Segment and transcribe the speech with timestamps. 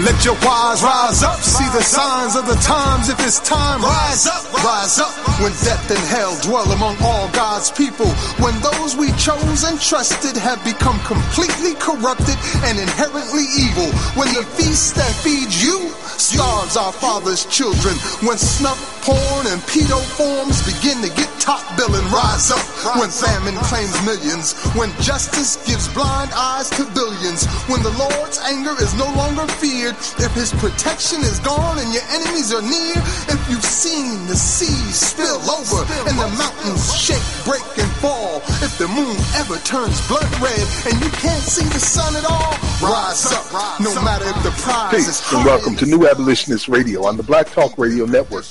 [0.00, 1.40] Let your wise rise up.
[1.40, 3.10] See the signs of the times.
[3.10, 5.12] If it's time, rise up, rise up.
[5.44, 8.08] When death and hell dwell among all God's people.
[8.40, 13.92] When those we chose and trusted have become completely corrupted and inherently evil.
[14.16, 17.96] When the feast that feeds you starves our father's children.
[18.20, 22.60] When snuff, porn, and pedo forms begin to get top billing, rise up.
[23.00, 24.52] When famine claims millions.
[24.76, 27.48] When justice gives blind eyes to billions.
[27.72, 29.96] When the Lord's anger is no longer feared.
[30.20, 33.00] If his protection is gone and your enemies are near.
[33.32, 38.44] If you've seen the seas spill over and the mountains shake, break, and fall.
[38.60, 42.52] If the moon ever turns blood red and you can't see the sun at all,
[42.82, 43.80] rise up.
[43.80, 47.22] No matter if the prize is Peace and welcome to New Abolitionist Radio on the
[47.22, 48.44] Black Talk Radio Network,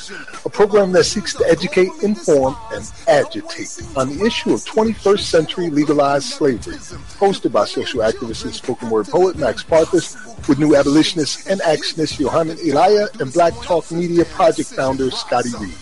[0.46, 5.70] a program that seeks to educate, inform, and agitate on the issue of 21st century
[5.70, 6.76] legalized slavery.
[6.76, 10.16] Hosted by social activist and spoken word poet Max Parthas,
[10.48, 15.74] with New Abolitionist and actionist Yohanan Elia and Black Talk Media Project founder Scotty Reed.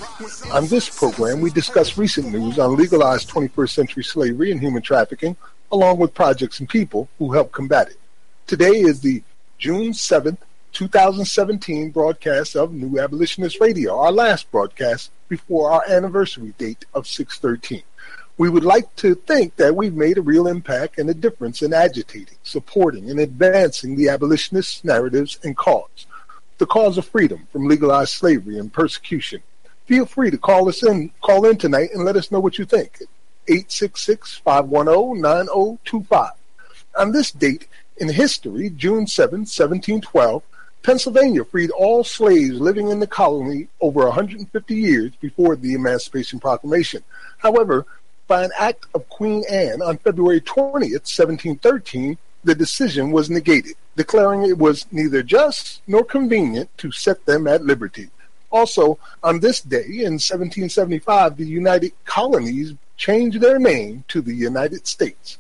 [0.54, 5.36] On this program, we discuss recent news on legalized 21st century slavery and human trafficking,
[5.72, 7.98] along with projects and people who help combat it.
[8.48, 9.22] Today is the
[9.58, 10.38] June 7th,
[10.72, 17.84] 2017 broadcast of New Abolitionist Radio, our last broadcast before our anniversary date of 613.
[18.38, 21.74] We would like to think that we've made a real impact and a difference in
[21.74, 26.06] agitating, supporting, and advancing the abolitionist narratives and cause.
[26.58, 29.44] The cause of freedom from legalized slavery and persecution.
[29.88, 32.64] Feel free to call us in, call in tonight and let us know what you
[32.64, 33.04] think.
[33.50, 36.32] 866-510-9025.
[36.98, 37.68] On this date
[38.00, 40.44] in history, June 7, 1712,
[40.84, 47.04] Pennsylvania freed all slaves living in the colony over 150 years before the Emancipation Proclamation.
[47.40, 47.86] However,
[48.28, 54.44] by an act of Queen Anne on February 20, 1713, the decision was negated, declaring
[54.44, 58.10] it was neither just nor convenient to set them at liberty.
[58.50, 64.88] Also, on this day in 1775, the United Colonies changed their name to the United
[64.88, 65.38] States.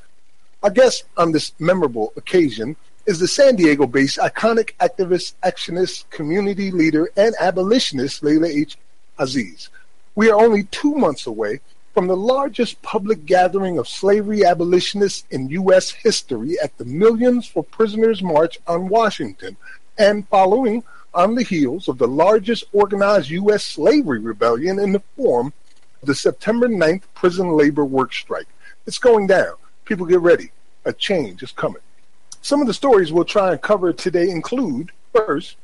[0.63, 2.75] Our guest on this memorable occasion
[3.05, 8.75] is the San Diego based iconic activist, actionist, community leader, and abolitionist Leila H.
[9.19, 9.69] Aziz.
[10.15, 11.61] We are only two months away
[11.93, 15.91] from the largest public gathering of slavery abolitionists in U.S.
[15.91, 19.57] history at the Millions for Prisoners March on Washington,
[19.99, 23.63] and following on the heels of the largest organized U.S.
[23.63, 25.53] slavery rebellion in the form
[26.01, 28.47] of the September 9th prison labor work strike.
[28.87, 29.53] It's going down.
[29.87, 30.51] People get ready.
[30.83, 31.81] A change is coming.
[32.41, 35.55] Some of the stories we'll try and cover today include first,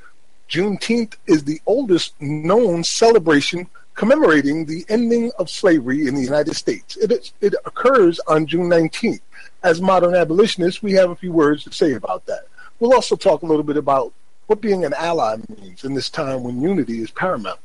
[0.50, 6.98] Juneteenth is the oldest known celebration commemorating the ending of slavery in the United States.
[6.98, 9.22] It, is, it occurs on June 19th.
[9.62, 12.42] As modern abolitionists, we have a few words to say about that.
[12.80, 14.12] We'll also talk a little bit about
[14.46, 17.60] what being an ally means in this time when unity is paramount.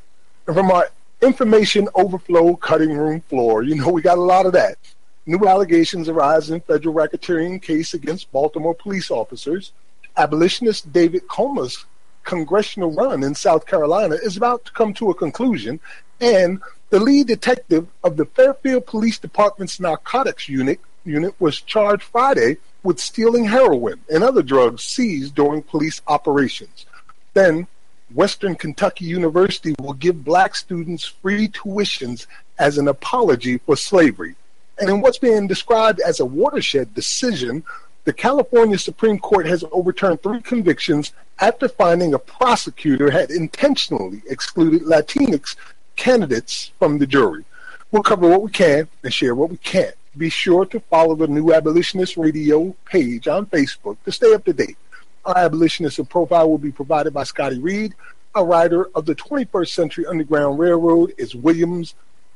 [0.48, 0.88] And from our
[1.22, 4.78] information overflow cutting room floor, you know, we got a lot of that.
[5.26, 9.72] New allegations arise in federal racketeering case against Baltimore police officers.
[10.18, 11.86] Abolitionist David Kulma's
[12.24, 15.80] congressional run in South Carolina is about to come to a conclusion,
[16.22, 22.58] and the lead detective of the Fairfield Police Department's narcotics unit unit was charged Friday
[22.84, 26.86] with stealing heroin and other drugs seized during police operations.
[27.34, 27.68] Then,
[28.16, 32.28] Western Kentucky University will give black students free tuitions
[32.58, 34.36] as an apology for slavery.
[34.80, 37.64] And in what's being described as a watershed decision,
[38.06, 44.84] the California Supreme Court has overturned three convictions after finding a prosecutor had intentionally excluded
[44.84, 45.56] Latinx
[45.98, 47.44] candidates from the jury.
[47.92, 49.96] We'll cover what we can and share what we can't.
[50.18, 54.54] Be sure to follow the New Abolitionist Radio page on Facebook to stay up to
[54.54, 54.78] date.
[55.26, 57.96] Our abolitionist profile will be provided by Scotty Reed.
[58.36, 61.96] A writer of the 21st Century Underground Railroad is Williams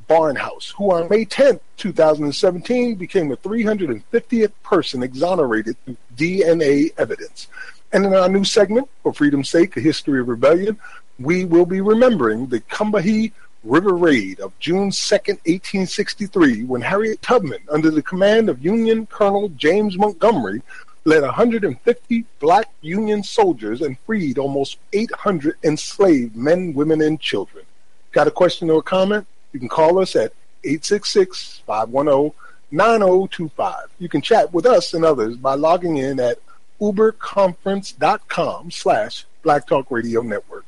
[0.09, 7.47] Barnhouse, who on May 10, 2017, became the 350th person exonerated through DNA evidence.
[7.91, 10.79] And in our new segment, For Freedom's Sake, A History of Rebellion,
[11.19, 13.33] we will be remembering the Combahee
[13.63, 19.49] River Raid of June 2, 1863, when Harriet Tubman, under the command of Union Colonel
[19.49, 20.63] James Montgomery,
[21.05, 27.65] led 150 black Union soldiers and freed almost 800 enslaved men, women, and children.
[28.11, 29.25] Got a question or a comment?
[29.53, 32.33] You can call us at 866 510
[32.71, 33.89] 9025.
[33.99, 36.37] You can chat with us and others by logging in at
[36.79, 40.65] uberconference.com slash Black Talk Radio Network.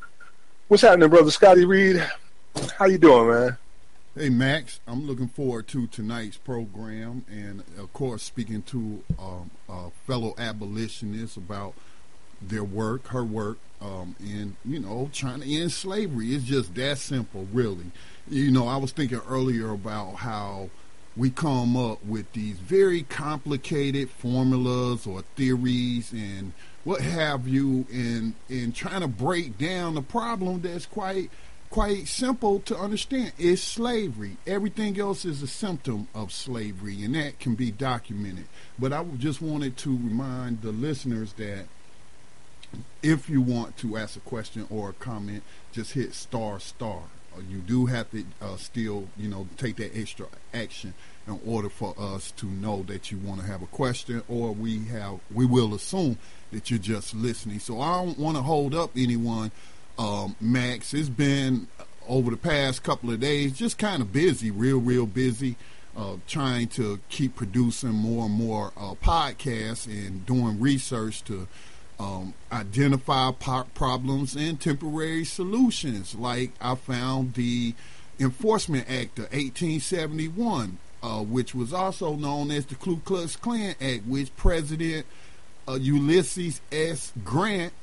[0.68, 2.04] What's happening, brother Scotty Reed?
[2.78, 3.58] How you doing, man?
[4.14, 9.90] Hey Max, I'm looking forward to tonight's program, and of course, speaking to um, uh,
[10.06, 11.76] fellow abolitionists about
[12.42, 16.36] their work, her work, um, and you know, trying to end slavery.
[16.36, 17.86] It's just that simple, really.
[18.30, 20.70] You know, I was thinking earlier about how
[21.16, 26.52] we come up with these very complicated formulas or theories and
[26.84, 31.30] what have you in in trying to break down the problem that's quite
[31.72, 37.40] quite simple to understand is slavery everything else is a symptom of slavery and that
[37.40, 38.46] can be documented
[38.78, 41.66] but i just wanted to remind the listeners that
[43.02, 45.42] if you want to ask a question or a comment
[45.72, 47.04] just hit star star
[47.36, 50.94] uh, you do have to uh, still, you know, take that extra action
[51.28, 54.86] in order for us to know that you want to have a question, or we
[54.86, 56.18] have we will assume
[56.52, 57.60] that you're just listening.
[57.60, 59.52] So I don't want to hold up anyone.
[60.02, 61.68] Um, Max, it's been
[62.08, 65.58] over the past couple of days just kind of busy, real, real busy.
[65.96, 71.48] Uh, trying to keep producing more and more uh, podcasts and doing research to
[72.00, 76.16] um, identify problems and temporary solutions.
[76.16, 77.76] Like I found the
[78.20, 84.06] Enforcement Act of 1871, uh, which was also known as the Ku Klux Klan Act,
[84.08, 85.06] which President
[85.68, 87.12] uh, Ulysses S.
[87.24, 87.74] Grant,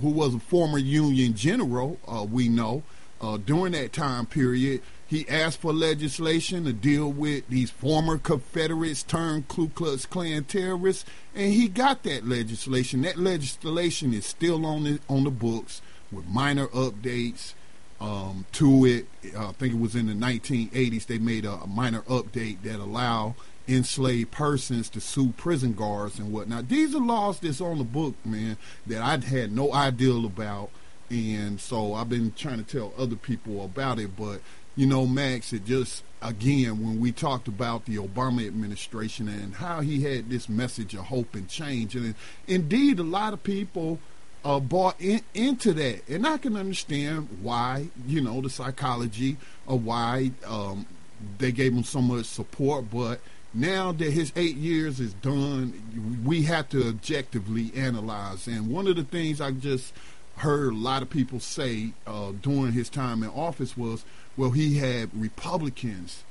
[0.00, 2.82] who was a former Union general, uh, we know,
[3.20, 9.02] uh, during that time period, he asked for legislation to deal with these former Confederates
[9.02, 11.04] turned Ku Klux Klan terrorists,
[11.34, 13.02] and he got that legislation.
[13.02, 17.54] That legislation is still on the, on the books with minor updates
[18.00, 19.06] um, to it.
[19.36, 23.36] I think it was in the 1980s they made a, a minor update that allow
[23.68, 26.68] enslaved persons to sue prison guards and whatnot.
[26.68, 28.56] These are laws that's on the book, man,
[28.86, 30.70] that I had no idea about
[31.10, 34.16] and so I've been trying to tell other people about it.
[34.16, 34.40] But
[34.74, 39.80] you know, Max, it just, again, when we talked about the Obama administration and how
[39.80, 42.14] he had this message of hope and change, and
[42.46, 43.98] indeed, a lot of people
[44.44, 46.06] uh, bought in, into that.
[46.08, 50.84] And I can understand why, you know, the psychology of why um,
[51.38, 53.20] they gave him so much support, but
[53.56, 58.46] now that his eight years is done, we have to objectively analyze.
[58.46, 59.94] And one of the things I just
[60.36, 64.04] heard a lot of people say uh, during his time in office was,
[64.36, 66.22] well, he had Republicans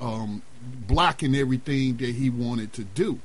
[0.00, 0.42] um,
[0.88, 3.20] blocking everything that he wanted to do.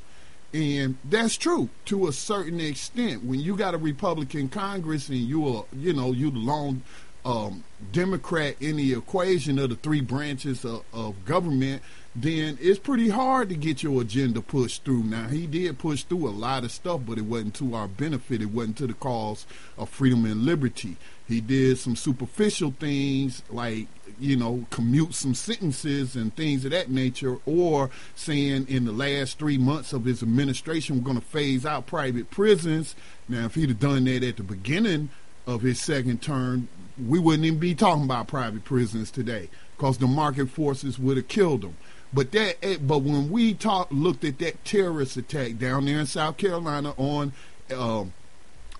[0.53, 3.23] And that's true to a certain extent.
[3.23, 6.81] When you got a Republican Congress and you're, you know, you lone
[7.23, 11.81] um, Democrat in the equation of the three branches of, of government,
[12.21, 15.03] then it's pretty hard to get your agenda pushed through.
[15.03, 18.41] Now, he did push through a lot of stuff, but it wasn't to our benefit.
[18.41, 19.45] It wasn't to the cause
[19.77, 20.97] of freedom and liberty.
[21.27, 23.87] He did some superficial things like,
[24.19, 29.37] you know, commute some sentences and things of that nature, or saying in the last
[29.37, 32.95] three months of his administration, we're going to phase out private prisons.
[33.27, 35.09] Now, if he'd have done that at the beginning
[35.45, 36.67] of his second term,
[37.07, 41.27] we wouldn't even be talking about private prisons today because the market forces would have
[41.27, 41.77] killed them.
[42.13, 46.05] But that, eh, but when we talked, looked at that terrorist attack down there in
[46.05, 47.33] South Carolina on
[47.71, 48.05] uh,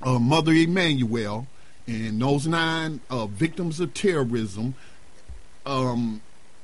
[0.01, 1.47] uh, Mother Emanuel,
[1.85, 4.75] and those nine uh, victims of terrorism,
[5.65, 6.21] um,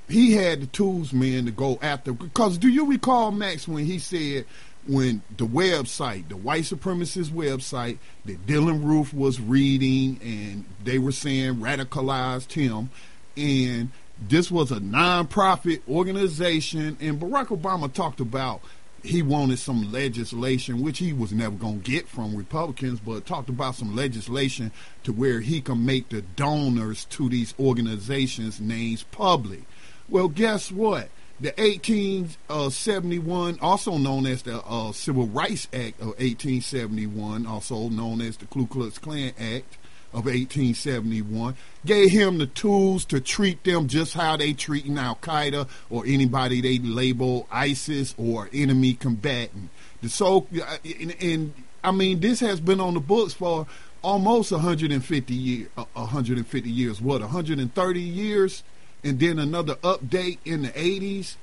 [0.07, 2.13] he had the tools, man, to go after.
[2.13, 4.45] Because do you recall, Max, when he said
[4.87, 11.11] when the website, the white supremacist website that Dylann Roof was reading, and they were
[11.11, 12.89] saying radicalized him,
[13.35, 18.61] and this was a nonprofit organization, and Barack Obama talked about
[19.05, 23.49] he wanted some legislation, which he was never going to get from Republicans, but talked
[23.49, 24.71] about some legislation
[25.03, 29.61] to where he can make the donors to these organizations' names public.
[30.09, 31.09] Well, guess what?
[31.39, 38.37] The 1871, also known as the uh, Civil Rights Act of 1871, also known as
[38.37, 39.77] the Ku Klux Klan Act,
[40.15, 41.55] of 1871
[41.85, 46.61] gave him the tools to treat them just how they treating Al Qaeda or anybody
[46.61, 49.69] they label ISIS or enemy combatant.
[50.01, 51.53] The so uh, and, and
[51.83, 53.67] I mean this has been on the books for
[54.01, 55.69] almost 150 years.
[55.75, 57.01] Uh, 150 years.
[57.01, 57.19] What?
[57.19, 58.63] 130 years,
[59.03, 61.35] and then another update in the 80s.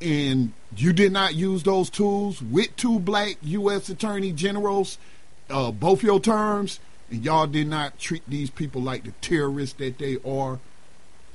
[0.00, 3.88] And you did not use those tools with two black U.S.
[3.88, 4.98] attorney generals,
[5.50, 6.78] uh, both your terms
[7.10, 10.58] and y'all did not treat these people like the terrorists that they are.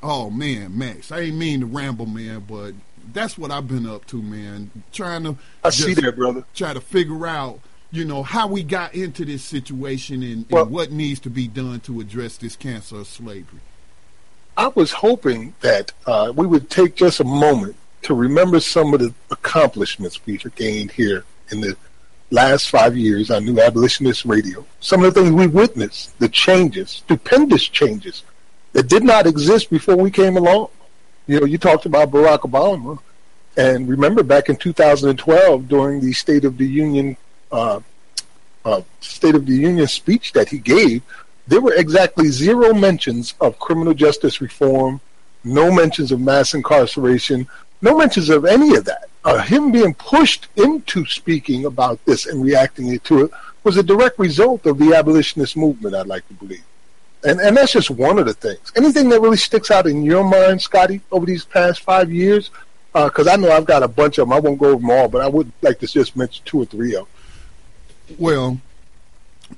[0.01, 2.73] Oh man, Max, I ain't mean to ramble, man, but
[3.13, 4.71] that's what I've been up to, man.
[4.91, 6.43] Trying to I see that, brother.
[6.53, 7.59] Try to figure out,
[7.91, 11.47] you know, how we got into this situation and, well, and what needs to be
[11.47, 13.61] done to address this cancer of slavery.
[14.57, 18.99] I was hoping that uh, we would take just a moment to remember some of
[18.99, 21.75] the accomplishments we've gained here in the
[22.31, 26.89] last five years on New Abolitionist Radio, some of the things we witnessed, the changes,
[26.89, 28.23] stupendous changes
[28.73, 30.69] that did not exist before we came along.
[31.27, 32.99] You know, you talked about Barack Obama,
[33.57, 37.15] and remember back in 2012 during the State of the Union
[37.51, 37.79] uh,
[38.65, 41.03] uh, State of the Union speech that he gave,
[41.47, 44.99] there were exactly zero mentions of criminal justice reform,
[45.43, 47.47] no mentions of mass incarceration,
[47.81, 52.43] no mentions of any of that uh, him being pushed into speaking about this and
[52.43, 53.31] reacting to it
[53.63, 56.63] was a direct result of the abolitionist movement, I'd like to believe.
[57.23, 58.71] And, and that's just one of the things.
[58.75, 62.51] Anything that really sticks out in your mind, Scotty, over these past five years?
[62.93, 64.33] Because uh, I know I've got a bunch of them.
[64.33, 66.65] I won't go over them all, but I would like to just mention two or
[66.65, 68.17] three of them.
[68.19, 68.61] Well,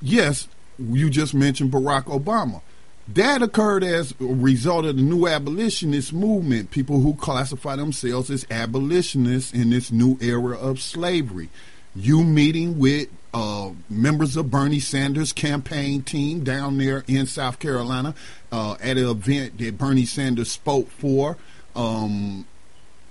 [0.01, 0.47] yes,
[0.79, 2.61] you just mentioned Barack Obama.
[3.07, 8.45] That occurred as a result of the new abolitionist movement, people who classify themselves as
[8.51, 11.49] abolitionists in this new era of slavery.
[11.95, 18.13] You meeting with uh, members of Bernie Sanders' campaign team down there in South Carolina
[18.51, 21.37] uh, at an event that Bernie Sanders spoke for.
[21.77, 22.45] Um,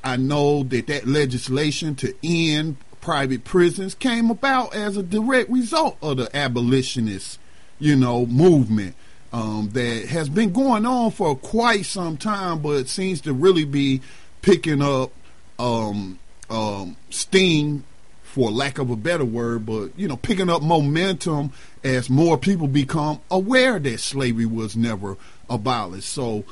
[0.04, 5.96] I know that that legislation to end private prisons came about as a direct result
[6.02, 7.40] of the abolitionist,
[7.78, 8.94] you know, movement
[9.32, 14.00] um, that has been going on for quite some time, but seems to really be
[14.42, 15.10] picking up
[15.58, 16.18] um,
[16.50, 17.84] um, steam,
[18.22, 21.50] for lack of a better word, but you know, picking up momentum
[21.82, 25.16] as more people become aware that slavery was never
[25.48, 26.08] abolished.
[26.08, 26.44] So.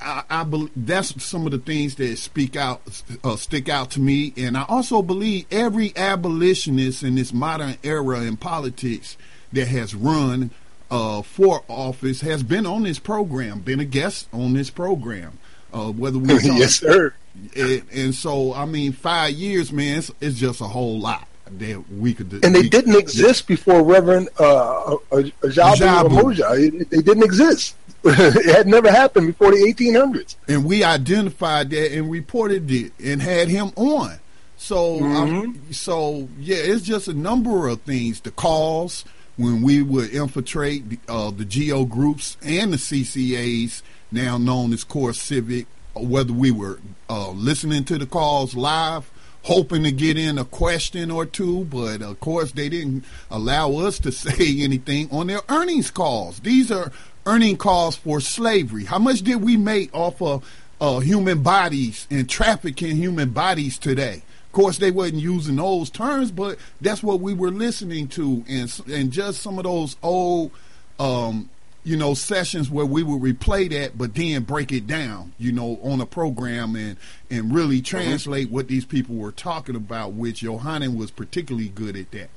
[0.00, 2.80] I, I believe that's some of the things that speak out,
[3.22, 8.22] uh, stick out to me, and I also believe every abolitionist in this modern era
[8.22, 9.16] in politics
[9.52, 10.50] that has run
[10.92, 15.38] uh, for office has been on this program, been a guest on this program.
[15.72, 17.14] Uh, whether we yes, sir.
[17.56, 21.90] And, and, so, I mean, five years, man, it's, it's, just a whole lot that
[21.90, 22.28] we could.
[22.28, 22.40] do.
[22.42, 26.90] And they didn't exist before Reverend uh, Ajabu.
[26.90, 27.74] They didn't exist.
[28.04, 30.36] it had never happened before the 1800s.
[30.46, 34.18] And we identified that and reported it and had him on.
[34.58, 35.16] So, mm-hmm.
[35.16, 38.20] um, so yeah, it's just a number of things.
[38.20, 44.72] The calls when we would infiltrate uh, the GEO groups and the CCAs, now known
[44.72, 49.10] as CoreCivic, whether we were uh, listening to the calls live,
[49.42, 53.98] hoping to get in a question or two, but of course they didn't allow us
[54.00, 56.40] to say anything on their earnings calls.
[56.40, 56.92] These are
[57.26, 58.84] earning calls for slavery.
[58.84, 60.48] How much did we make off of
[60.80, 64.22] uh, human bodies and trafficking human bodies today?
[64.52, 68.82] Of course, they wasn't using those terms, but that's what we were listening to, and
[68.92, 70.50] and just some of those old,
[70.98, 71.48] um,
[71.84, 75.80] you know, sessions where we would replay that, but then break it down, you know,
[75.82, 76.98] on a program and
[77.30, 77.96] and really mm-hmm.
[77.96, 80.12] translate what these people were talking about.
[80.12, 82.28] Which Yohanan was particularly good at that.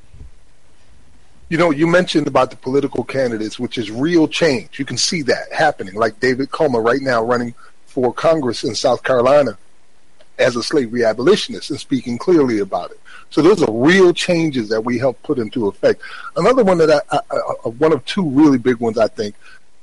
[1.49, 4.79] You know, you mentioned about the political candidates, which is real change.
[4.79, 7.55] You can see that happening, like David Kulma right now running
[7.87, 9.57] for Congress in South Carolina
[10.37, 12.99] as a slavery abolitionist and speaking clearly about it.
[13.29, 16.01] So those are real changes that we helped put into effect.
[16.35, 19.35] Another one that I, I, I one of two really big ones I think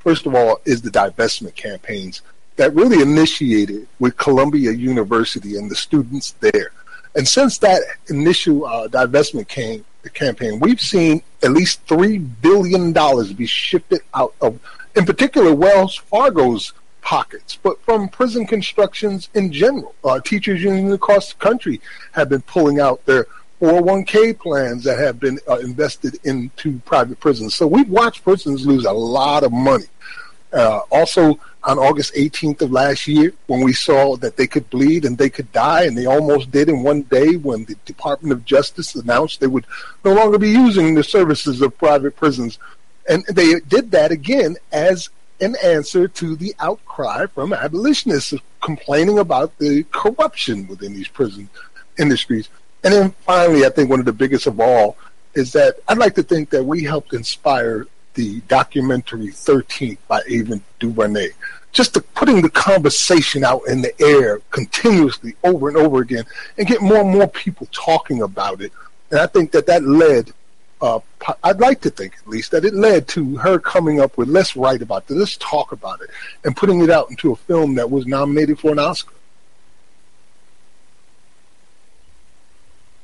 [0.03, 2.23] first of all, is the divestment campaigns
[2.57, 6.73] that really initiated with Columbia University and the students there.
[7.15, 12.93] And since that initial uh, divestment came, campaign, we've seen at least $3 billion
[13.35, 14.59] be shifted out of,
[14.97, 19.95] in particular, Wells Fargo's pockets, but from prison constructions in general.
[20.03, 21.81] Uh, teachers unions across the country
[22.13, 23.27] have been pulling out their
[23.61, 27.55] 401k plans that have been uh, invested into private prisons.
[27.55, 29.85] So we've watched prisons lose a lot of money.
[30.53, 35.05] Uh, also, on August 18th of last year, when we saw that they could bleed
[35.05, 38.45] and they could die, and they almost did in one day when the Department of
[38.45, 39.67] Justice announced they would
[40.05, 42.59] no longer be using the services of private prisons.
[43.09, 45.09] And they did that again as
[45.43, 51.49] an answer to the outcry from abolitionists complaining about the corruption within these prison
[51.99, 52.49] industries.
[52.85, 54.97] And then finally, I think one of the biggest of all
[55.35, 60.61] is that I'd like to think that we helped inspire the documentary 13th by Ava
[60.79, 61.31] DuVernay.
[61.73, 66.25] Just to putting the conversation out in the air continuously over and over again
[66.59, 68.73] and get more and more people talking about it.
[69.11, 70.33] And I think that that led,
[70.83, 71.01] uh,
[71.45, 74.57] I'd like to think at least, that it led to her coming up with let's
[74.57, 76.11] write about this, let's talk about it,
[76.45, 79.15] and putting it out into a film that was nominated for an Oscar.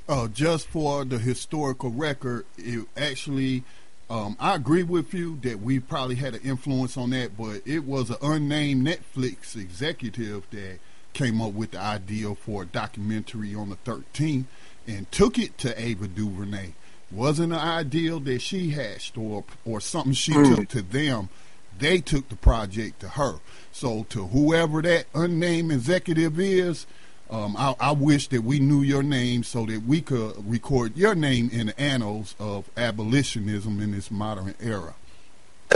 [0.08, 3.62] Uh, just for the historical record, it actually
[4.10, 7.84] um, I agree with you that we probably had an influence on that, but it
[7.84, 10.78] was an unnamed Netflix executive that
[11.12, 14.46] came up with the idea for a documentary on the 13th
[14.86, 16.72] and took it to Ava DuVernay.
[17.10, 20.56] Wasn't an ideal that she hatched or or something she mm.
[20.56, 21.30] took to them.
[21.78, 23.38] They took the project to her.
[23.72, 26.86] So to whoever that unnamed executive is,
[27.30, 31.14] um, I, I, wish that we knew your name so that we could record your
[31.14, 34.94] name in the annals of abolitionism in this modern era.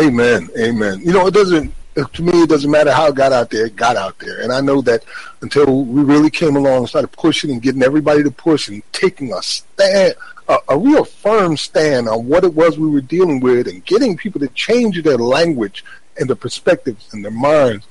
[0.00, 0.48] Amen.
[0.58, 1.00] Amen.
[1.00, 3.76] You know, it doesn't, to me, it doesn't matter how it got out there, it
[3.76, 4.40] got out there.
[4.40, 5.04] And I know that
[5.42, 9.34] until we really came along and started pushing and getting everybody to push and taking
[9.34, 10.14] a stand,
[10.48, 14.16] a, a real firm stand on what it was we were dealing with and getting
[14.16, 15.84] people to change their language
[16.18, 17.86] and their perspectives and their minds,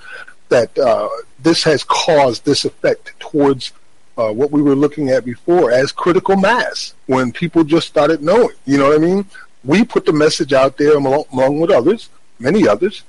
[0.49, 1.09] that uh,
[1.39, 3.71] this has caused this effect towards
[4.17, 8.55] uh, what we were looking at before as critical mass when people just started knowing.
[8.65, 9.25] You know what I mean?
[9.63, 12.09] We put the message out there along, along with others,
[12.39, 13.03] many others,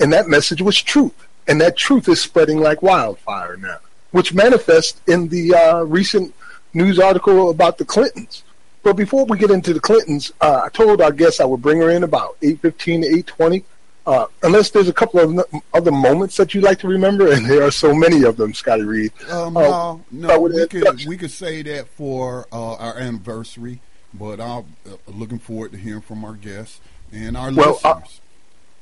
[0.00, 1.26] and that message was truth.
[1.48, 3.78] And that truth is spreading like wildfire now,
[4.10, 6.34] which manifests in the uh, recent
[6.74, 8.42] news article about the Clintons.
[8.86, 11.80] But before we get into the Clintons, uh, I told our guests I would bring
[11.80, 13.64] her in about 8.15 to 8.20
[14.06, 15.44] uh, unless there's a couple of
[15.74, 18.84] other moments that you'd like to remember, and there are so many of them, Scotty
[18.84, 19.10] Reed.
[19.28, 23.80] Um, uh, no, no, we could we could say that for uh, our anniversary,
[24.14, 28.20] but I'm uh, looking forward to hearing from our guests and our well, listeners.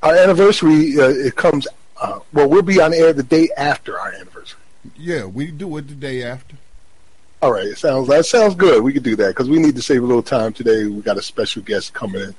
[0.03, 1.67] our anniversary uh, it comes.
[2.31, 4.61] well, we'll be on air the day after our anniversary.
[4.99, 6.57] Yeah, we do it the day after.
[7.45, 8.83] All right, sounds that sounds good.
[8.83, 10.87] We could do that because we need to save a little time today.
[10.87, 12.35] We got a special guest coming in,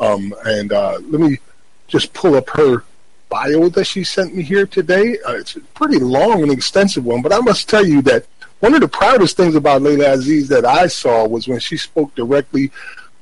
[0.00, 1.40] um, and let me
[1.88, 2.82] just pull up her
[3.28, 5.18] bio that she sent me here today.
[5.28, 8.24] Uh, it's a pretty long and extensive one, but I must tell you that
[8.60, 12.14] one of the proudest things about Laila Aziz that I saw was when she spoke
[12.14, 12.70] directly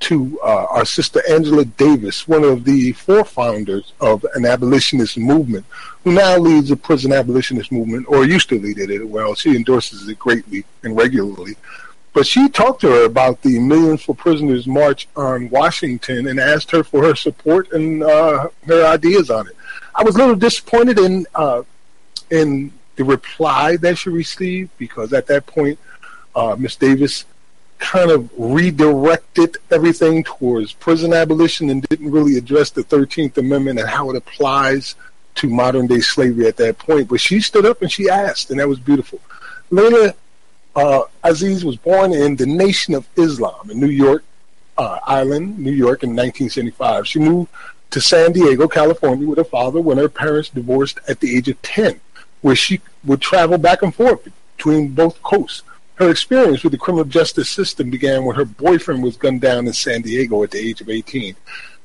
[0.01, 5.67] to uh, our sister Angela Davis, one of the forefounders of an abolitionist movement,
[6.05, 9.09] who now leads the prison abolitionist movement, or used to lead it.
[9.09, 11.57] Well, she endorses it greatly and regularly.
[12.13, 16.71] But she talked to her about the Millions for Prisoners March on Washington and asked
[16.71, 19.57] her for her support and uh, her ideas on it.
[19.95, 21.63] I was a little disappointed in uh,
[22.31, 25.79] in the reply that she received because at that point,
[26.37, 27.25] uh, Miss Davis
[27.79, 33.89] kind of redirected everything towards prison abolition and didn't really address the 13th Amendment and
[33.89, 34.95] how it applies
[35.37, 37.09] to modern day slavery at that point.
[37.09, 39.21] But she stood up and she asked, and that was beautiful.
[39.71, 40.15] Laila
[40.77, 44.25] uh, Aziz was born in the Nation of Islam in New York
[44.77, 47.07] uh, Island, New York, in 1975.
[47.07, 47.51] She moved
[47.91, 51.61] to San Diego, California, with her father when her parents divorced at the age of
[51.63, 52.01] 10,
[52.41, 55.63] where she would travel back and forth between both coasts.
[55.97, 59.73] Her experience with the criminal justice system began when her boyfriend was gunned down in
[59.73, 61.37] San Diego at the age of 18.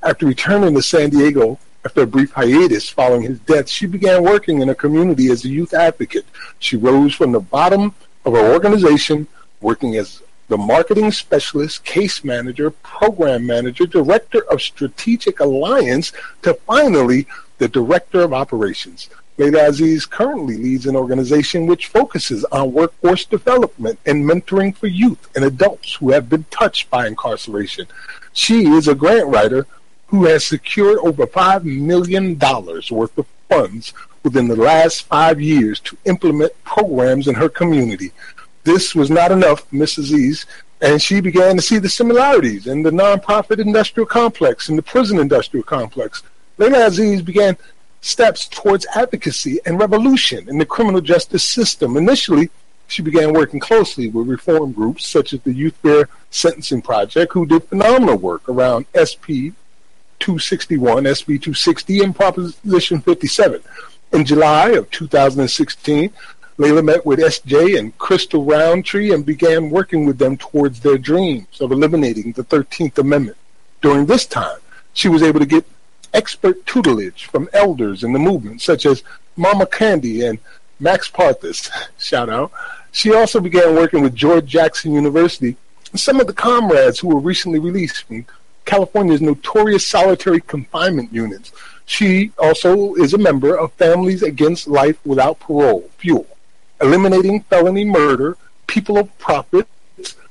[0.02, 4.62] After returning to San Diego, after a brief hiatus following his death, she began working
[4.62, 6.23] in a community as a youth advocate.
[6.60, 9.25] She rose from the bottom of her organization
[9.60, 17.25] working as the marketing specialist, case manager, program manager, director of strategic alliance, to finally
[17.58, 19.10] the director of operations.
[19.39, 25.28] Laila Aziz currently leads an organization which focuses on workforce development and mentoring for youth
[25.36, 27.88] and adults who have been touched by incarceration.
[28.32, 29.65] She is a grant writer
[30.10, 33.93] who has secured over $5 million worth of funds
[34.24, 38.12] within the last five years to implement programs in her community.
[38.63, 40.00] This was not enough, Mrs.
[40.00, 40.45] Aziz,
[40.82, 45.19] and she began to see the similarities in the nonprofit industrial complex and the prison
[45.19, 46.24] industrial complex.
[46.58, 47.58] Layla Aziz began
[48.02, 51.98] steps towards advocacy and revolution in the criminal justice system.
[51.98, 52.50] Initially,
[52.88, 57.45] she began working closely with reform groups such as the Youth Fair Sentencing Project, who
[57.45, 59.54] did phenomenal work around SB
[60.19, 63.62] 261, SB 260, and Proposition 57.
[64.12, 66.12] In July of 2016,
[66.58, 71.62] Layla met with SJ and Crystal Roundtree and began working with them towards their dreams
[71.62, 73.38] of eliminating the 13th Amendment.
[73.82, 74.58] During this time,
[74.93, 75.65] she was able to get
[76.13, 79.03] expert tutelage from elders in the movement, such as
[79.38, 80.39] Mama Candy and
[80.79, 81.69] Max Parthas.
[81.97, 82.51] Shout out.
[82.91, 85.55] She also began working with George Jackson University
[85.91, 88.25] and some of the comrades who were recently released from
[88.69, 91.51] California's notorious solitary confinement units.
[91.88, 96.27] She also is a member of Families Against Life Without Parole, FUEL,
[96.79, 99.67] eliminating felony murder, people of profit,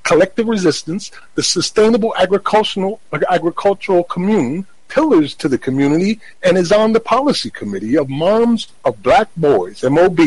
[0.05, 7.01] collective resistance, the sustainable agricultural agricultural commune, pillars to the community, and is on the
[7.01, 10.21] policy committee of Moms of Black Boys, MOB,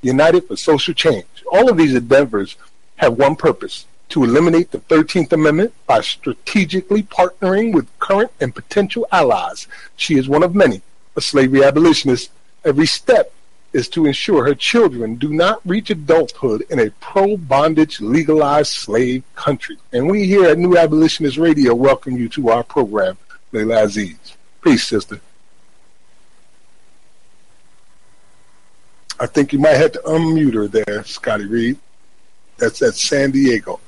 [0.00, 1.26] United for Social Change.
[1.52, 2.56] All of these endeavors
[2.96, 9.06] have one purpose to eliminate the 13th Amendment by strategically partnering with current and potential
[9.10, 9.66] allies.
[9.96, 10.82] She is one of many,
[11.16, 12.30] a slavery abolitionist.
[12.64, 13.32] Every step
[13.72, 19.22] is to ensure her children do not reach adulthood in a pro bondage legalized slave
[19.36, 19.76] country.
[19.92, 23.16] And we here at New Abolitionist Radio welcome you to our program,
[23.52, 24.36] Layla Aziz.
[24.62, 25.20] Peace, sister.
[29.20, 31.78] I think you might have to unmute her there, Scotty Reed.
[32.56, 33.78] That's at San Diego.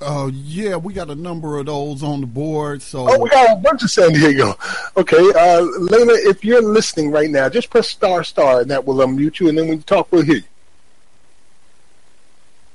[0.00, 2.80] Uh, yeah, we got a number of those on the board.
[2.80, 4.56] So oh, we got a bunch of San Diego.
[4.96, 8.96] Okay, uh, Layla, if you're listening right now, just press star star, and that will
[8.96, 9.48] unmute you.
[9.48, 10.42] And then when you talk, we'll hear you.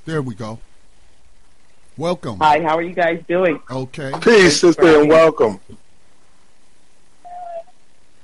[0.04, 0.60] There we go.
[1.96, 2.38] Welcome.
[2.38, 3.60] Hi, how are you guys doing?
[3.70, 4.12] Okay.
[4.20, 5.58] Peace, sister, and welcome.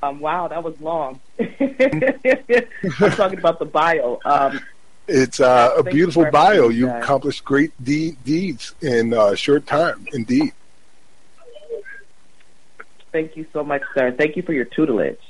[0.03, 1.21] Um, wow, that was long.
[1.41, 4.21] I'm talking about the bio.
[4.25, 4.61] Um,
[5.13, 6.69] it's uh, a beautiful bio.
[6.69, 10.53] You accomplished great de- deeds in a uh, short time, indeed.
[13.13, 14.11] Thank you so much, sir.
[14.13, 15.21] Thank you for your tutelage.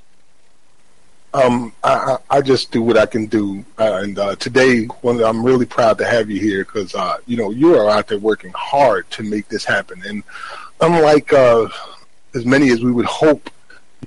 [1.35, 5.43] Um, I, I, just do what I can do, uh, and uh, today, one, I'm
[5.43, 8.53] really proud to have you here because uh, you know you are out there working
[8.55, 10.23] hard to make this happen, and
[10.83, 11.69] unlike uh,
[12.35, 13.49] as many as we would hope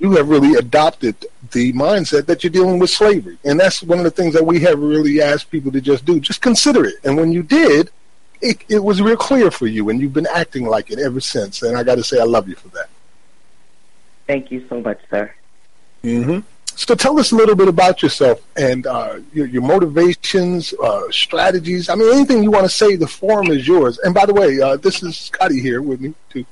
[0.00, 1.16] you have really adopted
[1.50, 3.38] the mindset that you're dealing with slavery.
[3.44, 6.20] And that's one of the things that we have really asked people to just do.
[6.20, 6.96] Just consider it.
[7.04, 7.90] And when you did,
[8.40, 11.62] it, it was real clear for you, and you've been acting like it ever since.
[11.62, 12.88] And I got to say, I love you for that.
[14.26, 15.32] Thank you so much, sir.
[16.02, 16.40] Mm-hmm.
[16.66, 21.88] So tell us a little bit about yourself and uh, your, your, motivations, uh, strategies.
[21.88, 23.98] I mean, anything you want to say, the forum is yours.
[24.00, 26.44] And by the way, uh, this is Scotty here with me, too.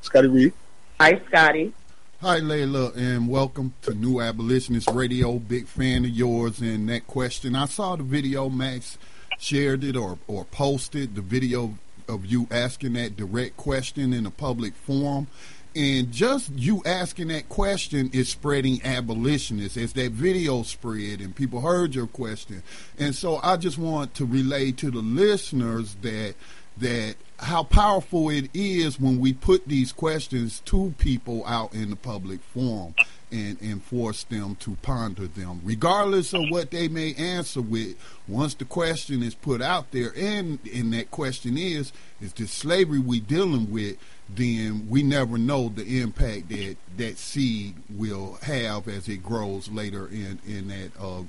[0.00, 0.52] Scotty Reed.
[1.00, 1.72] Hi, Scotty.
[2.22, 5.40] Hi, Layla, and welcome to New Abolitionist Radio.
[5.40, 6.60] Big fan of yours.
[6.60, 8.96] And that question, I saw the video, Max
[9.40, 11.76] shared it or, or posted the video
[12.08, 15.26] of you asking that direct question in a public forum.
[15.74, 21.60] And just you asking that question is spreading abolitionists as that video spread and people
[21.60, 22.62] heard your question.
[23.00, 26.36] And so I just want to relay to the listeners that
[26.76, 31.96] that how powerful it is when we put these questions to people out in the
[31.96, 32.94] public forum
[33.32, 37.96] and, and force them to ponder them, regardless of what they may answer with.
[38.28, 43.00] Once the question is put out there, and and that question is, is this slavery
[43.00, 43.96] we dealing with?
[44.28, 50.06] Then we never know the impact that that seed will have as it grows later
[50.06, 51.22] in in that uh,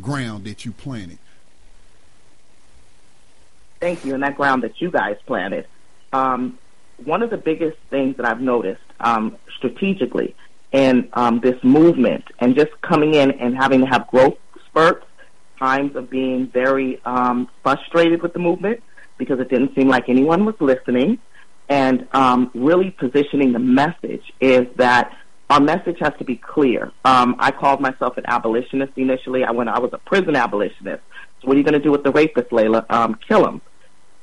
[0.00, 1.18] ground that you planted
[3.80, 5.66] thank you, in that ground that you guys planted.
[6.12, 6.58] Um,
[7.04, 10.36] one of the biggest things that I've noticed um, strategically
[10.72, 15.04] in um, this movement and just coming in and having to have growth spurts,
[15.58, 18.82] times of being very um, frustrated with the movement
[19.18, 21.18] because it didn't seem like anyone was listening,
[21.68, 25.14] and um, really positioning the message is that
[25.50, 26.90] our message has to be clear.
[27.04, 29.44] Um, I called myself an abolitionist initially.
[29.44, 29.68] I went.
[29.68, 31.02] I was a prison abolitionist.
[31.40, 32.86] So what are you going to do with the rapist, Layla?
[32.88, 33.60] Um, kill him.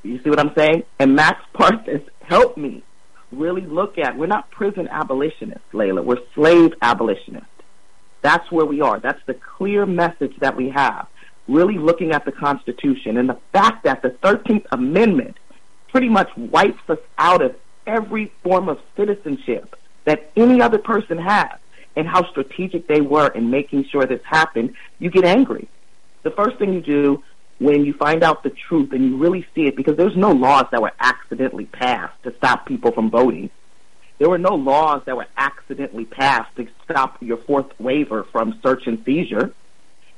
[0.07, 0.83] You see what I'm saying?
[0.99, 2.83] And Max Parthas helped me
[3.31, 6.03] really look at, we're not prison abolitionists, Layla.
[6.03, 7.49] We're slave abolitionists.
[8.21, 8.99] That's where we are.
[8.99, 11.07] That's the clear message that we have.
[11.47, 15.37] Really looking at the Constitution and the fact that the 13th Amendment
[15.89, 21.59] pretty much wipes us out of every form of citizenship that any other person has
[21.95, 25.67] and how strategic they were in making sure this happened, you get angry.
[26.23, 27.23] The first thing you do
[27.59, 30.65] when you find out the truth and you really see it, because there's no laws
[30.71, 33.49] that were accidentally passed to stop people from voting.
[34.19, 38.87] There were no laws that were accidentally passed to stop your fourth waiver from search
[38.87, 39.53] and seizure.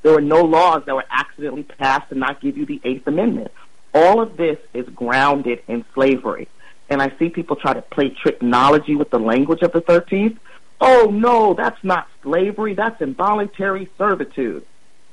[0.02, 3.52] There were no laws that were accidentally passed to not give you the Eighth Amendment.
[3.94, 6.48] All of this is grounded in slavery.
[6.90, 10.38] And I see people try to play technology with the language of the 13th.
[10.82, 12.74] Oh, no, that's not slavery.
[12.74, 14.66] That's involuntary servitude.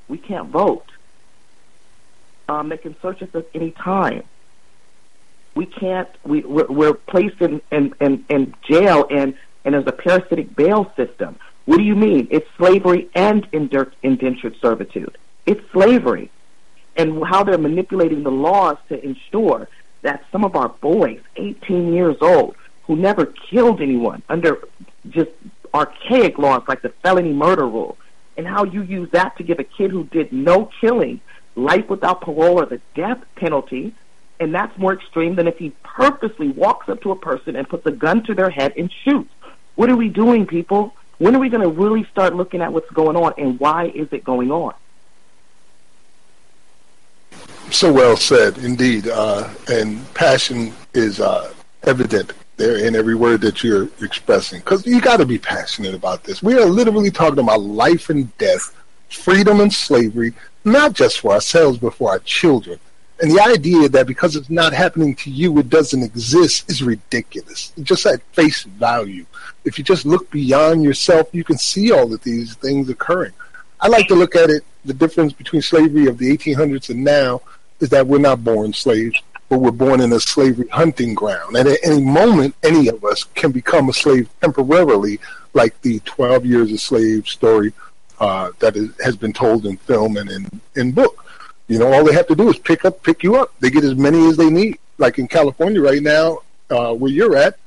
[0.09, 0.87] We can't vote.
[2.49, 4.23] Um, they can search us at any time.
[5.55, 9.93] We can't, we, we're, we're placed in, in, in, in jail and, and there's a
[9.93, 11.39] parasitic bail system.
[11.65, 12.29] What do you mean?
[12.31, 15.19] It's slavery and indentured servitude.
[15.47, 16.31] It's slavery.
[16.97, 19.69] And how they're manipulating the laws to ensure
[20.03, 22.55] that some of our boys, 18 years old,
[22.87, 24.59] who never killed anyone under
[25.11, 25.31] just
[25.75, 27.99] archaic laws like the felony murder rule,
[28.37, 31.21] and how you use that to give a kid who did no killing
[31.57, 33.95] life without parole or the death penalty,
[34.39, 37.87] and that's more extreme than if he purposely walks up to a person and puts
[37.87, 39.31] a gun to their head and shoots.
[39.75, 40.95] What are we doing, people?
[41.19, 44.09] When are we going to really start looking at what's going on and why is
[44.13, 44.75] it going on?
[47.71, 49.09] So well said, indeed.
[49.09, 51.53] Uh, and passion is uh,
[51.85, 56.25] evident there in every word that you're expressing because you got to be passionate about
[56.25, 56.43] this.
[56.43, 58.75] We are literally talking about life and death,
[59.11, 60.33] freedom and slavery,
[60.67, 62.79] not just for ourselves, but for our children.
[63.21, 67.73] And the idea that because it's not happening to you, it doesn't exist is ridiculous.
[67.83, 69.25] Just at face value.
[69.65, 73.33] If you just look beyond yourself, you can see all of these things occurring.
[73.81, 77.41] I like to look at it, the difference between slavery of the 1800s and now
[77.81, 81.57] is that we're not born slaves, but we're born in a slavery hunting ground.
[81.57, 85.21] And at any moment, any of us can become a slave temporarily,
[85.55, 87.73] like the 12 years a slave story
[88.19, 91.25] uh, that is, has been told in film and in, in book.
[91.69, 93.53] You know, all they have to do is pick up, pick you up.
[93.61, 94.79] They get as many as they need.
[94.99, 97.59] Like in California right now, uh, where you're at,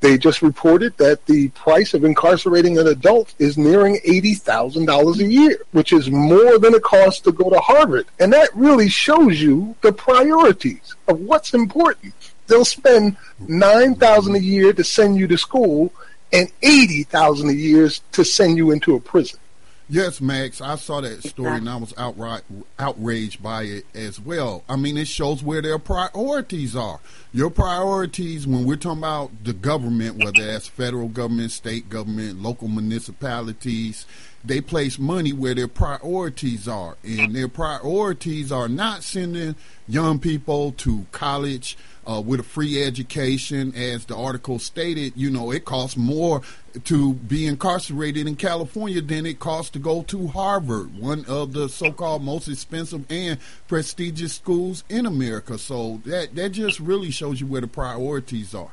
[0.00, 5.58] they just reported that the price of incarcerating an adult is nearing $80,000 a year,
[5.72, 8.06] which is more than it costs to go to Harvard.
[8.20, 12.12] And that really shows you the priorities of what's important.
[12.46, 13.16] They'll spend
[13.48, 15.92] 9000 a year to send you to school
[16.32, 19.40] and 80000 a year to send you into a prison.
[19.88, 22.42] Yes, Max, I saw that story and I was outright
[22.76, 24.64] outraged by it as well.
[24.68, 26.98] I mean, it shows where their priorities are.
[27.32, 32.66] Your priorities, when we're talking about the government, whether that's federal government, state government, local
[32.66, 34.06] municipalities,
[34.44, 36.96] they place money where their priorities are.
[37.04, 39.54] And their priorities are not sending
[39.86, 43.74] young people to college uh, with a free education.
[43.74, 46.42] As the article stated, you know, it costs more
[46.84, 51.68] to be incarcerated in California than it costs to go to Harvard, one of the
[51.68, 55.58] so-called most expensive and prestigious schools in America.
[55.58, 58.72] So that that just really shows you where the priorities are.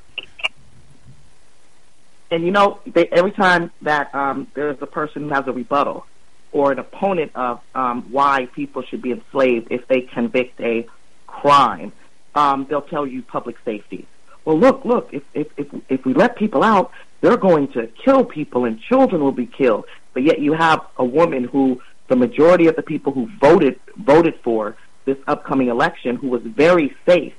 [2.30, 6.06] And you know, they, every time that um, there's a person who has a rebuttal
[6.52, 10.88] or an opponent of um, why people should be enslaved if they convict a
[11.28, 11.92] crime,
[12.36, 14.08] um, they'll tell you public safety.
[14.46, 16.92] Well, look, look, if, if, if, if we let people out,
[17.22, 19.86] they're going to kill people and children will be killed.
[20.14, 24.36] But yet you have a woman who the majority of the people who voted voted
[24.44, 27.34] for this upcoming election who was very safe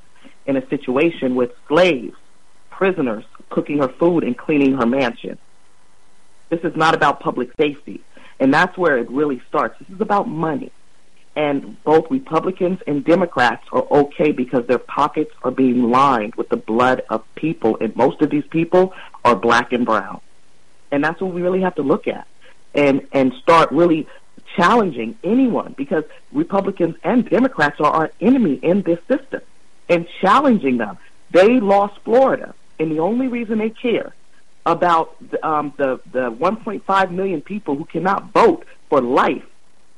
[0.46, 2.16] in a situation with slaves,
[2.70, 5.38] prisoners, cooking her food and cleaning her mansion.
[6.48, 8.02] This is not about public safety.
[8.40, 9.78] And that's where it really starts.
[9.78, 10.72] This is about money
[11.36, 16.56] and both Republicans and Democrats are okay because their pockets are being lined with the
[16.56, 18.94] blood of people, and most of these people
[19.24, 20.20] are black and brown.
[20.90, 22.26] And that's what we really have to look at
[22.74, 24.06] and, and start really
[24.56, 29.40] challenging anyone because Republicans and Democrats are our enemy in this system
[29.88, 30.98] and challenging them.
[31.32, 34.14] They lost Florida, and the only reason they care
[34.66, 39.44] about um, the, the 1.5 million people who cannot vote for life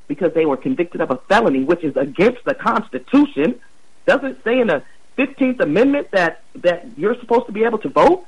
[0.09, 3.61] because they were convicted of a felony, which is against the Constitution.
[4.07, 4.83] Doesn't say in the
[5.19, 8.27] 15th Amendment that, that you're supposed to be able to vote?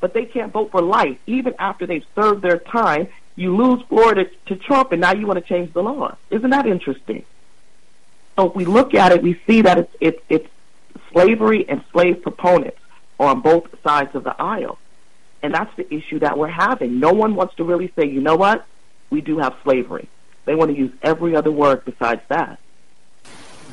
[0.00, 1.16] But they can't vote for life.
[1.26, 5.38] Even after they've served their time, you lose Florida to Trump, and now you want
[5.38, 6.16] to change the law.
[6.30, 7.24] Isn't that interesting?
[8.36, 10.48] So if we look at it, we see that it's, it's, it's
[11.12, 12.78] slavery and slave proponents
[13.18, 14.78] on both sides of the aisle.
[15.42, 17.00] And that's the issue that we're having.
[17.00, 18.66] No one wants to really say, you know what?
[19.10, 20.08] We do have slavery.
[20.44, 22.58] They want to use every other word besides that.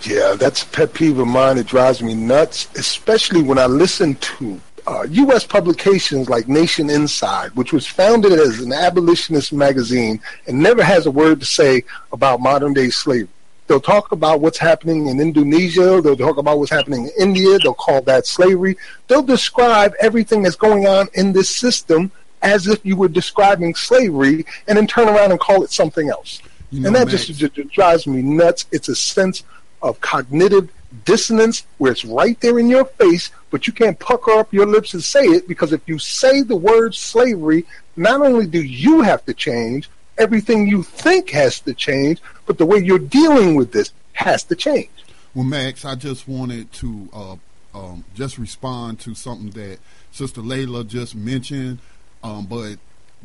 [0.04, 1.58] Yeah, that's a pet peeve of mine.
[1.58, 5.46] It drives me nuts, especially when I listen to uh, U.S.
[5.46, 11.12] publications like Nation Inside, which was founded as an abolitionist magazine and never has a
[11.12, 13.28] word to say about modern day slavery.
[13.68, 16.02] They'll talk about what's happening in Indonesia.
[16.02, 17.60] They'll talk about what's happening in India.
[17.60, 18.78] They'll call that slavery.
[19.08, 24.44] They'll describe everything that's going on in this system as if you were describing slavery
[24.68, 26.42] and then turn around and call it something else.
[26.72, 28.66] You know, and that just, just, drives me nuts.
[28.72, 29.44] It's a sense
[29.82, 30.70] of cognitive
[31.06, 34.94] dissonance where it's right there in your face, but you can't pucker up your lips
[34.94, 39.26] and say it because if you say the word slavery, not only do you have
[39.26, 43.92] to change, everything you think has to change, but the way you're dealing with this
[44.14, 44.90] has to change.
[45.34, 47.36] Well, Max, I just wanted to uh,
[47.74, 49.80] um, just respond to something that
[50.12, 51.80] Sister Layla just mentioned,
[52.24, 52.78] um, but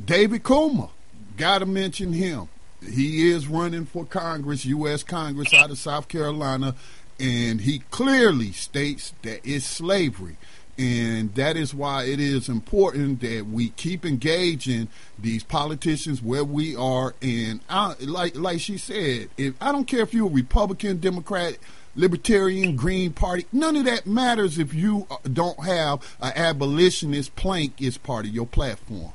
[0.02, 0.90] David Kulma,
[1.36, 2.48] got to mention him.
[2.90, 5.02] He is running for Congress, U.S.
[5.02, 6.74] Congress out of South Carolina,
[7.18, 10.36] and he clearly states that it's slavery.
[10.76, 16.74] And that is why it is important that we keep engaging these politicians where we
[16.74, 17.14] are.
[17.22, 21.58] And I, like like she said, if I don't care if you're a Republican, Democrat,
[21.94, 27.80] Libertarian, Green Party, none of that matters if you uh, don't have an abolitionist plank
[27.80, 29.12] as part of your platform.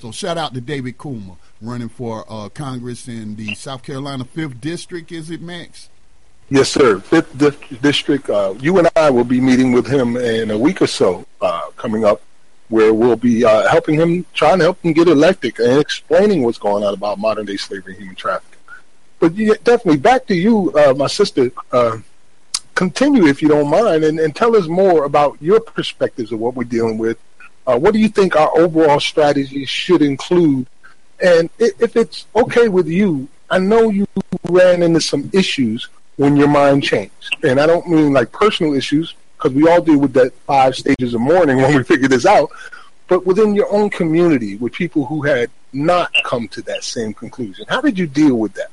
[0.00, 1.36] So shout out to David Kulma
[1.66, 5.10] running for uh, Congress in the South Carolina Fifth District.
[5.10, 5.88] Is it Max?
[6.48, 7.00] Yes, sir.
[7.00, 8.30] Fifth di- district.
[8.30, 11.70] Uh, you and I will be meeting with him in a week or so uh,
[11.76, 12.22] coming up,
[12.68, 16.58] where we'll be uh, helping him, trying to help him get elected and explaining what's
[16.58, 18.60] going on about modern day slavery and human trafficking.
[19.18, 21.50] But yeah, definitely back to you, uh, my sister.
[21.72, 21.98] Uh,
[22.76, 26.54] continue if you don't mind, and, and, tell us more about your perspectives of what
[26.54, 27.18] we're dealing with.
[27.66, 30.66] Uh, what do you think our overall strategy should include?
[31.22, 34.06] And if it's okay with you, I know you
[34.44, 37.36] ran into some issues when your mind changed.
[37.42, 41.14] And I don't mean like personal issues, because we all deal with that five stages
[41.14, 42.50] of mourning when we figure this out,
[43.08, 47.66] but within your own community with people who had not come to that same conclusion.
[47.68, 48.70] How did you deal with that?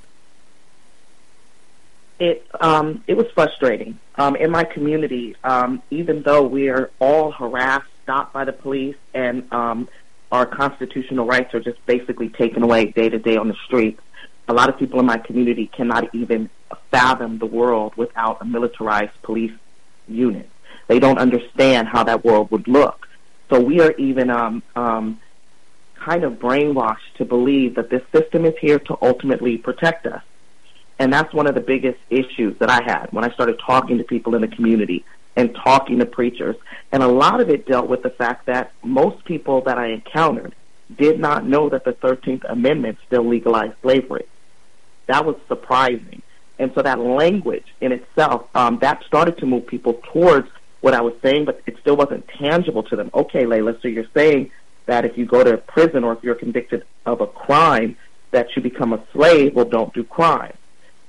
[2.20, 4.00] It um, it was frustrating.
[4.16, 8.96] Um, in my community, um, even though we are all harassed, stopped by the police,
[9.14, 9.90] and um,
[10.34, 14.02] our constitutional rights are just basically taken away day to day on the streets,
[14.48, 16.50] a lot of people in my community cannot even
[16.90, 19.54] fathom the world without a militarized police
[20.08, 20.50] unit.
[20.88, 23.08] They don't understand how that world would look.
[23.52, 25.22] So we are even um, um,
[26.04, 30.24] kind of brainwashed to believe that this system is here to ultimately protect us.
[30.98, 34.04] And that's one of the biggest issues that I had when I started talking to
[34.04, 36.56] people in the community and talking to preachers.
[36.92, 40.54] And a lot of it dealt with the fact that most people that I encountered
[40.96, 44.26] did not know that the 13th Amendment still legalized slavery.
[45.08, 46.22] That was surprising.
[46.60, 50.50] And so that language in itself, um, that started to move people towards
[50.82, 53.10] what I was saying, but it still wasn't tangible to them.
[53.14, 54.52] Okay, Layla, so you're saying
[54.86, 57.98] that if you go to prison or if you're convicted of a crime,
[58.32, 60.54] that you become a slave, well, don't do crime.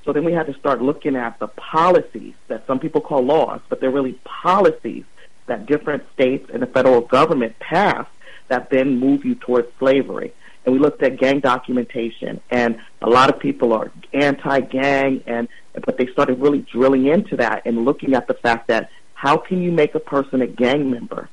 [0.05, 3.61] So then we had to start looking at the policies that some people call laws,
[3.69, 5.05] but they're really policies
[5.47, 8.07] that different states and the federal government pass
[8.49, 10.33] that then move you towards slavery
[10.65, 12.41] and we looked at gang documentation.
[12.51, 15.49] And a lot of people are anti-gang, and
[15.85, 19.63] but they started really drilling into that and looking at the fact that how can
[19.63, 21.29] you make a person a gang member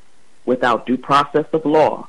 [0.45, 2.07] without due process of law,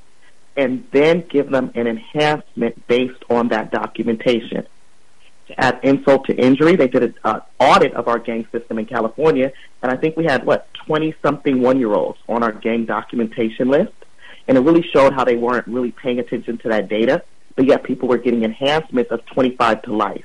[0.56, 4.66] and then give them an enhancement based on that documentation.
[5.58, 9.52] Add insult to injury, they did an uh, audit of our gang system in California,
[9.82, 13.68] and I think we had what twenty something one year olds on our gang documentation
[13.68, 13.92] list
[14.48, 17.22] and it really showed how they weren't really paying attention to that data,
[17.56, 20.24] but yet people were getting enhancements of 25 to life.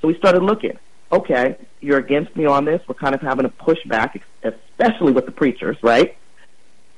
[0.00, 0.78] So we started looking.
[1.10, 2.80] Okay, you're against me on this.
[2.88, 6.16] We're kind of having a pushback, especially with the preachers, right?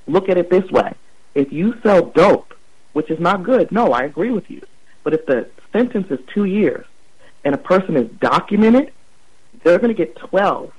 [0.07, 0.94] Look at it this way:
[1.35, 2.55] if you sell dope,
[2.92, 4.62] which is not good, no, I agree with you.
[5.03, 6.86] But if the sentence is two years
[7.45, 8.92] and a person is documented,
[9.62, 10.72] they're going to get 12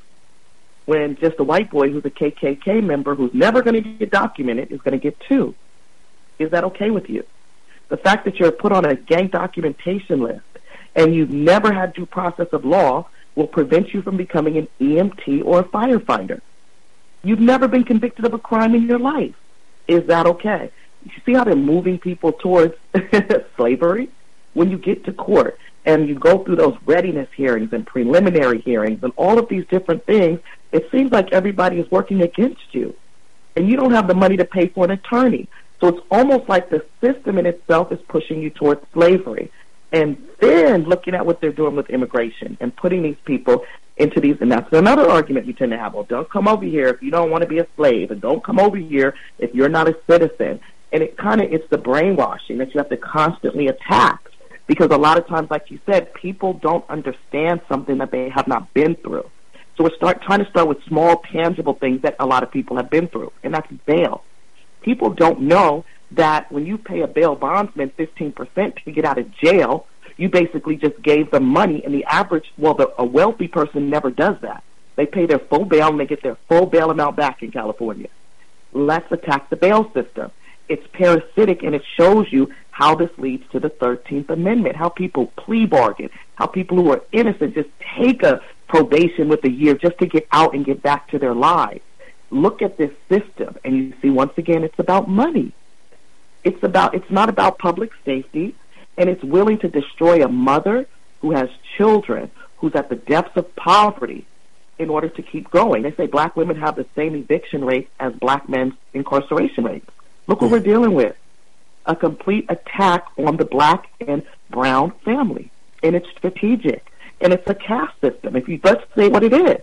[0.86, 4.72] when just a white boy who's a KKK member who's never going to get documented
[4.72, 5.56] is going to get two.
[6.38, 7.26] Is that okay with you?
[7.90, 10.42] The fact that you're put on a gang documentation list
[10.96, 15.44] and you've never had due process of law will prevent you from becoming an EMT
[15.44, 16.42] or a firefighter.
[17.24, 19.36] You've never been convicted of a crime in your life.
[19.88, 20.72] Is that okay?
[21.04, 22.76] You see how they're moving people towards
[23.58, 24.10] slavery?
[24.54, 29.04] When you get to court and you go through those readiness hearings and preliminary hearings
[29.04, 30.40] and all of these different things,
[30.72, 32.96] it seems like everybody is working against you.
[33.56, 35.48] And you don't have the money to pay for an attorney.
[35.80, 39.52] So it's almost like the system in itself is pushing you towards slavery.
[39.92, 43.64] And then looking at what they're doing with immigration and putting these people
[43.98, 45.94] into these, and that's another argument we tend to have.
[45.94, 48.44] Well, don't come over here if you don't want to be a slave, and don't
[48.44, 50.60] come over here if you're not a citizen.
[50.92, 54.32] And it kind of it's the brainwashing that you have to constantly attack
[54.68, 58.48] because a lot of times, like you said, people don't understand something that they have
[58.48, 59.30] not been through.
[59.78, 62.78] So we're start trying to start with small, tangible things that a lot of people
[62.78, 64.24] have been through, and that's bail.
[64.82, 69.32] People don't know that when you pay a bail bondsman 15% to get out of
[69.36, 69.86] jail,
[70.18, 74.10] you basically just gave them money, and the average, well, the, a wealthy person never
[74.10, 74.64] does that.
[74.96, 78.08] They pay their full bail and they get their full bail amount back in California.
[78.72, 80.32] Let's attack the bail system.
[80.70, 85.28] It's parasitic and it shows you how this leads to the 13th Amendment, how people
[85.38, 89.98] plea bargain, how people who are innocent just take a probation with a year just
[89.98, 91.80] to get out and get back to their lives.
[92.32, 95.54] Look at this system and you see once again it's about money.
[96.44, 98.56] It's about it's not about public safety
[98.98, 100.86] and it's willing to destroy a mother
[101.22, 101.48] who has
[101.78, 104.28] children who's at the depths of poverty
[104.78, 105.84] in order to keep going.
[105.84, 109.90] They say black women have the same eviction rate as black men's incarceration rates.
[110.28, 111.16] Look what we're dealing with.
[111.88, 115.52] A complete attack on the black and brown family.
[115.84, 116.92] And it's strategic.
[117.22, 118.36] And it's a caste system.
[118.36, 119.62] If you let's say what it is.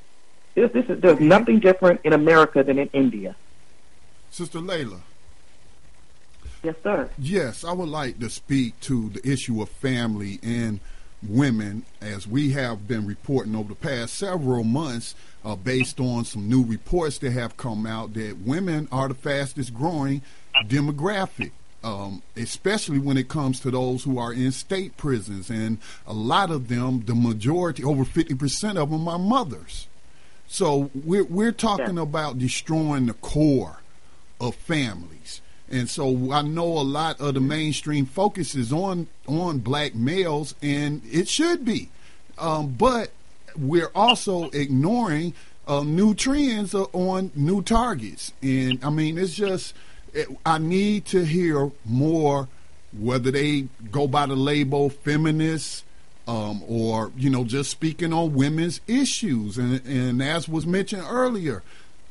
[0.54, 3.34] This, this is there's nothing different in America than in India.
[4.30, 5.00] Sister Layla.
[6.62, 7.10] Yes, sir.
[7.18, 10.78] Yes, I would like to speak to the issue of family and
[11.26, 15.14] women as we have been reporting over the past several months
[15.44, 19.74] uh, based on some new reports that have come out that women are the fastest
[19.74, 20.22] growing
[20.66, 21.50] demographic.
[21.84, 25.50] Um, especially when it comes to those who are in state prisons.
[25.50, 29.88] And a lot of them, the majority, over 50% of them, are mothers.
[30.46, 32.02] So we're, we're talking yeah.
[32.02, 33.80] about destroying the core
[34.40, 35.40] of families.
[35.72, 40.54] And so I know a lot of the mainstream focus is on on black males,
[40.60, 41.88] and it should be.
[42.36, 43.10] Um, but
[43.56, 45.32] we're also ignoring
[45.66, 48.32] uh, new trends on new targets.
[48.42, 49.74] And I mean, it's just
[50.44, 52.48] I need to hear more,
[52.92, 55.84] whether they go by the label feminist
[56.26, 59.58] um, or you know just speaking on women's issues.
[59.58, 61.62] And and as was mentioned earlier,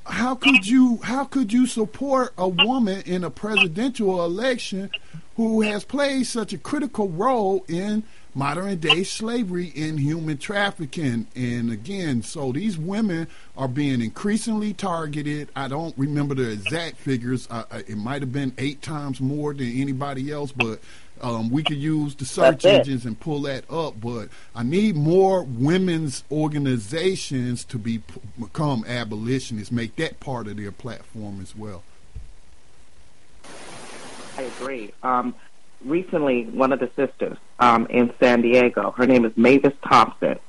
[0.05, 4.89] how could you how could you support a woman in a presidential election
[5.35, 8.03] who has played such a critical role in
[8.33, 11.27] modern day slavery and human trafficking.
[11.35, 13.27] And again, so these women
[13.57, 15.49] are being increasingly targeted.
[15.55, 17.47] I don't remember the exact figures.
[17.49, 20.79] Uh, it might have been eight times more than anybody else, but
[21.21, 23.99] um, we could use the search engines and pull that up.
[24.01, 28.01] But I need more women's organizations to be
[28.39, 31.83] become abolitionists, make that part of their platform as well.
[34.37, 34.93] I agree.
[35.03, 35.35] Um,
[35.85, 40.39] recently one of the sisters um, in San Diego, her name is Mavis Thompson.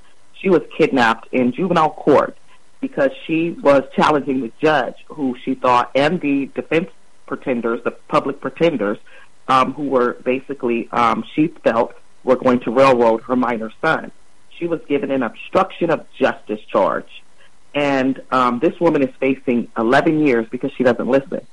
[0.40, 2.36] She was kidnapped in juvenile court
[2.80, 6.90] because she was challenging the judge who she thought and the defense
[7.26, 8.98] pretenders, the public pretenders,
[9.48, 14.12] um, who were basically, um, she felt, were going to railroad her minor son.
[14.58, 17.22] She was given an obstruction of justice charge.
[17.74, 21.46] And um, this woman is facing 11 years because she doesn't listen.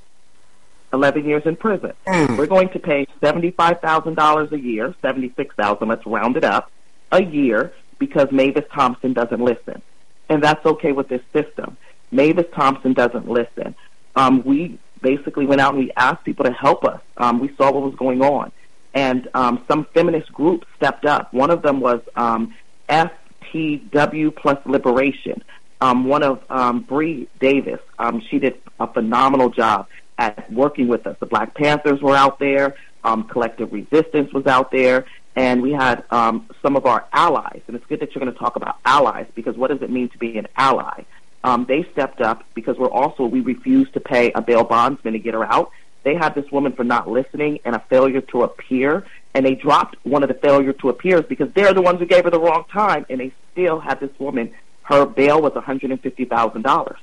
[0.92, 1.92] 11 years in prison.
[2.06, 2.36] Mm.
[2.36, 6.70] We're going to pay $75,000 a year, 76000 let's round it up,
[7.12, 9.82] a year because Mavis Thompson doesn't listen.
[10.28, 11.76] And that's okay with this system.
[12.10, 13.74] Mavis Thompson doesn't listen.
[14.16, 17.00] Um, we basically went out and we asked people to help us.
[17.16, 18.52] Um, we saw what was going on.
[18.94, 21.32] And um, some feminist groups stepped up.
[21.32, 22.54] One of them was um,
[22.88, 25.44] FTW Plus Liberation.
[25.80, 29.86] Um, one of um, Bree Davis, um, she did a phenomenal job
[30.20, 31.16] at working with us.
[31.18, 36.04] The Black Panthers were out there, um, Collective Resistance was out there, and we had
[36.10, 37.62] um, some of our allies.
[37.66, 40.10] And it's good that you're going to talk about allies because what does it mean
[40.10, 41.04] to be an ally?
[41.42, 45.18] Um, they stepped up because we're also we refused to pay a bail bondsman to
[45.18, 45.70] get her out.
[46.02, 49.96] They had this woman for not listening and a failure to appear, and they dropped
[50.02, 52.64] one of the failure to appears because they're the ones who gave her the wrong
[52.70, 54.52] time, and they still had this woman.
[54.82, 56.98] Her bail was one hundred and fifty thousand dollars.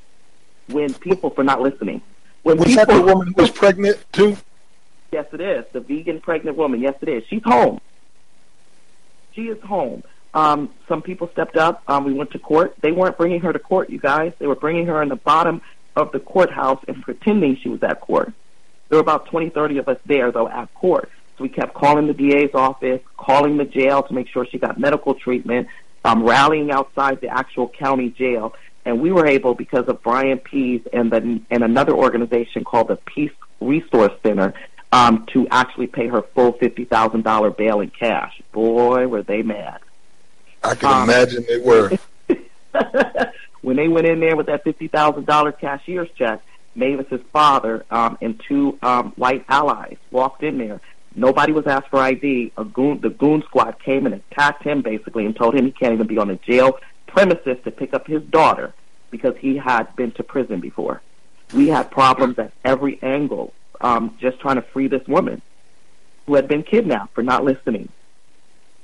[0.67, 2.01] When people for not listening.
[2.47, 4.37] When was people, that the woman who was pregnant too?
[5.11, 5.65] Yes, it is.
[5.73, 6.79] The vegan pregnant woman.
[6.79, 7.23] Yes, it is.
[7.27, 7.81] She's home.
[9.33, 10.03] She is home.
[10.33, 11.83] Um, some people stepped up.
[11.89, 12.73] Um, we went to court.
[12.79, 14.31] They weren't bringing her to court, you guys.
[14.39, 15.61] They were bringing her in the bottom
[15.97, 18.31] of the courthouse and pretending she was at court.
[18.87, 21.11] There were about 20, 30 of us there, though, at court.
[21.37, 24.79] So we kept calling the DA's office, calling the jail to make sure she got
[24.79, 25.67] medical treatment,
[26.05, 28.53] um, rallying outside the actual county jail
[28.87, 32.95] and we were able because of Brian Pease and the and another organization called the
[32.95, 34.53] Peace Resource Center
[34.93, 38.41] um, to actually pay her full fifty thousand dollar bail in cash.
[38.53, 39.79] Boy, were they mad!
[40.63, 41.91] I can um, imagine they were.
[43.61, 46.41] when they went in there with that fifty thousand dollar cashier's check,
[46.73, 50.79] Mavis's father um, and two um, white allies walked in there.
[51.13, 52.53] Nobody was asked for ID.
[52.57, 55.93] A goon, the goon squad came and attacked him basically and told him he can't
[55.93, 58.73] even be on the jail premises to pick up his daughter
[59.09, 61.01] because he had been to prison before.
[61.53, 65.41] We had problems at every angle, um, just trying to free this woman
[66.25, 67.89] who had been kidnapped for not listening.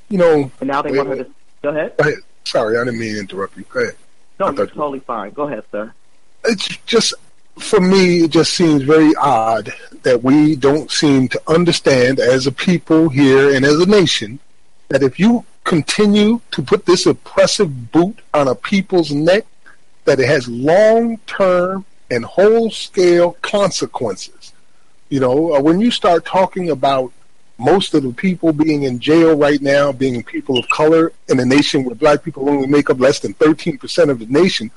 [0.10, 1.30] You know, and now they wait, want her to
[1.62, 1.98] go ahead.
[1.98, 2.20] Go ahead.
[2.46, 3.66] Sorry, I didn't mean to interrupt you.
[3.70, 3.96] Go ahead.
[4.40, 5.32] No, you're totally fine.
[5.32, 5.94] Go ahead, sir.
[6.46, 7.14] It's just
[7.60, 12.52] for me, it just seems very odd that we don't seem to understand as a
[12.52, 14.40] people here and as a nation
[14.90, 19.46] that if you continue to put this oppressive boot on a people's neck,
[20.06, 24.54] that it has long term and whole scale consequences.
[25.10, 27.12] You know, uh, when you start talking about
[27.58, 31.46] most of the people being in jail right now being people of color in a
[31.46, 34.72] nation where black people only make up less than 13% of the nation,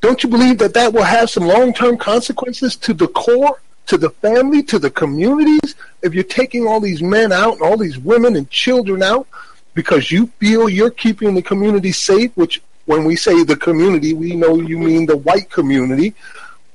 [0.00, 4.10] don't you believe that that will have some long-term consequences to the core, to the
[4.10, 5.74] family, to the communities?
[6.02, 9.26] If you're taking all these men out and all these women and children out
[9.74, 14.34] because you feel you're keeping the community safe, which when we say the community, we
[14.34, 16.14] know you mean the white community.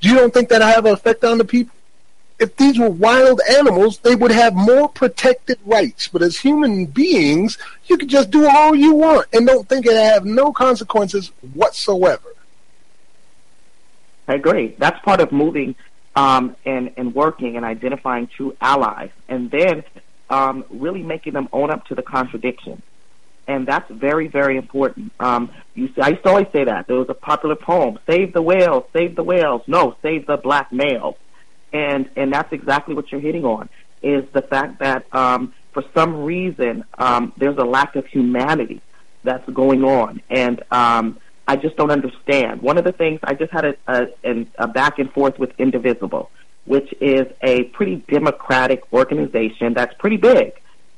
[0.02, 1.76] You don't think that have an effect on the people?
[2.39, 6.08] If these were wild animals, they would have more protected rights.
[6.08, 9.95] But as human beings, you can just do all you want and don't think it
[9.95, 12.30] have no consequences whatsoever.
[14.28, 14.76] I agree.
[14.78, 15.76] That's part of moving
[16.16, 19.84] um, and, and working and identifying true allies, and then
[20.30, 22.82] um, really making them own up to the contradiction.
[23.48, 25.14] And that's very, very important.
[25.22, 26.88] Um, you see, I used to always say that.
[26.88, 29.62] There was a popular poem, Save the Whales, Save the Whales.
[29.68, 31.16] No, Save the Black Males.
[31.72, 33.70] And, and that's exactly what you're hitting on,
[34.02, 38.82] is the fact that um, for some reason um, there's a lack of humanity
[39.24, 40.22] that's going on.
[40.30, 42.62] And um, I just don't understand.
[42.62, 43.76] One of the things I just had a,
[44.24, 46.30] a, a back and forth with Indivisible,
[46.68, 50.53] which is a pretty democratic organization that's pretty big.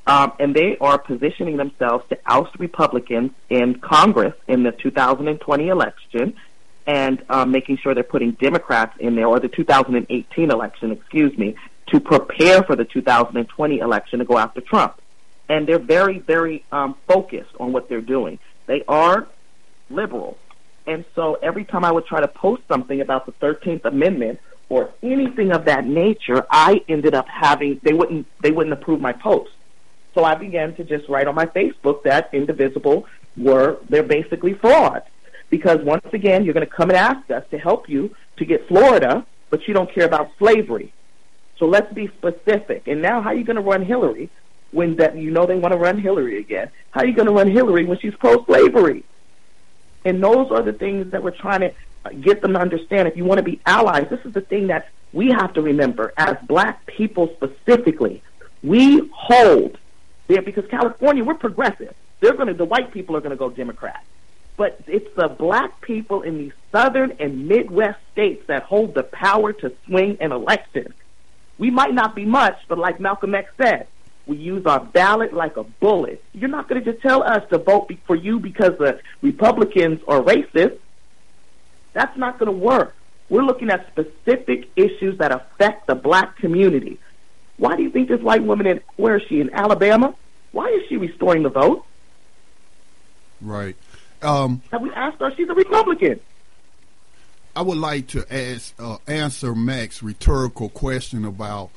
[0.07, 6.34] Um, and they are positioning themselves to oust Republicans in Congress in the 2020 election
[6.88, 11.55] and um, making sure they're putting Democrats in there, or the 2018 election, excuse me,
[11.86, 14.99] to prepare for the 2020 election to go after Trump.
[15.47, 18.39] And they're very, very um, focused on what they're doing.
[18.65, 19.28] They are
[19.91, 20.39] liberal.
[20.88, 24.39] And so every time I would try to post something about the 13th Amendment
[24.70, 29.13] or anything of that nature, I ended up having they wouldn't they wouldn't approve my
[29.13, 29.51] post.
[30.15, 33.05] So I began to just write on my Facebook that Indivisible
[33.36, 35.05] were they're basically frauds.
[35.49, 38.67] Because once again, you're going to come and ask us to help you to get
[38.67, 40.93] Florida, but you don't care about slavery.
[41.57, 42.88] So let's be specific.
[42.88, 44.30] And now, how are you going to run Hillary
[44.72, 46.70] when that you know they want to run Hillary again?
[46.91, 49.03] How are you going to run Hillary when she's pro-slavery?
[50.05, 51.74] And those are the things that we're trying to
[52.22, 53.08] get them to understand.
[53.08, 56.14] If you want to be allies, this is the thing that we have to remember
[56.18, 58.22] as black people specifically.
[58.64, 59.78] We hold
[60.28, 61.93] there because California, we're progressive.
[62.20, 64.04] They're going to, the white people are going to go Democrat.
[64.58, 69.54] But it's the black people in these southern and Midwest states that hold the power
[69.54, 70.93] to swing an election.
[71.58, 73.88] We might not be much, but like Malcolm X said,
[74.28, 76.24] we use our ballot like a bullet.
[76.34, 80.22] You're not going to just tell us to vote for you because the Republicans are
[80.22, 80.78] racist.
[81.94, 82.96] That's not going to work.
[83.30, 87.00] We're looking at specific issues that affect the black community.
[87.58, 90.16] Why do you think this white woman in where is she in Alabama?
[90.52, 91.86] Why is she restoring the vote?
[93.42, 93.76] Right.
[94.22, 95.32] Um, Have we asked her?
[95.36, 96.20] She's a Republican.
[97.56, 101.72] I would like to ask uh, answer Mac's rhetorical question about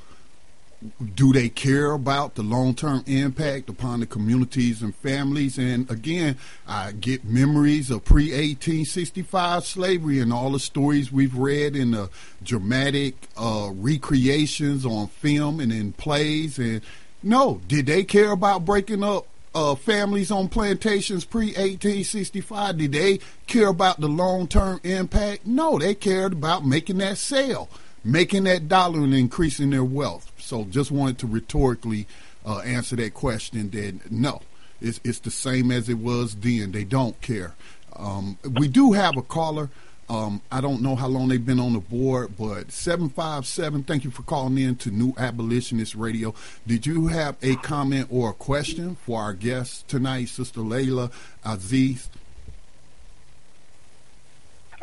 [1.15, 5.59] do they care about the long term impact upon the communities and families?
[5.59, 11.77] And again, I get memories of pre 1865 slavery and all the stories we've read
[11.77, 12.11] in the
[12.43, 16.59] dramatic uh, recreations on film and in plays.
[16.59, 16.81] And
[17.23, 22.79] no, did they care about breaking up uh, families on plantations pre 1865?
[22.79, 25.47] Did they care about the long term impact?
[25.47, 27.69] No, they cared about making that sale,
[28.05, 30.31] making that dollar and increasing their wealth.
[30.39, 32.07] So just wanted to rhetorically
[32.45, 34.43] uh, answer that question that no,
[34.81, 36.73] it's, it's the same as it was then.
[36.73, 37.55] They don't care.
[37.97, 39.71] Um, we do have a caller.
[40.09, 44.11] Um, I don't know how long they've been on the board, but 757, thank you
[44.11, 46.35] for calling in to New Abolitionist Radio.
[46.67, 51.13] Did you have a comment or a question for our guest tonight, Sister Layla
[51.45, 52.11] Aziz?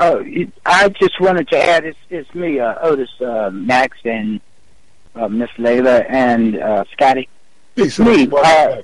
[0.02, 0.24] Oh,
[0.66, 4.40] I just wanted to add, it's, it's me, uh, Otis uh, Max, and
[5.14, 7.28] uh, Miss Layla and uh, Scotty.
[7.76, 8.30] It's me.
[8.32, 8.82] Uh,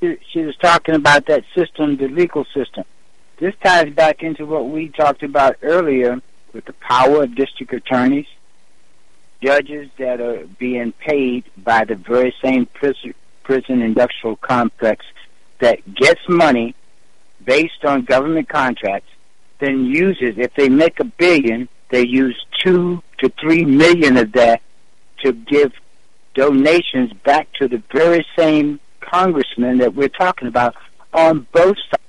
[0.00, 2.84] she, she was talking about that system, the legal system.
[3.38, 6.20] this ties back into what we talked about earlier
[6.52, 8.26] with the power of district attorneys,
[9.42, 15.06] judges that are being paid by the very same prison, prison industrial complex
[15.60, 16.74] that gets money
[17.44, 19.08] based on government contracts,
[19.58, 24.60] then uses, if they make a billion, they use two to three million of that
[25.22, 25.72] to give
[26.34, 30.74] donations back to the very same congressman that we're talking about
[31.12, 32.02] on both sides.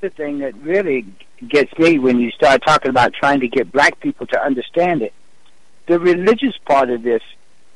[0.00, 1.06] The thing that really
[1.46, 5.12] gets me when you start talking about trying to get black people to understand it,
[5.86, 7.22] the religious part of this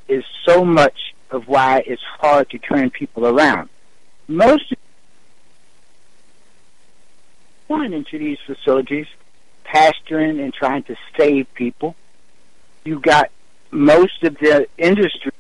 [0.08, 3.70] is so much of why it's hard to turn people around.
[4.28, 4.74] Most
[7.72, 9.06] going into these facilities,
[9.64, 11.94] pastoring and trying to save people.
[12.84, 13.30] You got
[13.70, 15.32] most of the industry.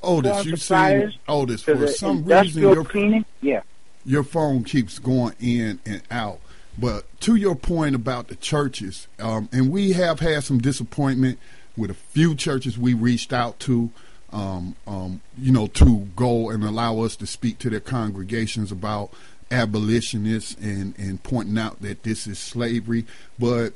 [0.00, 3.24] Otis, you saying Otis for some reason your cleaning?
[3.42, 3.62] yeah
[4.04, 6.38] your phone keeps going in and out.
[6.78, 11.40] But to your point about the churches, um, and we have had some disappointment
[11.76, 13.90] with a few churches we reached out to,
[14.32, 19.10] um, um, you know, to go and allow us to speak to their congregations about
[19.50, 23.06] abolitionists and, and pointing out that this is slavery.
[23.38, 23.72] But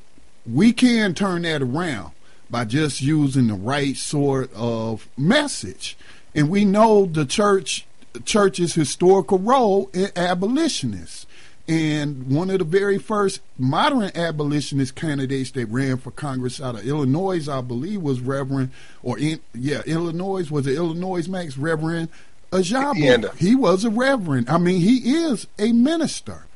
[0.46, 2.12] we can turn that around
[2.50, 5.96] by just using the right sort of message.
[6.34, 7.86] And we know the church
[8.24, 11.26] church's historical role in abolitionists.
[11.68, 16.86] And one of the very first modern abolitionist candidates that ran for Congress out of
[16.86, 18.70] Illinois, I believe, was Reverend,
[19.02, 22.08] or in, yeah, Illinois was it Illinois Max Reverend
[22.52, 23.34] Ajabu.
[23.36, 24.48] He was a reverend.
[24.48, 26.46] I mean, he is a minister.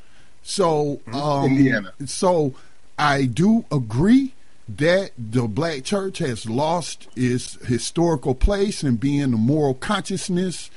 [0.42, 1.14] So, mm-hmm.
[1.14, 1.92] um, Indiana.
[2.04, 2.54] So,
[2.98, 4.34] I do agree
[4.68, 10.70] that the black church has lost its historical place in being the moral consciousness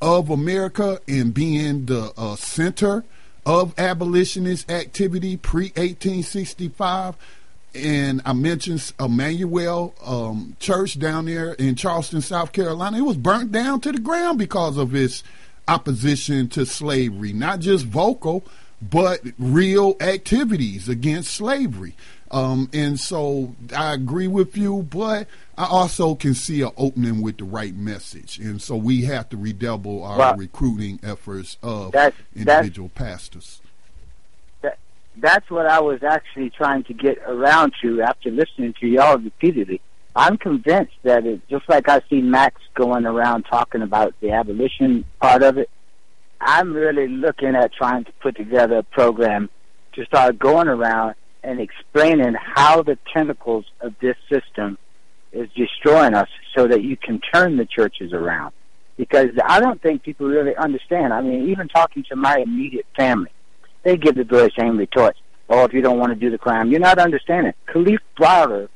[0.00, 3.04] of America and being the uh, center
[3.44, 7.16] of abolitionist activity pre 1865.
[7.76, 12.98] And I mentioned Emanuel um, Church down there in Charleston, South Carolina.
[12.98, 15.22] It was burnt down to the ground because of its
[15.68, 18.44] opposition to slavery, not just vocal,
[18.80, 21.94] but real activities against slavery.
[22.30, 27.38] Um, and so I agree with you, but I also can see an opening with
[27.38, 28.38] the right message.
[28.38, 33.60] And so we have to redouble our well, recruiting efforts of that's, individual that's, pastors.
[35.16, 39.18] That, that's what I was actually trying to get around to after listening to y'all
[39.18, 39.80] repeatedly.
[40.14, 45.04] I'm convinced that it, just like I see Max going around talking about the abolition
[45.20, 45.68] part of it,
[46.40, 49.50] I'm really looking at trying to put together a program
[49.94, 54.78] to start going around and explaining how the tentacles of this system
[55.32, 58.52] is destroying us so that you can turn the churches around.
[58.96, 61.12] Because I don't think people really understand.
[61.12, 63.30] I mean, even talking to my immediate family,
[63.86, 65.20] they give the very same retorts.
[65.48, 67.52] Oh, if you don't want to do the crime, you're not understanding.
[67.68, 68.68] Kalief Browder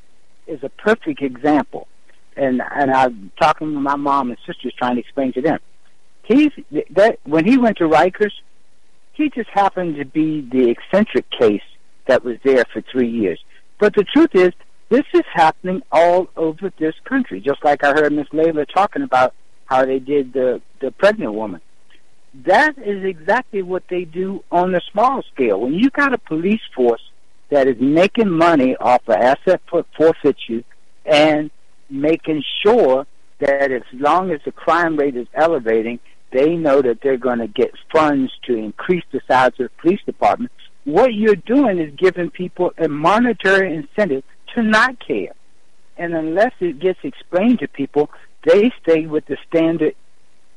[0.47, 1.89] is a perfect example.
[2.37, 5.59] And and I'm talking to my mom and sisters trying to explain to them.
[6.23, 6.51] He's
[6.91, 8.31] that when he went to Rikers,
[9.11, 11.61] he just happened to be the eccentric case
[12.07, 13.43] that was there for three years.
[13.79, 14.53] But the truth is,
[14.87, 17.41] this is happening all over this country.
[17.41, 19.33] Just like I heard Miss Layla talking about
[19.65, 21.59] how they did the the pregnant woman.
[22.33, 25.59] That is exactly what they do on the small scale.
[25.61, 27.01] When you got a police force
[27.49, 30.63] that is making money off of asset forfeiture
[31.05, 31.51] and
[31.89, 33.05] making sure
[33.39, 35.99] that as long as the crime rate is elevating,
[36.31, 39.99] they know that they're going to get funds to increase the size of the police
[40.05, 40.51] department
[40.83, 44.23] what you're doing is giving people a monetary incentive
[44.55, 45.33] to not care.
[45.97, 48.09] And unless it gets explained to people,
[48.43, 49.95] they stay with the standard.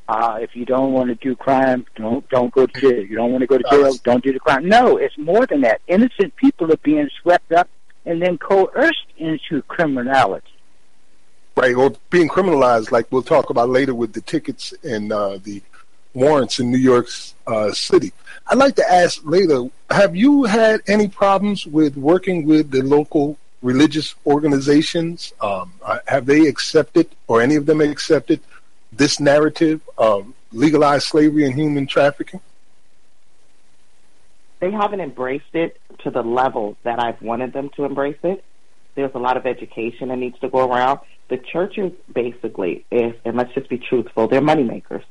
[0.06, 3.02] Uh, if you don't want to do crime, don't don't go to jail.
[3.02, 4.68] You don't want to go to jail, don't do the crime.
[4.68, 5.80] No, it's more than that.
[5.86, 7.68] Innocent people are being swept up
[8.04, 10.46] and then coerced into criminality.
[11.56, 15.62] Right, or being criminalized, like we'll talk about later with the tickets and uh, the
[16.12, 17.08] warrants in New York
[17.46, 18.12] uh, City.
[18.48, 23.38] I'd like to ask later, have you had any problems with working with the local
[23.62, 25.32] religious organizations?
[25.40, 28.40] Um, uh, have they accepted, or any of them accepted,
[28.96, 32.40] this narrative of legalized slavery and human trafficking?
[34.60, 38.44] They haven't embraced it to the level that I've wanted them to embrace it.
[38.94, 41.00] There's a lot of education that needs to go around.
[41.28, 45.02] The churches basically is, and let's just be truthful, they're moneymakers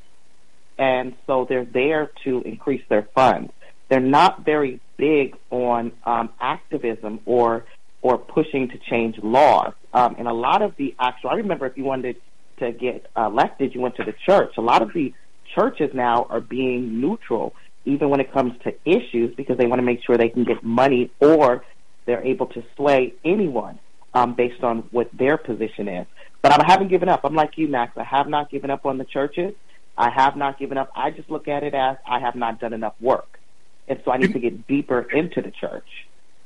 [0.77, 3.51] and so they're there to increase their funds.
[3.89, 7.65] They're not very big on um, activism or
[8.01, 9.73] or pushing to change laws.
[9.93, 12.17] Um, and a lot of the actual, I remember if you wanted
[12.64, 14.53] to get elected, you went to the church.
[14.57, 15.14] A lot of the
[15.55, 17.53] churches now are being neutral,
[17.86, 20.64] even when it comes to issues, because they want to make sure they can get
[20.64, 21.64] money or
[22.05, 23.80] they're able to sway anyone
[24.14, 26.07] um, based on what their position is.
[26.41, 27.22] But I haven't given up.
[27.24, 27.97] I'm like you, Max.
[27.97, 29.53] I have not given up on the churches.
[29.97, 30.91] I have not given up.
[30.95, 33.39] I just look at it as I have not done enough work.
[33.88, 35.88] And so I need to get deeper into the church.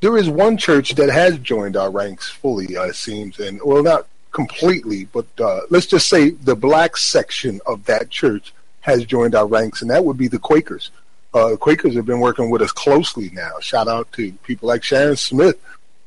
[0.01, 3.81] There is one church that has joined our ranks fully, uh, it seems, and well,
[3.81, 4.07] not
[4.37, 9.47] completely, but uh, let's just say the black section of that church has joined our
[9.47, 10.91] ranks, and that would be the Quakers.
[11.33, 13.53] Uh, Quakers have been working with us closely now.
[13.61, 15.59] Shout out to people like Sharon Smith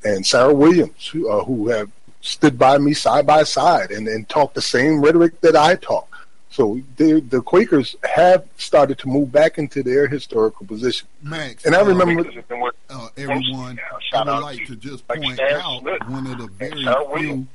[0.05, 4.29] and Sarah Williams, who, uh, who have stood by me side by side and, and
[4.29, 6.07] talked the same rhetoric that I talk.
[6.51, 11.09] So the Quakers have started to move back into their historical position.
[11.21, 12.25] Max, and I remember
[12.91, 13.81] uh, everyone.
[14.13, 16.87] I would like to just point out one of the very
[17.19, 17.47] few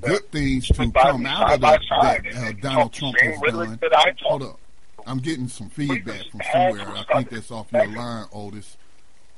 [0.00, 3.78] good things to come out of that, that uh, Donald Trump has done.
[4.22, 4.60] Hold up.
[5.06, 6.88] I'm getting some feedback from somewhere.
[6.88, 8.76] I think that's off your line, Otis.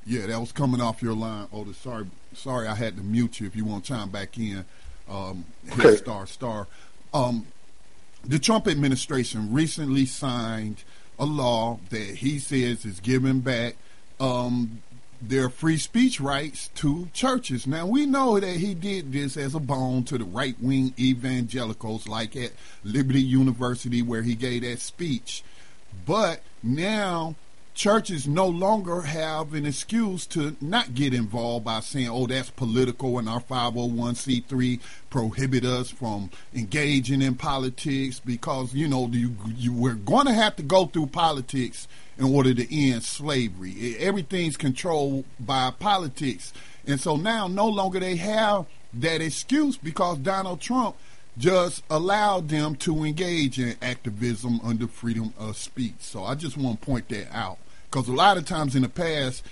[0.04, 1.76] Yeah, that was coming off your line, Otis.
[1.76, 3.46] Sorry, sorry, I had to mute you.
[3.46, 4.64] If you want to chime back in,
[5.08, 5.96] um, hit okay.
[5.96, 6.66] star star.
[7.14, 7.46] Um,
[8.24, 10.84] the Trump administration recently signed
[11.18, 13.76] a law that he says is giving back
[14.18, 14.82] um,
[15.20, 17.66] their free speech rights to churches.
[17.66, 22.08] Now, we know that he did this as a bone to the right wing evangelicals,
[22.08, 22.52] like at
[22.84, 25.42] Liberty University, where he gave that speech.
[26.06, 27.34] But now
[27.80, 33.18] churches no longer have an excuse to not get involved by saying, oh, that's political
[33.18, 34.78] and our 501c3
[35.08, 40.56] prohibit us from engaging in politics because, you know, you, you, we're going to have
[40.56, 43.96] to go through politics in order to end slavery.
[43.98, 46.52] Everything's controlled by politics.
[46.86, 50.96] And so now no longer they have that excuse because Donald Trump
[51.38, 55.94] just allowed them to engage in activism under freedom of speech.
[56.00, 57.56] So I just want to point that out
[57.90, 59.44] because a lot of times in the past,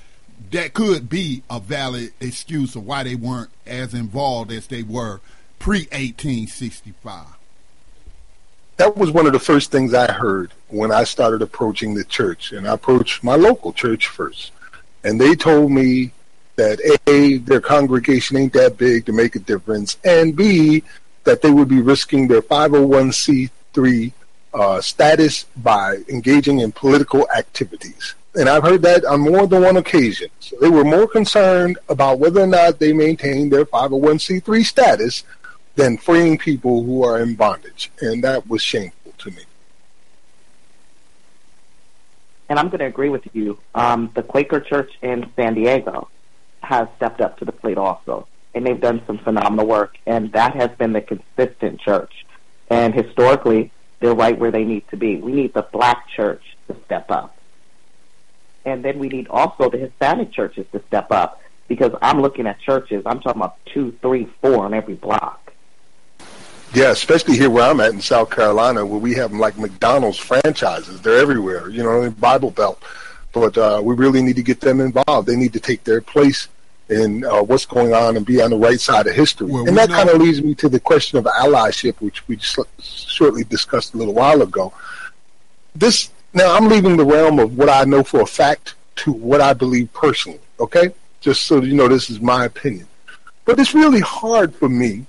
[0.50, 5.20] that could be a valid excuse of why they weren't as involved as they were
[5.58, 7.26] pre 1865.
[8.76, 12.52] That was one of the first things I heard when I started approaching the church,
[12.52, 14.52] and I approached my local church first.
[15.02, 16.12] And they told me
[16.54, 16.78] that
[17.08, 20.84] A, their congregation ain't that big to make a difference, and B,
[21.24, 24.12] that they would be risking their 501c3
[24.54, 29.76] uh, status by engaging in political activities and I've heard that on more than one
[29.76, 30.28] occasion.
[30.38, 35.24] So they were more concerned about whether or not they maintained their 501c3 status
[35.74, 37.90] than freeing people who are in bondage.
[38.00, 39.42] And that was shameful to me.
[42.48, 43.58] And I'm going to agree with you.
[43.74, 46.08] Um, the Quaker Church in San Diego
[46.62, 48.28] has stepped up to the plate also.
[48.54, 49.98] And they've done some phenomenal work.
[50.06, 52.24] And that has been the consistent church.
[52.70, 55.16] And historically, they're right where they need to be.
[55.16, 57.34] We need the black church to step up
[58.68, 62.60] and then we need also the Hispanic churches to step up because I'm looking at
[62.60, 63.02] churches.
[63.06, 65.52] I'm talking about two, three, four on every block.
[66.74, 71.00] Yeah, especially here where I'm at in South Carolina, where we have like McDonald's franchises.
[71.00, 72.82] They're everywhere, you know, in Bible Belt.
[73.32, 75.28] But uh, we really need to get them involved.
[75.28, 76.48] They need to take their place
[76.88, 79.46] in uh, what's going on and be on the right side of history.
[79.46, 82.58] Well, and that kind of leads me to the question of allyship, which we just
[82.80, 84.72] shortly discussed a little while ago.
[85.74, 89.40] This now, I'm leaving the realm of what I know for a fact to what
[89.40, 90.92] I believe personally, okay?
[91.20, 92.86] Just so you know, this is my opinion.
[93.44, 95.06] But it's really hard for me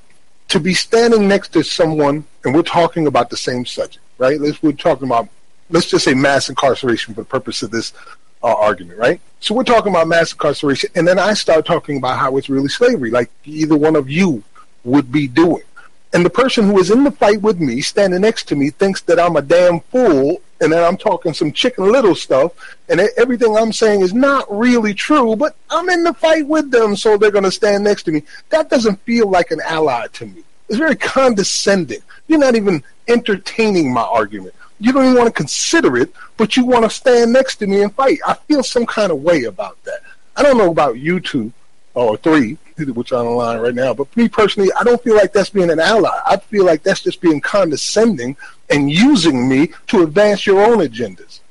[0.48, 4.40] to be standing next to someone and we're talking about the same subject, right?
[4.40, 5.28] Let's, we're talking about,
[5.70, 7.94] let's just say mass incarceration for the purpose of this
[8.42, 9.20] uh, argument, right?
[9.42, 12.70] So we're talking about mass incarceration, and then I start talking about how it's really
[12.70, 14.44] slavery, like either one of you
[14.86, 15.64] would be doing.
[16.12, 19.02] And the person who is in the fight with me, standing next to me, thinks
[19.02, 22.52] that I'm a damn fool and that I'm talking some chicken little stuff,
[22.90, 26.96] and everything I'm saying is not really true, but I'm in the fight with them,
[26.96, 28.24] so they're going to stand next to me.
[28.50, 30.44] That doesn't feel like an ally to me.
[30.68, 32.02] It's very condescending.
[32.28, 34.56] You're not even entertaining my argument.
[34.80, 37.82] You don't even want to consider it, but you want to stand next to me
[37.82, 38.20] and fight.
[38.26, 40.00] I feel some kind of way about that.
[40.36, 41.52] I don't know about you two
[41.94, 42.58] or three,
[42.88, 45.50] which are on the line right now, but me personally, I don't feel like that's
[45.50, 46.18] being an ally.
[46.26, 48.38] I feel like that's just being condescending
[48.70, 51.42] and using me to advance your own agendas.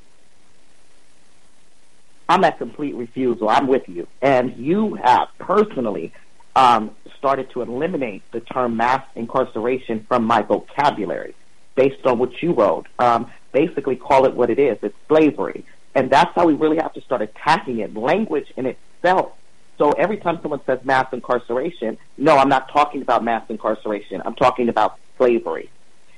[2.29, 3.49] I'm at complete refusal.
[3.49, 4.07] I'm with you.
[4.21, 6.13] And you have personally
[6.55, 11.33] um, started to eliminate the term mass incarceration from my vocabulary
[11.75, 12.87] based on what you wrote.
[12.99, 15.65] Um, basically, call it what it is it's slavery.
[15.95, 17.95] And that's how we really have to start attacking it.
[17.95, 19.31] Language in itself.
[19.79, 24.21] So every time someone says mass incarceration, no, I'm not talking about mass incarceration.
[24.25, 25.71] I'm talking about slavery.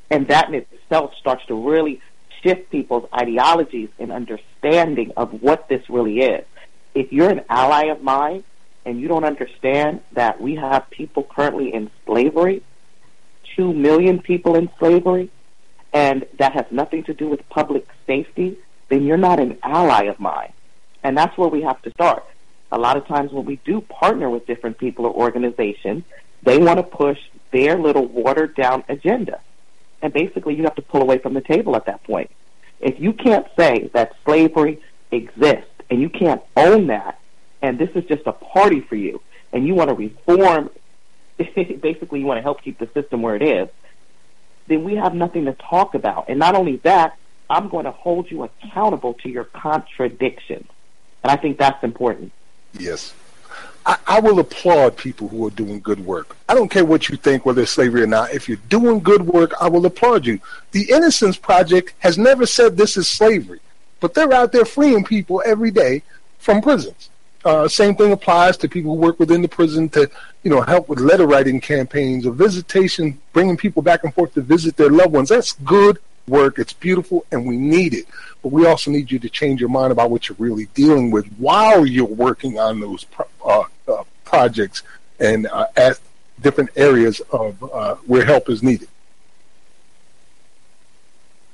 [0.10, 2.02] And that in itself starts to really
[2.42, 6.44] shift people's ideologies and understanding of what this really is.
[6.96, 8.44] If you're an ally of mine
[8.84, 12.64] and you don't understand that we have people currently in slavery,
[13.56, 15.30] two million people in slavery,
[15.94, 18.58] and that has nothing to do with public safety,
[18.90, 20.52] then you're not an ally of mine.
[21.04, 22.26] And that's where we have to start.
[22.72, 26.04] A lot of times when we do partner with different people or organizations,
[26.44, 27.20] they want to push
[27.52, 29.40] their little watered down agenda.
[30.02, 32.32] And basically you have to pull away from the table at that point.
[32.80, 37.20] If you can't say that slavery exists and you can't own that,
[37.62, 39.22] and this is just a party for you,
[39.54, 40.70] and you want to reform,
[41.38, 43.70] basically you want to help keep the system where it is,
[44.68, 46.30] then we have nothing to talk about.
[46.30, 47.18] And not only that,
[47.50, 50.68] I'm going to hold you accountable to your contradictions.
[51.24, 52.32] And I think that's important.
[52.78, 53.14] Yes.
[53.86, 56.36] I, I, will applaud people who are doing good work.
[56.48, 58.32] I don't care what you think, whether it's slavery or not.
[58.32, 60.40] If you're doing good work, I will applaud you.
[60.72, 63.60] The Innocence Project has never said this is slavery,
[64.00, 66.04] but they're out there freeing people every day
[66.38, 67.10] from prisons.
[67.44, 70.10] Uh, same thing applies to people who work within the prison to,
[70.44, 74.42] you know, help with letter writing campaigns or visitation, bringing people back and forth to
[74.42, 75.30] visit their loved ones.
[75.30, 75.98] That's good
[76.32, 76.58] work.
[76.58, 78.06] It's beautiful, and we need it.
[78.42, 81.28] But we also need you to change your mind about what you're really dealing with
[81.38, 84.82] while you're working on those pro- uh, uh, projects
[85.20, 86.00] and uh, at
[86.42, 88.88] different areas of uh, where help is needed.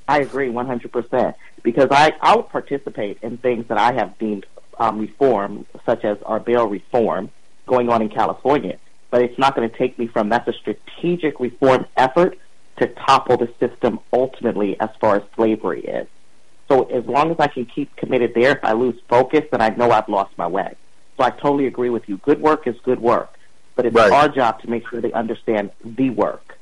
[0.07, 4.45] I agree 100% because I, I'll participate in things that I have deemed
[4.79, 7.29] um, reform, such as our bail reform
[7.65, 8.77] going on in California.
[9.09, 12.37] But it's not going to take me from that's a strategic reform effort
[12.77, 16.07] to topple the system ultimately as far as slavery is.
[16.67, 19.69] So as long as I can keep committed there, if I lose focus, then I
[19.69, 20.75] know I've lost my way.
[21.17, 22.17] So I totally agree with you.
[22.17, 23.33] Good work is good work.
[23.75, 24.11] But it's right.
[24.11, 26.57] our job to make sure they understand the work.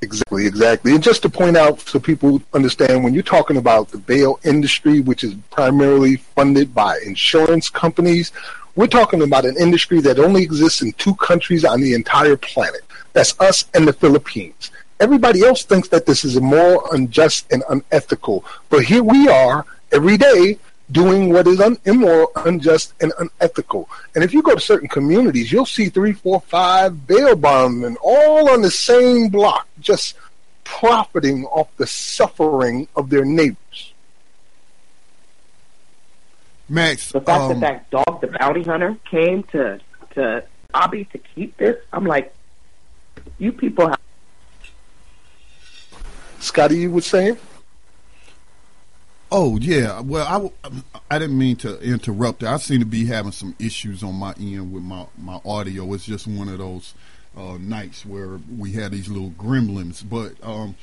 [0.00, 0.94] Exactly, exactly.
[0.94, 5.00] And just to point out so people understand, when you're talking about the bail industry,
[5.00, 8.30] which is primarily funded by insurance companies,
[8.76, 12.82] we're talking about an industry that only exists in two countries on the entire planet.
[13.12, 14.70] That's us and the Philippines.
[15.00, 18.44] Everybody else thinks that this is immoral, unjust, and unethical.
[18.68, 20.58] But here we are every day
[20.90, 23.88] doing what is un- immoral, unjust, and unethical.
[24.14, 28.50] And if you go to certain communities, you'll see three, four, five bail bondsmen all
[28.50, 30.16] on the same block, just
[30.64, 33.92] profiting off the suffering of their neighbors.
[36.68, 39.80] Max, the fact um, that that dog, the bounty hunter, came to
[40.14, 42.34] to Bobby to keep this, I'm like,
[43.38, 43.98] you people have.
[46.40, 47.36] Scotty, you were saying?
[49.30, 50.70] Oh yeah, well I,
[51.10, 52.42] I didn't mean to interrupt.
[52.42, 55.92] I seem to be having some issues on my end with my my audio.
[55.92, 56.94] It's just one of those
[57.36, 60.02] uh, nights where we had these little gremlins.
[60.08, 60.76] But um,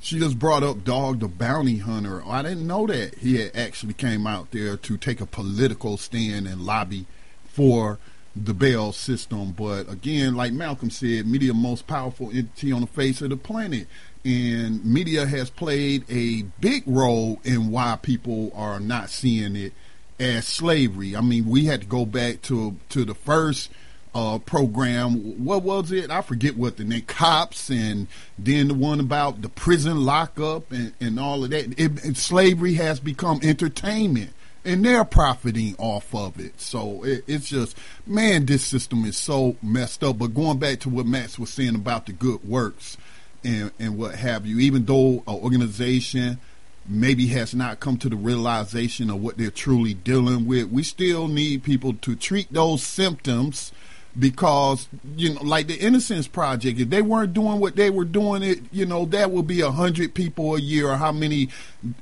[0.00, 2.22] she just brought up Dog the Bounty Hunter.
[2.26, 6.46] I didn't know that he had actually came out there to take a political stand
[6.46, 7.06] and lobby
[7.46, 7.98] for
[8.36, 9.52] the bail system.
[9.52, 13.86] But again, like Malcolm said, media most powerful entity on the face of the planet
[14.24, 19.72] and media has played a big role in why people are not seeing it
[20.18, 21.16] as slavery.
[21.16, 23.70] I mean, we had to go back to to the first
[24.14, 25.44] uh, program.
[25.44, 26.10] What was it?
[26.10, 27.02] I forget what the name.
[27.02, 28.08] Cops, and
[28.38, 31.78] then the one about the prison lockup and, and all of that.
[31.78, 34.30] It, slavery has become entertainment,
[34.64, 36.60] and they're profiting off of it.
[36.60, 40.18] So it, it's just, man, this system is so messed up.
[40.18, 42.96] But going back to what Max was saying about the good works
[43.44, 46.38] and, and what have you, even though an organization
[46.86, 51.28] maybe has not come to the realization of what they're truly dealing with, we still
[51.28, 53.72] need people to treat those symptoms
[54.18, 58.42] because you know like the innocence project if they weren't doing what they were doing
[58.42, 61.48] it you know that would be a hundred people a year or how many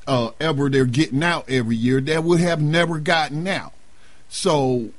[0.07, 3.73] uh, ever they're getting out every year that would have never gotten out.
[4.29, 4.91] So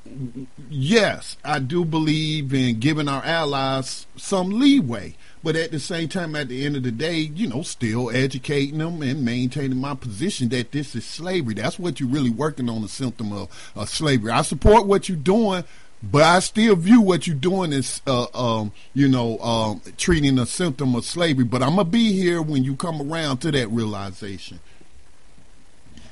[0.70, 5.16] yes i do believe in giving our allies some leeway
[5.48, 8.80] but at the same time, at the end of the day, you know, still educating
[8.80, 11.54] them and maintaining my position that this is slavery.
[11.54, 14.30] That's what you're really working on, the symptom of, of slavery.
[14.32, 15.64] I support what you're doing,
[16.04, 20.46] but I still view what you're doing as, uh, um, you know, um, treating a
[20.46, 21.46] symptom of slavery.
[21.46, 24.60] But I'm gonna be here when you come around to that realization.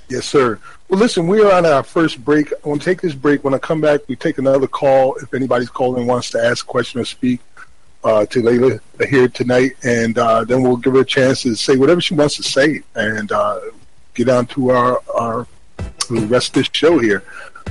[0.08, 0.62] Yes, sir.
[0.88, 2.54] Well, listen, we are on our first break.
[2.54, 3.44] I want to take this break.
[3.44, 5.16] When I come back, we take another call.
[5.16, 7.42] If anybody's calling wants to ask a question or speak,
[8.06, 8.80] uh, to Layla
[9.10, 12.36] here tonight, and uh, then we'll give her a chance to say whatever she wants
[12.38, 13.60] to say and uh,
[14.14, 15.48] get on to our, our
[16.10, 17.24] the rest of this show here.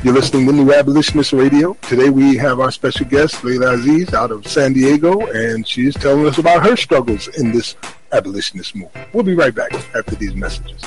[0.02, 1.74] You're listening to New Abolitionist Radio.
[1.82, 6.26] Today we have our special guest, Layla Aziz, out of San Diego, and she's telling
[6.26, 7.76] us about her struggles in this
[8.12, 9.06] abolitionist movement.
[9.14, 10.82] We'll be right back after these messages.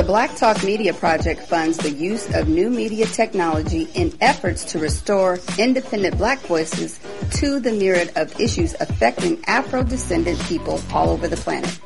[0.00, 5.38] Black Talk Media Project funds the use of new media technology in efforts to restore
[5.58, 6.98] independent black voices
[7.32, 11.78] to the myriad of issues affecting Afro-descendant people all over the planet.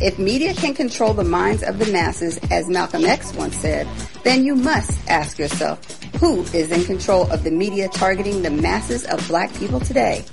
[0.00, 3.86] If media can control the minds of the masses, as Malcolm X once said,
[4.24, 9.04] then you must ask yourself, who is in control of the media targeting the masses
[9.04, 10.24] of black people today?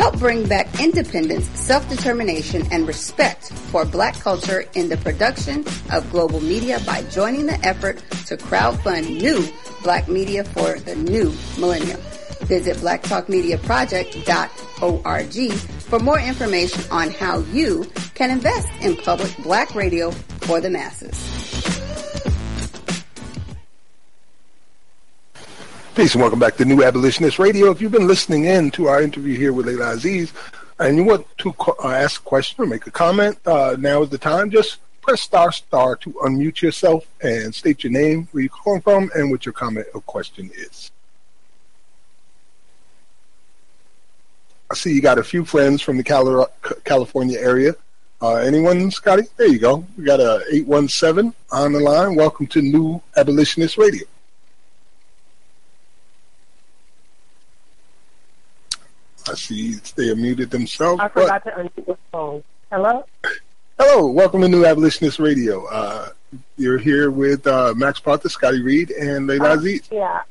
[0.00, 6.40] Help bring back independence, self-determination, and respect for black culture in the production of global
[6.40, 9.46] media by joining the effort to crowdfund new
[9.82, 12.00] black media for the new millennium.
[12.44, 17.84] Visit blacktalkmediaproject.org for more information on how you
[18.14, 21.79] can invest in public black radio for the masses.
[25.96, 27.72] Peace and welcome back to New Abolitionist Radio.
[27.72, 30.32] If you've been listening in to our interview here with Layla Aziz
[30.78, 34.08] and you want to uh, ask a question or make a comment, uh, now is
[34.08, 34.52] the time.
[34.52, 39.10] Just press star star to unmute yourself and state your name, where you're calling from,
[39.16, 40.92] and what your comment or question is.
[44.70, 46.46] I see you got a few friends from the
[46.84, 47.74] California area.
[48.22, 49.24] Uh, anyone, Scotty?
[49.36, 49.84] There you go.
[49.98, 52.14] We got a 817 on the line.
[52.14, 54.06] Welcome to New Abolitionist Radio.
[59.30, 61.00] I see they have muted themselves.
[61.00, 62.42] I forgot to unmute the phone.
[62.72, 63.04] Hello?
[63.78, 65.66] Hello, welcome to New Abolitionist Radio.
[65.66, 66.08] Uh,
[66.56, 69.88] you're here with uh, Max Potter, Scotty Reed, and Layla uh, Aziz.
[69.92, 70.22] Yeah.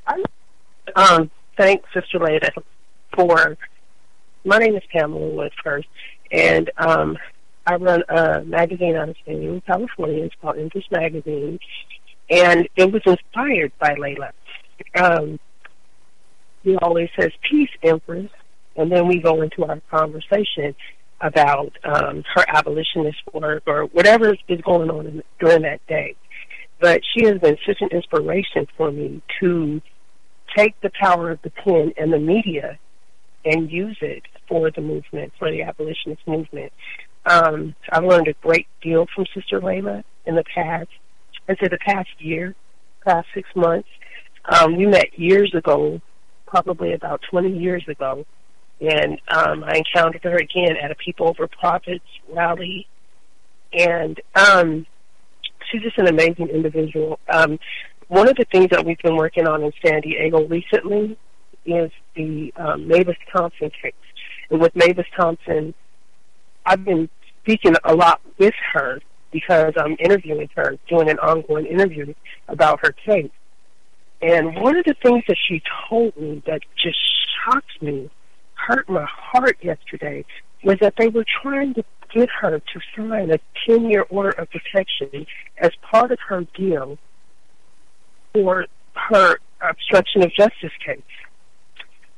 [0.97, 2.49] Um, thanks, Sister Layla,
[3.15, 3.57] for.
[4.43, 5.87] My name is Pamela Wood first,
[6.29, 7.17] and um,
[7.65, 10.23] I run a magazine out of San Diego, California.
[10.25, 11.59] It's called Empress Magazine,
[12.29, 14.31] and it was inspired by Layla.
[14.95, 15.39] Um,
[16.63, 18.29] he always says, "Peace, Empress,"
[18.75, 20.75] and then we go into our conversation
[21.21, 26.15] about um, her abolitionist work or whatever is going on in, during that day.
[26.79, 29.81] But she has been such an inspiration for me to
[30.55, 32.79] take the power of the pen and the media
[33.45, 36.71] and use it for the movement, for the abolitionist movement.
[37.25, 40.89] Um, I've learned a great deal from Sister Layla in the past,
[41.47, 42.55] I'd say the past year,
[43.05, 43.89] past six months.
[44.45, 46.01] Um, we met years ago,
[46.47, 48.25] probably about 20 years ago,
[48.81, 52.87] and um, I encountered her again at a People Over Profits rally,
[53.73, 54.85] and um,
[55.69, 57.19] she's just an amazing individual.
[57.27, 57.59] Um,
[58.07, 61.17] one of the things that we've been working on in San Diego recently
[61.65, 63.93] is the um, Mavis Thompson case.
[64.49, 65.73] And with Mavis Thompson,
[66.65, 67.09] I've been
[67.41, 69.01] speaking a lot with her
[69.31, 72.13] because I'm interviewing her, doing an ongoing interview
[72.47, 73.29] about her case.
[74.21, 76.97] And one of the things that she told me that just
[77.45, 78.09] shocked me
[78.67, 80.25] hurt my heart yesterday
[80.63, 81.83] was that they were trying to
[82.13, 85.25] get her to sign a 10 year order of protection
[85.57, 86.97] as part of her deal
[88.33, 91.01] for her obstruction of justice case.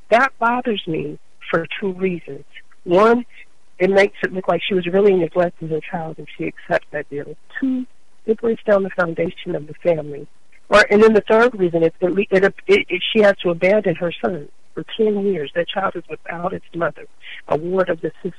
[0.10, 1.20] That bothers me
[1.50, 2.46] for two reasons.
[2.84, 3.26] One,
[3.80, 7.10] it makes it look like she was really neglecting her child if she accepts that
[7.10, 7.36] deal.
[7.60, 7.86] Two,
[8.26, 10.28] it breaks down the foundation of the family.
[10.70, 13.96] Or, and then the third reason is it, it, it, it, she has to abandon
[13.96, 15.51] her son for 10 years.
[15.55, 17.07] That child is without its mother,
[17.47, 18.34] a ward of the system.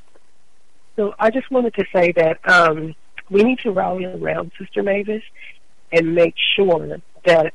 [0.97, 2.95] So I just wanted to say that um,
[3.30, 5.22] we need to rally around Sister Mavis
[5.91, 7.55] and make sure that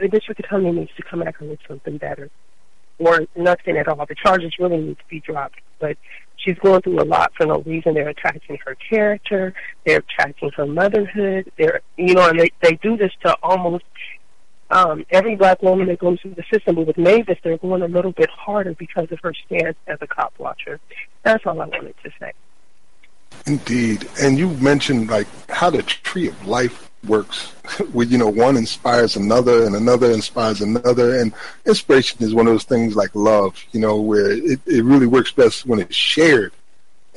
[0.00, 2.30] the district attorney needs to come back with something better
[2.98, 4.04] or nothing at all.
[4.06, 5.60] The charges really need to be dropped.
[5.80, 5.96] But
[6.36, 7.94] she's going through a lot for no reason.
[7.94, 9.54] They're attacking her character.
[9.84, 11.50] They're attacking her motherhood.
[11.58, 13.84] They're, you know, and they, they do this to almost
[14.72, 17.88] um, every black woman that goes through the system, but with Mavis, they're going a
[17.88, 20.80] little bit harder because of her stance as a cop watcher.
[21.22, 22.32] That's all I wanted to say.
[23.46, 27.50] Indeed, and you mentioned like how the tree of life works.
[27.92, 31.34] Where you know one inspires another, and another inspires another, and
[31.66, 33.62] inspiration is one of those things like love.
[33.72, 36.52] You know, where it, it really works best when it's shared.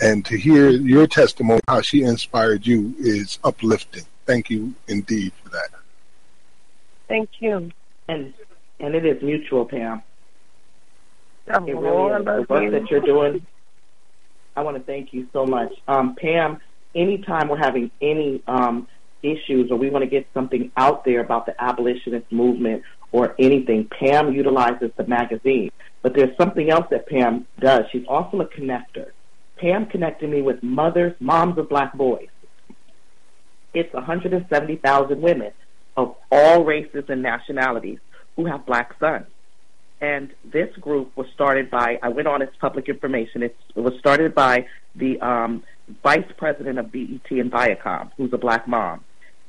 [0.01, 4.03] And to hear your testimony, how she inspired you, is uplifting.
[4.25, 5.69] Thank you indeed for that.
[7.07, 7.71] Thank you.
[8.07, 8.33] And
[8.79, 10.01] and it is mutual, Pam.
[11.47, 12.25] Oh, it really is.
[12.25, 13.45] The work that you're doing,
[14.55, 15.71] I want to thank you so much.
[15.87, 16.59] Um, Pam,
[16.93, 18.87] anytime we're having any um,
[19.21, 23.87] issues or we want to get something out there about the abolitionist movement or anything,
[23.99, 25.71] Pam utilizes the magazine.
[26.01, 27.85] But there's something else that Pam does.
[27.91, 29.11] She's also a connector.
[29.57, 32.27] Pam connected me with mothers, moms of black boys.
[33.73, 35.51] It's 170,000 women
[35.97, 37.99] of all races and nationalities
[38.35, 39.27] who have black sons.
[40.01, 44.35] And this group was started by, I went on its public information, it was started
[44.35, 45.63] by the um,
[46.03, 49.03] vice president of BET and Viacom, who's a black mom.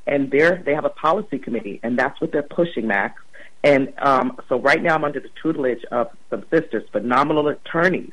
[0.07, 3.21] and they're they have a policy committee, and that's what they're pushing, Max.
[3.63, 8.11] And um, so right now I'm under the tutelage of some sisters, phenomenal attorneys.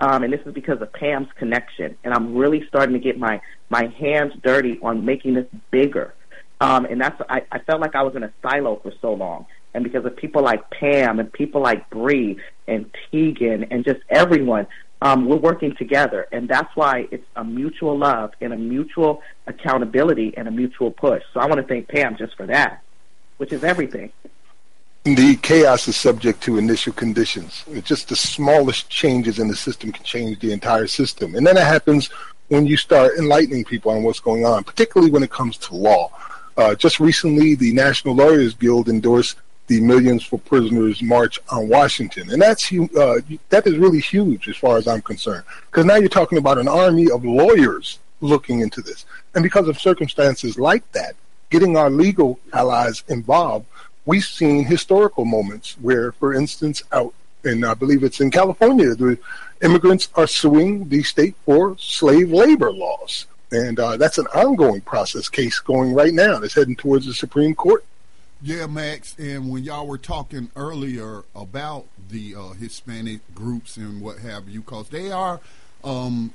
[0.00, 1.96] Um, and this is because of Pam's connection.
[2.04, 6.14] And I'm really starting to get my, my hands dirty on making this bigger.
[6.60, 9.46] Um, and that's, I, I felt like I was in a silo for so long.
[9.74, 14.66] And because of people like Pam and people like Bree and Tegan and just everyone,
[15.00, 16.26] um, we're working together.
[16.32, 21.22] And that's why it's a mutual love and a mutual accountability and a mutual push.
[21.32, 22.82] So I want to thank Pam just for that,
[23.36, 24.10] which is everything.
[25.04, 27.64] Indeed, chaos is subject to initial conditions.
[27.68, 31.34] It's just the smallest changes in the system can change the entire system.
[31.34, 32.10] And then it happens
[32.48, 36.10] when you start enlightening people on what's going on, particularly when it comes to law.
[36.58, 39.36] Uh, just recently, the National Lawyers Guild endorsed
[39.68, 44.56] the Millions for Prisoners March on Washington, and that's uh, that is really huge as
[44.56, 48.82] far as I'm concerned, because now you're talking about an army of lawyers looking into
[48.82, 51.14] this, and because of circumstances like that,
[51.48, 53.66] getting our legal allies involved
[54.08, 57.12] we've seen historical moments where, for instance, out
[57.44, 59.18] and I believe it's in California, the
[59.62, 63.26] immigrants are suing the state for slave labor laws.
[63.50, 66.42] And uh, that's an ongoing process case going right now.
[66.42, 67.84] It's heading towards the Supreme Court.
[68.42, 69.16] Yeah, Max.
[69.18, 74.60] And when y'all were talking earlier about the uh, Hispanic groups and what have you,
[74.60, 75.40] because they are,
[75.82, 76.32] um,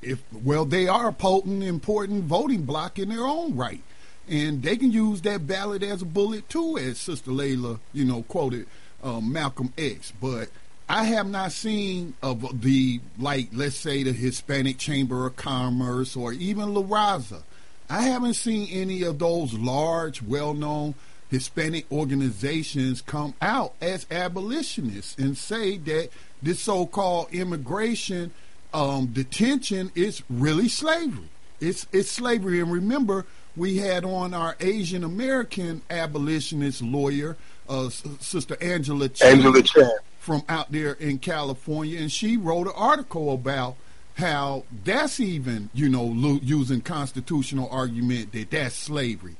[0.00, 3.82] if well, they are a potent, important voting block in their own right
[4.28, 8.22] and they can use that ballot as a bullet too, as Sister Layla, you know,
[8.24, 8.66] quoted
[9.02, 10.12] um, Malcolm X.
[10.20, 10.50] But
[10.88, 16.32] I have not seen of the like, let's say, the Hispanic Chamber of Commerce or
[16.32, 17.42] even La Raza.
[17.90, 20.94] I haven't seen any of those large, well-known
[21.30, 26.08] Hispanic organizations come out as abolitionists and say that
[26.42, 28.30] this so-called immigration
[28.72, 31.28] um, detention is really slavery.
[31.60, 33.26] It's it's slavery, and remember
[33.56, 37.36] we had on our Asian American abolitionist lawyer,
[37.68, 39.90] uh, Sister Angela Chan, Angela Chan
[40.28, 43.76] from out there in California, and she wrote an article about
[44.18, 49.36] how that's even, you know, lo- using constitutional argument that that's slavery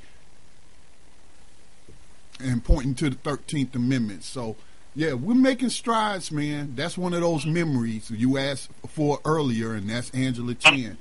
[2.41, 4.25] and pointing to the 13th Amendment.
[4.25, 4.57] So,
[4.95, 6.73] yeah, we're making strides, man.
[6.75, 10.97] That's one of those memories you asked for earlier, and that's Angela Chan.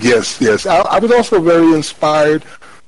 [0.00, 0.64] Yes, yes.
[0.64, 2.42] I, I was also very inspired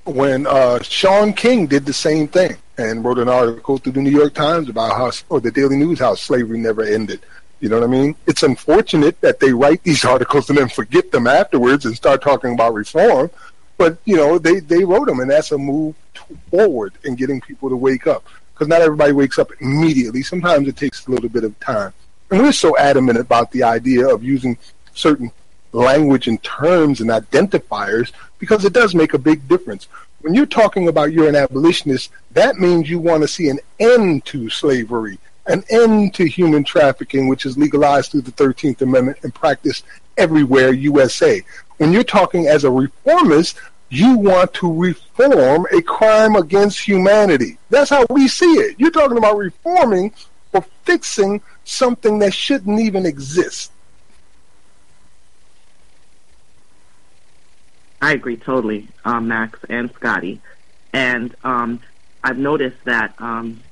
[0.04, 4.10] when uh, Shaun King did the same thing and wrote an article through the New
[4.10, 7.20] York Times about how, or the Daily News, how slavery never ended.
[7.60, 8.14] You know what I mean?
[8.26, 12.52] It's unfortunate that they write these articles and then forget them afterwards and start talking
[12.54, 13.30] about reform.
[13.76, 15.96] But you know, they they wrote them, and that's a move
[16.50, 18.24] forward in getting people to wake up.
[18.52, 20.22] Because not everybody wakes up immediately.
[20.22, 21.92] Sometimes it takes a little bit of time.
[22.30, 24.56] And we're so adamant about the idea of using
[24.94, 25.32] certain
[25.72, 29.88] language and terms and identifiers because it does make a big difference.
[30.24, 34.24] When you're talking about you're an abolitionist, that means you want to see an end
[34.24, 39.34] to slavery, an end to human trafficking, which is legalized through the 13th Amendment and
[39.34, 39.84] practiced
[40.16, 41.42] everywhere USA.
[41.76, 43.58] When you're talking as a reformist,
[43.90, 47.58] you want to reform a crime against humanity.
[47.68, 48.80] That's how we see it.
[48.80, 50.14] You're talking about reforming
[50.54, 53.72] or fixing something that shouldn't even exist.
[58.04, 60.38] I agree totally, um, Max and Scotty.
[60.92, 61.80] And um,
[62.22, 63.62] I've noticed that um,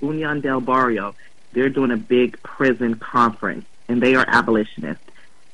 [0.00, 1.14] Union del Barrio,
[1.52, 5.04] they're doing a big prison conference, and they are abolitionists.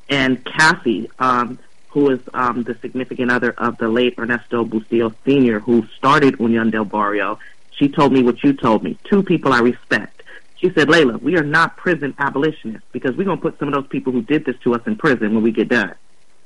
[0.09, 1.59] And Kathy, um,
[1.89, 6.71] who is um, the significant other of the late Ernesto Bustillo Sr., who started Union
[6.71, 7.41] del Barrio,
[7.73, 8.97] she told me what you told me.
[9.03, 10.23] Two people I respect.
[10.59, 13.75] She said, Layla, we are not prison abolitionists because we're going to put some of
[13.75, 15.97] those people who did this to us in prison when we get done.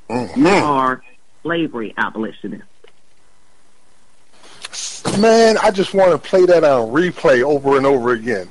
[0.09, 0.45] Mm-hmm.
[0.45, 1.03] We are
[1.45, 2.65] slavery abolitionist.
[5.21, 8.51] Man, I just want to play that on replay over and over again.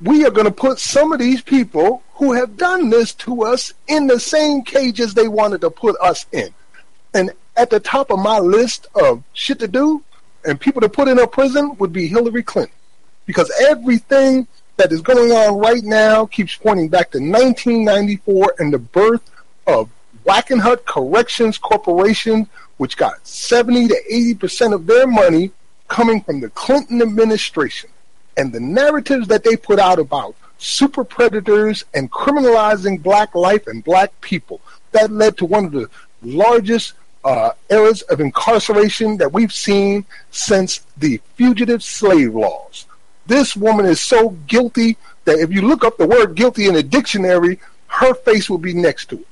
[0.00, 3.72] We are going to put some of these people who have done this to us
[3.86, 6.52] in the same cages they wanted to put us in.
[7.14, 10.02] And at the top of my list of shit to do
[10.44, 12.74] and people to put in a prison would be Hillary Clinton.
[13.26, 18.78] Because everything that is going on right now keeps pointing back to 1994 and the
[18.78, 19.30] birth
[19.66, 19.90] of
[20.28, 22.46] Wackenhut Corrections Corporation,
[22.76, 25.52] which got 70 to 80 percent of their money
[25.88, 27.88] coming from the Clinton administration.
[28.36, 33.82] And the narratives that they put out about super predators and criminalizing black life and
[33.82, 34.60] black people,
[34.92, 35.88] that led to one of the
[36.22, 36.92] largest
[37.24, 42.84] uh, eras of incarceration that we've seen since the fugitive slave laws.
[43.26, 46.82] This woman is so guilty that if you look up the word guilty in a
[46.82, 49.27] dictionary, her face will be next to it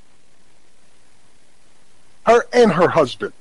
[2.27, 3.33] her and her husband.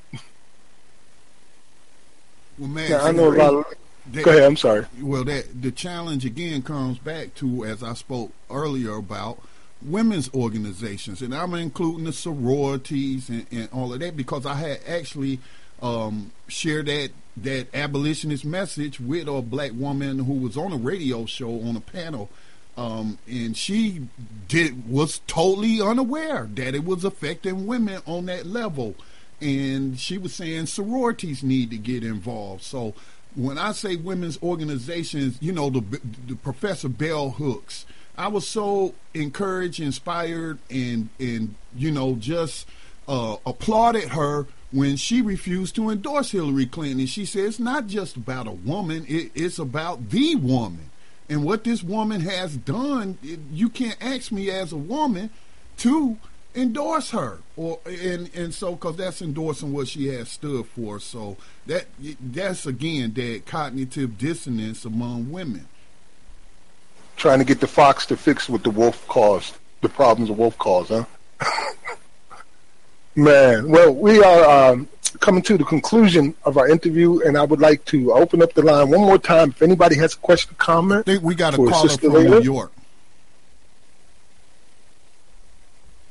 [2.57, 3.53] Well, man, yeah, I know a lot.
[3.53, 3.65] Of,
[4.13, 4.43] that, go ahead.
[4.43, 4.85] I'm sorry.
[5.01, 9.41] Well, that the challenge again comes back to as I spoke earlier about
[9.81, 14.79] women's organizations, and I'm including the sororities and, and all of that because I had
[14.87, 15.39] actually
[15.81, 21.25] um, shared that that abolitionist message with a black woman who was on a radio
[21.25, 22.29] show on a panel.
[22.77, 24.07] Um, and she
[24.47, 28.95] did was totally unaware that it was affecting women on that level.
[29.41, 32.63] And she was saying sororities need to get involved.
[32.63, 32.93] So
[33.35, 35.83] when I say women's organizations, you know, the,
[36.27, 37.85] the Professor Bell Hooks,
[38.17, 42.67] I was so encouraged, inspired, and and you know just
[43.07, 47.05] uh, applauded her when she refused to endorse Hillary Clinton.
[47.07, 50.91] she said it's not just about a woman; it, it's about the woman
[51.29, 53.17] and what this woman has done.
[53.51, 55.29] You can't ask me as a woman
[55.77, 56.17] to
[56.53, 57.39] endorse her.
[57.55, 60.99] Or and and so because that's endorsing what she has stood for.
[60.99, 65.67] So that that's again that cognitive dissonance among women.
[67.17, 70.57] Trying to get the fox to fix what the wolf caused the problems the wolf
[70.57, 71.05] caused huh?
[73.15, 74.87] Man well we are um,
[75.19, 78.61] coming to the conclusion of our interview and i would like to open up the
[78.61, 81.89] line one more time if anybody has a question or comment we got a caller
[81.89, 82.71] from new york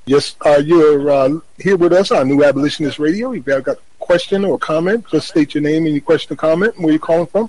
[0.07, 3.33] Yes, uh, you're uh, here with us on New Abolitionist Radio.
[3.33, 6.37] If you've got a question or comment, just state your name and your question or
[6.37, 7.49] comment and where you're calling from.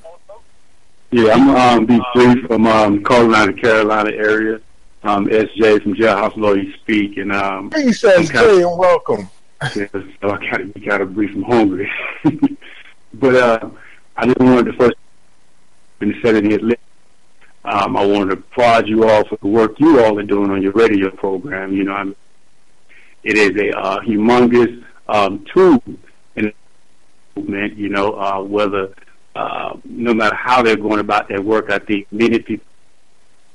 [1.11, 4.61] Yeah, I'm um, be brief from um, Carolina, Carolina area.
[5.03, 9.29] Um, SJ from Jailhouse Lawyer Speak, and um, hey, says Jay, and welcome.
[9.75, 11.31] Yeah, so I got to got to brief.
[11.31, 11.89] from hungry,
[13.13, 13.69] but uh,
[14.17, 14.95] I just wanted to first
[15.97, 16.59] when the setting here.
[17.63, 20.61] Um, I wanted to applaud you all for the work you all are doing on
[20.61, 21.73] your radio program.
[21.73, 22.15] You know, I'm
[23.23, 25.81] it is a uh, humongous um, tool
[26.35, 26.53] in
[27.35, 27.77] movement.
[27.77, 28.93] You know, uh, whether
[29.35, 32.67] uh, no matter how they're going about their work, I think many people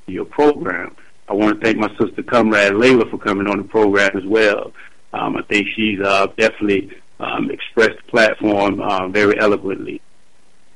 [0.07, 0.97] your program.
[1.29, 4.73] I want to thank my sister comrade Layla for coming on the program as well.
[5.13, 10.01] Um, I think she's uh, definitely um, expressed the platform uh, very eloquently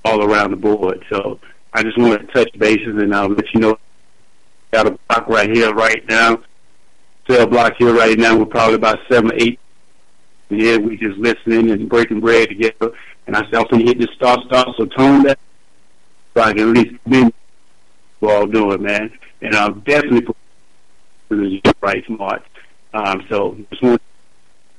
[0.04, 1.04] all around the board.
[1.10, 1.38] So
[1.72, 3.78] I just want to touch bases and I'll let you know
[4.72, 6.42] got a block right here right now
[7.28, 8.36] cell block here right now.
[8.36, 9.58] We're probably about seven or eight.
[10.50, 12.92] Yeah, we just listening and breaking bread together.
[13.26, 15.38] And I said, I'm to hit this star star, so tone that
[16.34, 17.32] so I can at least be
[18.22, 19.10] all doing, man.
[19.40, 20.26] And I'm definitely
[21.28, 22.42] the right smart.
[22.92, 24.02] Um, so just want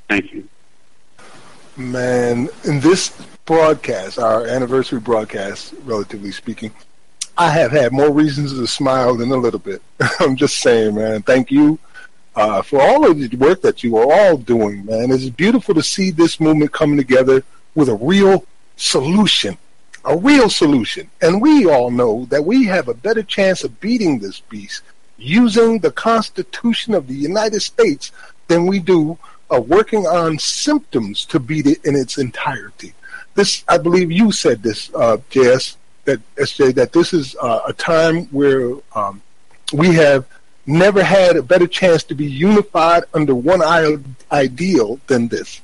[0.07, 0.47] thank you.
[1.77, 3.09] Man, in this
[3.45, 6.71] broadcast, our anniversary broadcast, relatively speaking,
[7.37, 9.81] I have had more reasons to smile than a little bit.
[10.19, 11.21] I'm just saying, man.
[11.21, 11.77] Thank you
[12.35, 15.11] uh, for all of the work that you are all doing, man.
[15.11, 17.43] It's beautiful to see this movement coming together
[17.75, 18.45] with a real
[18.77, 19.57] solution,
[20.05, 21.09] a real solution.
[21.21, 24.81] And we all know that we have a better chance of beating this beast
[25.17, 28.11] using the Constitution of the United States
[28.47, 29.17] than we do
[29.49, 32.93] of working on symptoms to beat it in its entirety.
[33.35, 37.73] This, I believe you said this, uh, JS, that SJ, that this is uh, a
[37.73, 39.21] time where um,
[39.73, 40.25] we have
[40.65, 43.61] never had a better chance to be unified under one
[44.31, 45.61] ideal than this.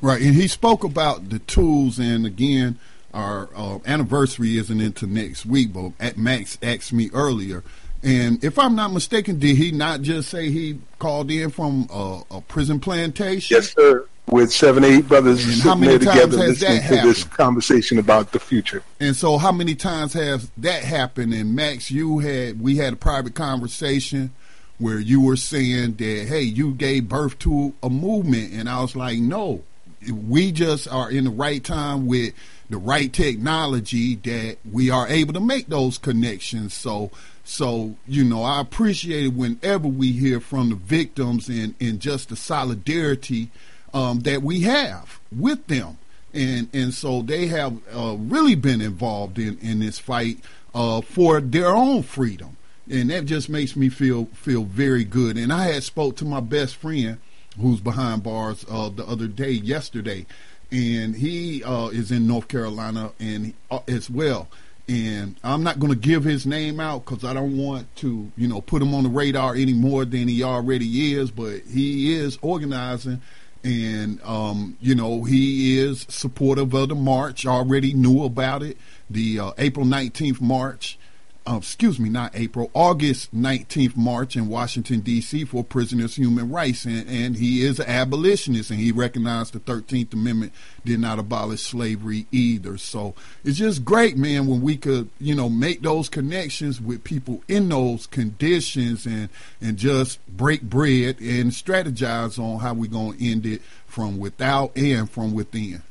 [0.00, 2.78] Right, and he spoke about the tools, and again,
[3.12, 7.62] our uh, anniversary isn't into next week, but Max asked me earlier.
[8.02, 12.22] And if I'm not mistaken, did he not just say he called in from a,
[12.30, 13.56] a prison plantation?
[13.56, 18.32] Yes, sir with seven, eight brothers and sitting there together listening to this conversation about
[18.32, 18.82] the future.
[19.00, 21.34] And so, how many times has that happened?
[21.34, 24.32] And Max, you had we had a private conversation
[24.78, 28.94] where you were saying that hey, you gave birth to a movement, and I was
[28.96, 29.62] like, no,
[30.10, 32.32] we just are in the right time with
[32.70, 36.72] the right technology that we are able to make those connections.
[36.72, 37.10] So
[37.44, 42.28] so, you know, I appreciate it whenever we hear from the victims and, and just
[42.28, 43.50] the solidarity
[43.92, 45.98] um, that we have with them.
[46.32, 50.38] And and so they have uh, really been involved in, in this fight
[50.74, 52.56] uh, for their own freedom.
[52.88, 55.36] And that just makes me feel feel very good.
[55.36, 57.18] And I had spoke to my best friend
[57.58, 60.24] who's behind bars uh, the other day, yesterday,
[60.70, 64.46] and he uh, is in North Carolina and uh, as well
[64.90, 68.48] and I'm not going to give his name out because I don't want to, you
[68.48, 71.30] know, put him on the radar any more than he already is.
[71.30, 73.22] But he is organizing
[73.62, 77.46] and um, you know he is supportive of the march.
[77.46, 80.98] Already knew about it, the uh, April nineteenth march,
[81.46, 85.44] uh, excuse me, not April, August 19th march in Washington, D.C.
[85.44, 86.84] for prisoners' human rights.
[86.84, 90.52] And, and he is an abolitionist and he recognized the 13th Amendment
[90.84, 92.76] did not abolish slavery either.
[92.76, 93.14] So
[93.44, 97.68] it's just great, man, when we could, you know, make those connections with people in
[97.68, 99.28] those conditions and,
[99.60, 104.76] and just break bread and strategize on how we're going to end it from without
[104.76, 105.82] and from within.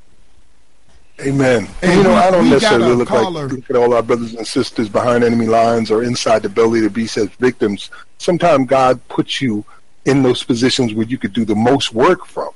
[1.21, 1.67] Amen.
[1.81, 4.87] And, you know, I don't necessarily look like look at all our brothers and sisters
[4.87, 7.89] behind enemy lines or inside the belly of the beast as victims.
[8.17, 9.65] Sometimes God puts you
[10.05, 12.49] in those positions where you could do the most work from.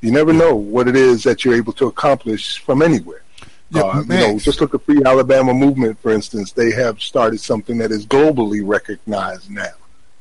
[0.00, 3.22] You never know what it is that you're able to accomplish from anywhere.
[3.70, 6.52] Yeah, uh, you know, just look at Free Alabama Movement, for instance.
[6.52, 9.72] They have started something that is globally recognized now.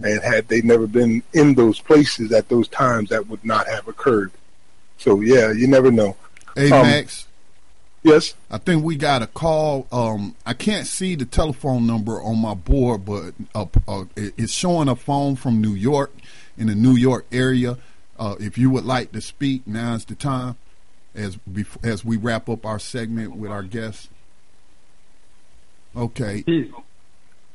[0.04, 3.88] And had they never been in those places at those times, that would not have
[3.88, 4.32] occurred.
[4.98, 6.16] So, yeah, you never know.
[6.56, 7.26] Hey, um, Max.
[8.04, 8.34] Yes.
[8.50, 9.88] I think we got a call.
[9.92, 14.88] Um, I can't see the telephone number on my board, but uh, uh, it's showing
[14.88, 16.14] a phone from New York
[16.58, 17.78] in the New York area.
[18.18, 20.56] Uh, if you would like to speak, now is the time
[21.16, 21.38] as
[21.84, 24.10] as we wrap up our segment with our guests.
[25.96, 26.44] Okay.
[26.44, 26.72] Peace.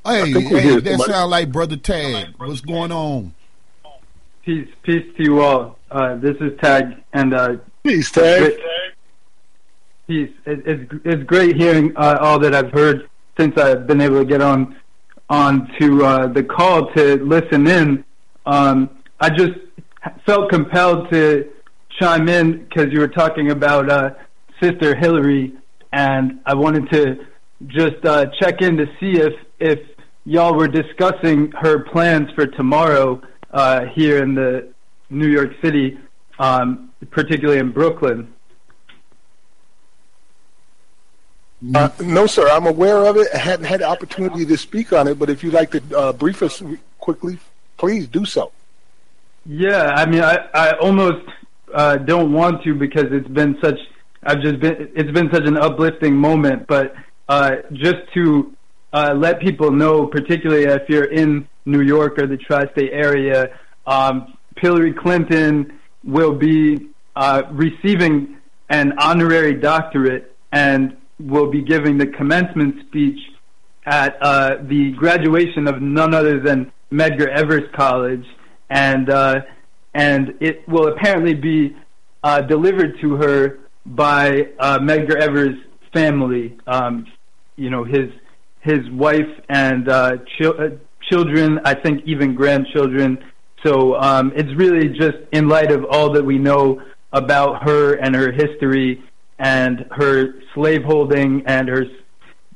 [0.05, 2.35] Hey, hey, that sounds like Brother Tag.
[2.37, 3.33] What's going on?
[4.45, 5.79] Peace, peace to you all.
[5.91, 8.53] Uh, this is Tag, and uh, peace, Tag.
[10.07, 10.31] Peace.
[10.45, 13.09] it's it's great hearing uh, all that I've heard
[13.39, 14.77] since I've been able to get on
[15.31, 18.05] on to uh, the call to listen in.
[18.45, 19.53] Um, I just
[20.27, 21.51] felt compelled to
[21.99, 24.11] chime in because you were talking about uh,
[24.61, 25.55] Sister Hillary,
[25.95, 27.27] and I wanted to
[27.69, 29.79] just uh, check in to see if if
[30.27, 33.23] y'all were discussing her plans for tomorrow
[33.53, 34.69] uh, here in the
[35.09, 35.99] New York City,
[36.39, 38.34] um, particularly in Brooklyn.
[41.75, 42.49] Uh, no, sir.
[42.49, 43.29] I'm aware of it.
[43.35, 46.13] I hadn't had the opportunity to speak on it, but if you'd like to uh,
[46.13, 46.63] brief us
[46.99, 47.39] quickly,
[47.77, 48.53] please do so.
[49.47, 51.27] Yeah, I mean, I, I almost
[51.73, 53.79] uh, don't want to because it's been such.
[54.23, 54.91] I've just been.
[54.95, 56.95] It's been such an uplifting moment, but
[57.29, 58.55] uh, just to
[58.93, 64.37] uh, let people know, particularly if you're in New York or the tri-state area, um,
[64.57, 72.87] Hillary Clinton will be uh, receiving an honorary doctorate and will be giving the commencement
[72.87, 73.19] speech
[73.87, 78.25] at uh, the graduation of none other than Medgar Evers College,
[78.71, 79.41] and uh,
[79.95, 81.77] and it will apparently be
[82.23, 85.57] uh, delivered to her by uh, Medgar Evers'
[85.93, 86.57] family.
[86.67, 87.07] Um,
[87.57, 88.11] you know, his
[88.61, 90.69] his wife and uh, uh,
[91.11, 93.19] children, I think even grandchildren.
[93.65, 96.83] So um, it's really just in light of all that we know
[97.13, 99.03] about her and her history
[99.39, 101.85] and her slaveholding and her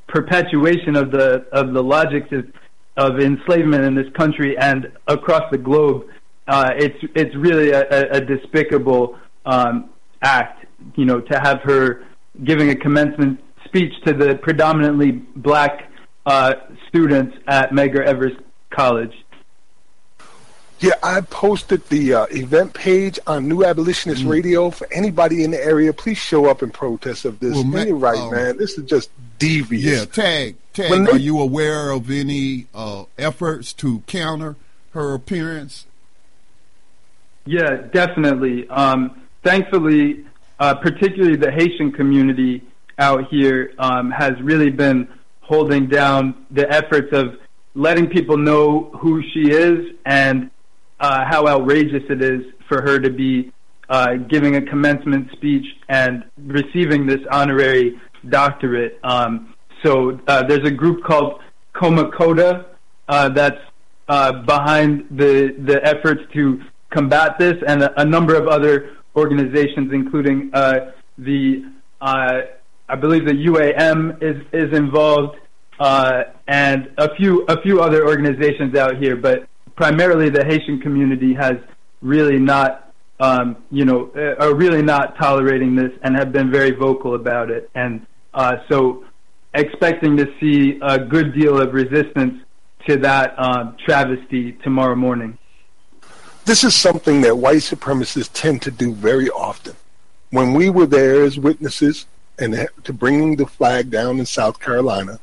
[0.07, 2.47] perpetuation of the of the logics of,
[2.97, 6.07] of enslavement in this country and across the globe,
[6.47, 9.91] uh, it's it's really a, a despicable um,
[10.23, 12.05] act, you know, to have her
[12.45, 15.91] giving a commencement speech to the predominantly black
[16.27, 16.55] uh,
[16.89, 18.33] students at Medgar Evers
[18.71, 19.13] College.
[20.81, 24.31] Yeah, I posted the uh, event page on New Abolitionist mm.
[24.31, 24.71] Radio.
[24.71, 27.55] For anybody in the area, please show up and protest of this.
[27.55, 28.57] Well, you're right, um, man.
[28.59, 30.01] This is just devious.
[30.01, 30.91] Yeah, tag, tag.
[30.91, 34.55] When are they, you aware of any uh, efforts to counter
[34.91, 35.87] her appearance?
[37.45, 38.69] Yeah, definitely.
[38.69, 40.27] Um, thankfully,
[40.61, 42.63] uh, particularly the Haitian community
[42.99, 45.09] out here um, has really been
[45.41, 47.39] holding down the efforts of
[47.75, 50.51] letting people know who she is and
[51.01, 53.53] uh, how outrageous it is for her to be
[53.89, 57.99] uh, giving a commencement speech and receiving this honorary
[58.29, 58.99] doctorate.
[59.03, 61.41] Um, so uh, there's a group called
[61.75, 62.67] Comecota
[63.09, 63.61] uh, that's
[64.09, 66.61] uh, behind the the efforts to
[66.91, 71.65] combat this, and a, a number of other organizations, including uh, the
[72.01, 75.37] I believe the UAM is is involved,
[75.81, 79.49] and a few a few other organizations out here, but
[79.79, 81.55] primarily the Haitian community has
[82.03, 86.73] really not, um, you know, uh, are really not tolerating this and have been very
[86.73, 87.71] vocal about it.
[87.77, 89.05] And uh, so,
[89.55, 92.43] expecting to see a good deal of resistance
[92.89, 95.39] to that uh, travesty tomorrow morning.
[96.45, 99.77] This is something that white supremacists tend to do very often.
[100.31, 102.07] When we were there as witnesses
[102.37, 105.21] and to bringing the flag down in South Carolina,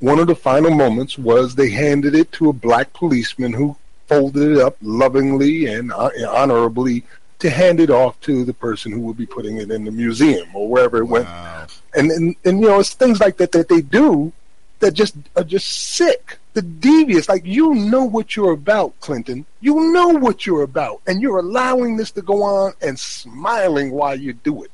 [0.00, 3.76] one of the final moments was they handed it to a black policeman who
[4.06, 7.04] folded it up lovingly and uh, honorably
[7.38, 10.48] to hand it off to the person who would be putting it in the museum
[10.54, 11.58] or wherever it wow.
[11.58, 11.80] went.
[11.94, 14.32] And, and and you know, it's things like that that they do
[14.80, 17.28] that just are just sick, the devious.
[17.28, 19.46] Like you know what you're about, Clinton.
[19.60, 24.18] You know what you're about, and you're allowing this to go on and smiling while
[24.18, 24.72] you do it.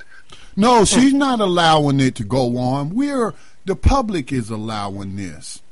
[0.57, 2.90] No, she's not allowing it to go on.
[2.90, 3.35] We're
[3.65, 5.62] the public is allowing this.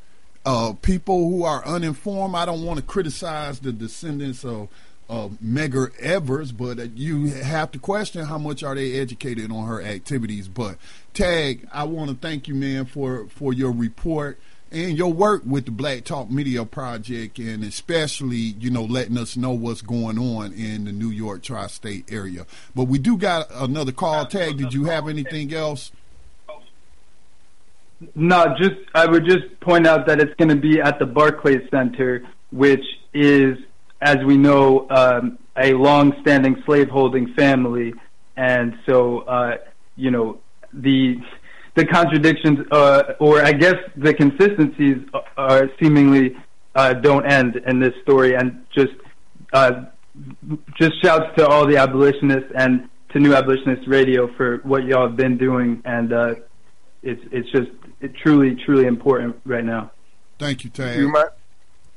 [0.50, 2.34] Uh, people who are uninformed.
[2.34, 4.70] I don't want to criticize the descendants of
[5.10, 9.82] uh, Medgar Evers, but you have to question how much are they educated on her
[9.82, 10.48] activities.
[10.48, 10.78] But
[11.12, 14.38] Tag, I want to thank you, man, for for your report
[14.72, 19.36] and your work with the Black Talk Media Project, and especially you know letting us
[19.36, 22.46] know what's going on in the New York tri-state area.
[22.74, 24.24] But we do got another call.
[24.24, 25.92] Tag, did you have anything else?
[28.14, 31.68] No, just I would just point out that it's going to be at the Barclays
[31.70, 33.58] Center, which is
[34.00, 37.92] as we know, um, a long-standing slaveholding family,
[38.36, 39.56] and so uh,
[39.96, 40.38] you know
[40.72, 41.16] the
[41.74, 44.98] the contradictions, uh, or I guess the consistencies,
[45.36, 46.36] are seemingly
[46.74, 48.34] uh, don't end in this story.
[48.34, 48.92] And just
[49.52, 49.86] uh,
[50.78, 55.16] just shouts to all the abolitionists and to New Abolitionist Radio for what y'all have
[55.16, 56.34] been doing, and uh,
[57.02, 57.70] it's it's just
[58.00, 59.90] it truly truly important right now.
[60.38, 60.98] Thank you, Tay.
[60.98, 61.30] You might,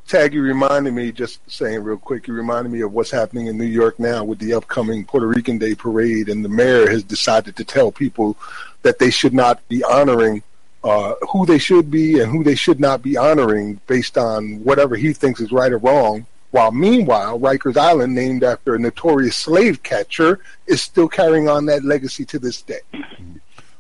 [0.08, 3.58] Tag, you reminded me, just saying real quick, you reminded me of what's happening in
[3.58, 7.56] New York now with the upcoming Puerto Rican Day parade, and the mayor has decided
[7.56, 8.36] to tell people
[8.82, 10.44] that they should not be honoring
[10.84, 14.96] uh, who they should be and who they should not be honoring based on whatever
[14.96, 16.26] he thinks is right or wrong.
[16.50, 21.86] While meanwhile, Rikers Island, named after a notorious slave catcher, is still carrying on that
[21.86, 22.82] legacy to this day.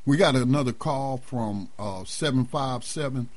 [0.05, 3.29] We got another call from uh, 757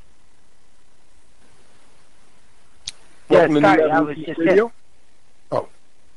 [3.30, 4.72] yeah, sorry, I was just radio?
[5.50, 5.68] Oh.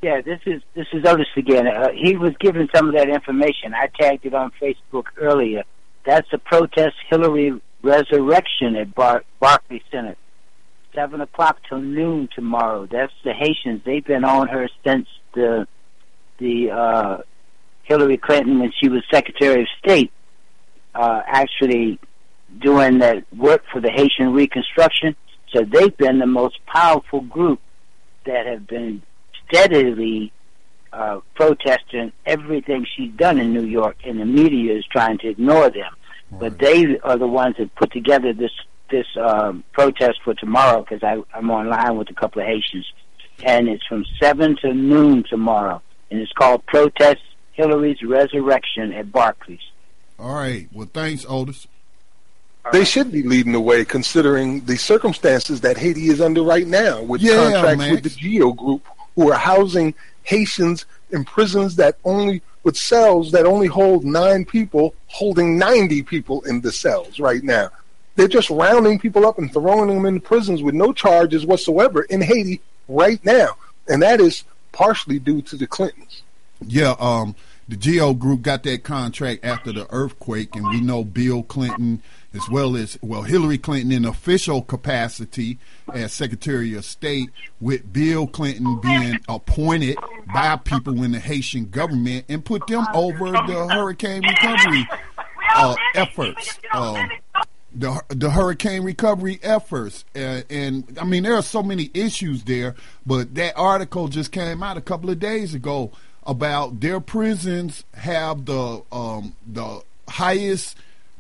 [0.02, 1.68] Yeah, this is this is Otis again.
[1.68, 3.74] Uh, he was given some of that information.
[3.74, 5.64] I tagged it on Facebook earlier.
[6.06, 10.16] That's the protest Hillary resurrection at Bar- Barclay Center.
[10.94, 12.88] Seven o'clock till noon tomorrow.
[12.88, 13.82] That's the Haitians.
[13.86, 15.68] They've been on her since the
[16.40, 17.18] the uh,
[17.84, 20.12] Hillary Clinton when she was Secretary of State.
[20.98, 22.00] Uh, actually
[22.60, 25.16] doing that work for the Haitian Reconstruction
[25.54, 27.60] so they've been the most powerful group
[28.26, 29.02] that have been
[29.48, 30.32] steadily
[30.92, 35.70] uh, protesting everything she's done in New York, and the media is trying to ignore
[35.70, 35.94] them.
[36.32, 36.40] Right.
[36.40, 38.52] But they are the ones that put together this
[38.90, 41.04] this um, protest for tomorrow because
[41.34, 42.86] I'm online with a couple of Haitians,
[43.44, 47.22] and it's from seven to noon tomorrow, and it's called Protest
[47.54, 49.60] Hillary's Resurrection at Barclays.
[50.20, 50.68] All right.
[50.74, 51.68] Well, thanks, Otis.
[52.72, 57.02] They should be leading the way, considering the circumstances that Haiti is under right now,
[57.02, 57.92] with yeah, contracts Max.
[57.92, 58.86] with the Geo Group,
[59.16, 64.94] who are housing Haitians in prisons that only with cells that only hold nine people,
[65.08, 67.70] holding ninety people in the cells right now.
[68.18, 72.20] They're just rounding people up and throwing them in prisons with no charges whatsoever in
[72.20, 73.56] Haiti right now,
[73.88, 76.24] and that is partially due to the Clintons.
[76.66, 77.36] Yeah, um,
[77.68, 82.02] the Geo Group got that contract after the earthquake, and we know Bill Clinton
[82.34, 85.58] as well as well Hillary Clinton in official capacity
[85.94, 87.30] as Secretary of State,
[87.60, 89.98] with Bill Clinton being appointed
[90.34, 94.88] by people in the Haitian government and put them over the hurricane recovery
[95.56, 96.60] uh, efforts.
[96.74, 97.10] Um,
[97.74, 102.76] the the hurricane recovery efforts, uh, and I mean there are so many issues there.
[103.06, 105.92] But that article just came out a couple of days ago
[106.28, 110.78] about their prisons have the um, the highest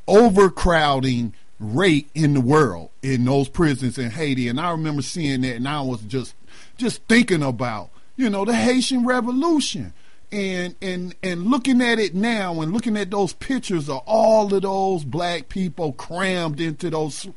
[0.08, 4.48] overcrowding rate in the world in those prisons in Haiti.
[4.48, 6.36] And I remember seeing that and I was just
[6.78, 9.94] just thinking about, you know, the Haitian Revolution.
[10.30, 14.62] And and and looking at it now and looking at those pictures of all of
[14.62, 17.30] those black people crammed into those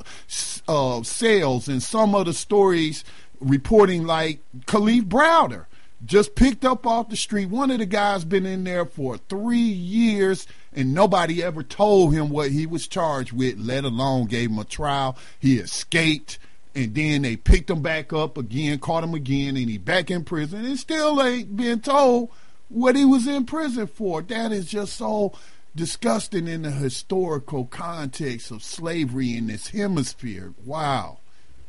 [0.67, 3.05] uh, cells and some of the stories
[3.39, 5.67] reporting like Kalief Browder
[6.05, 7.47] just picked up off the street.
[7.47, 12.31] One of the guys been in there for three years, and nobody ever told him
[12.31, 15.17] what he was charged with, let alone gave him a trial.
[15.39, 16.39] He escaped,
[16.75, 20.25] and then they picked him back up again, caught him again, and he back in
[20.25, 22.31] prison, and still ain't being told
[22.69, 24.23] what he was in prison for.
[24.23, 25.33] That is just so
[25.77, 30.55] disgusting in the historical context of slavery in this hemisphere.
[30.65, 31.19] Wow.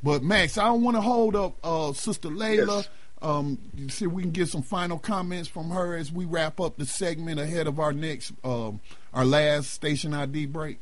[0.01, 2.77] But Max, I don't want to hold up uh, Sister Layla.
[2.77, 2.89] Yes
[3.21, 3.57] um,
[3.89, 6.85] see if we can get some final comments from her as we wrap up the
[6.85, 8.79] segment ahead of our next, um,
[9.13, 10.79] our last station ID break.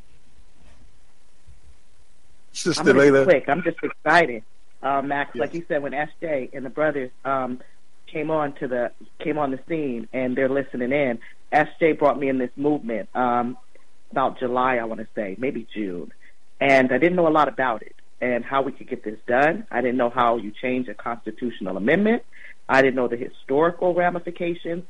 [2.51, 3.23] Sister I'm Layla.
[3.25, 4.43] Quick, I'm just excited,
[4.81, 5.31] uh, Max.
[5.33, 5.41] Yes.
[5.41, 7.59] Like you said, when SJ and the brothers um,
[8.07, 11.19] came on to the came on the scene and they're listening in.
[11.51, 13.57] SJ brought me in this movement um,
[14.11, 16.11] about July, I want to say, maybe June,
[16.59, 19.65] and I didn't know a lot about it and how we could get this done.
[19.71, 22.23] I didn't know how you change a constitutional amendment.
[22.67, 24.83] I didn't know the historical ramifications,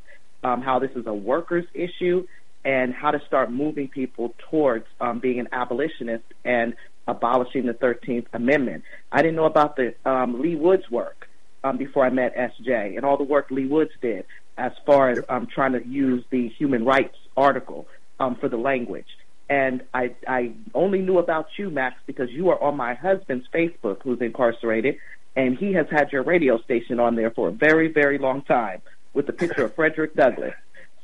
[0.44, 2.28] um, how this is a workers' issue,
[2.66, 6.76] and how to start moving people towards um, being an abolitionist and
[7.08, 8.84] abolishing the 13th Amendment.
[9.12, 11.28] I didn't know about the um, Lee Woods work
[11.64, 14.26] um, before I met SJ and all the work Lee Woods did
[14.58, 17.88] as far as um, trying to use the human rights article
[18.20, 19.08] um, for the language.
[19.50, 24.04] And I, I only knew about you, Max, because you are on my husband's Facebook,
[24.04, 24.98] who's incarcerated,
[25.36, 28.82] and he has had your radio station on there for a very, very long time
[29.14, 30.54] with the picture of Frederick Douglass.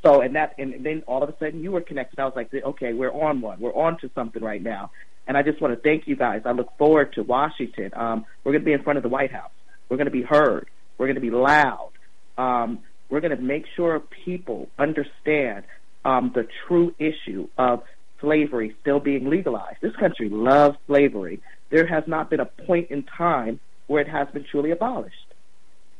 [0.03, 2.19] So, and that, and then all of a sudden you were connected.
[2.19, 3.59] I was like, okay, we're on one.
[3.59, 4.91] We're on to something right now.
[5.27, 6.43] And I just want to thank you guys.
[6.45, 7.89] I look forward to Washington.
[7.95, 9.49] Um, we're going to be in front of the White House.
[9.89, 10.67] We're going to be heard.
[10.99, 11.91] We're going to be loud.
[12.37, 15.63] Um, we're going to make sure people understand
[16.03, 17.81] um, the true issue of
[18.21, 19.77] slavery still being legalized.
[19.81, 21.41] This country loves slavery.
[21.69, 25.15] There has not been a point in time where it has been truly abolished.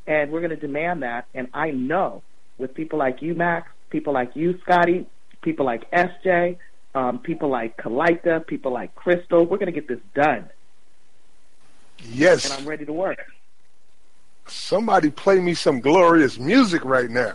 [0.08, 1.28] And we're going to demand that.
[1.34, 2.22] And I know
[2.58, 5.08] with people like you, Max, people like you, Scotty,
[5.42, 6.58] people like SJ,
[6.94, 10.50] um, people like Kalika, people like Crystal, we're going to get this done.
[12.00, 12.46] Yes.
[12.46, 13.20] And I'm ready to work.
[14.48, 17.34] Somebody play me some glorious music right now.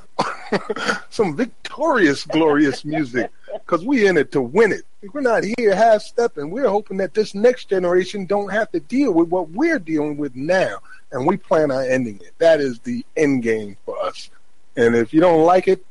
[1.11, 3.31] some victorious, glorious music.
[3.53, 4.83] Because we in it to win it.
[5.13, 6.51] We're not here half stepping.
[6.51, 10.37] We're hoping that this next generation don't have to deal with what we're dealing with
[10.37, 10.79] now.
[11.11, 12.33] And we plan on ending it.
[12.39, 14.31] That is the end game for us.
[14.77, 15.85] And if you don't like it,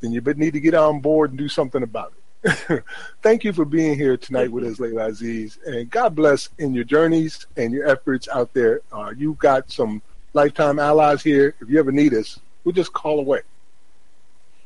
[0.00, 2.22] then you need to get on board and do something about it.
[3.22, 6.82] Thank you for being here tonight with us, Layla Aziz, and God bless in your
[6.82, 8.80] journeys and your efforts out there.
[8.92, 10.02] Uh, you've got some
[10.32, 11.54] lifetime allies here.
[11.60, 13.40] If you ever need us, we'll just call away.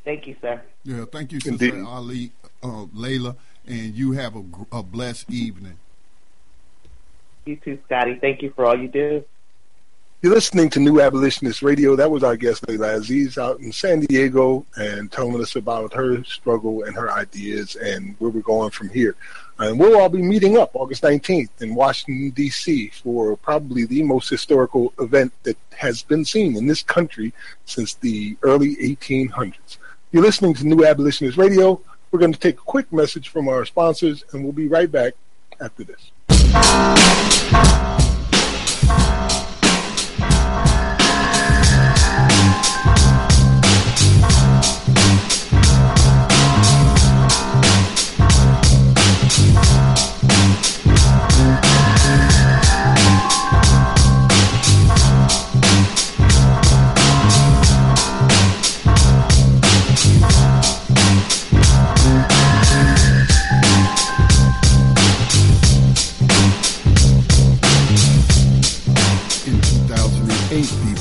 [0.04, 0.62] Thank you, sir.
[0.84, 1.84] Yeah, thank you, Sister Indeed.
[1.84, 2.32] Ali,
[2.62, 3.36] uh, Layla,
[3.66, 5.78] and you have a, a blessed evening.
[7.44, 8.18] You too, Scotty.
[8.20, 9.24] Thank you for all you do.
[10.22, 11.94] You're listening to New Abolitionist Radio.
[11.94, 16.24] That was our guest, Layla Aziz, out in San Diego, and telling us about her
[16.24, 19.14] struggle and her ideas and where we're going from here.
[19.58, 22.92] And we'll all be meeting up August 19th in Washington, D.C.
[23.02, 27.34] for probably the most historical event that has been seen in this country
[27.66, 29.76] since the early 1800s.
[30.12, 31.78] You're listening to New Abolitionist Radio.
[32.10, 35.12] We're going to take a quick message from our sponsors, and we'll be right back
[35.60, 36.10] after this.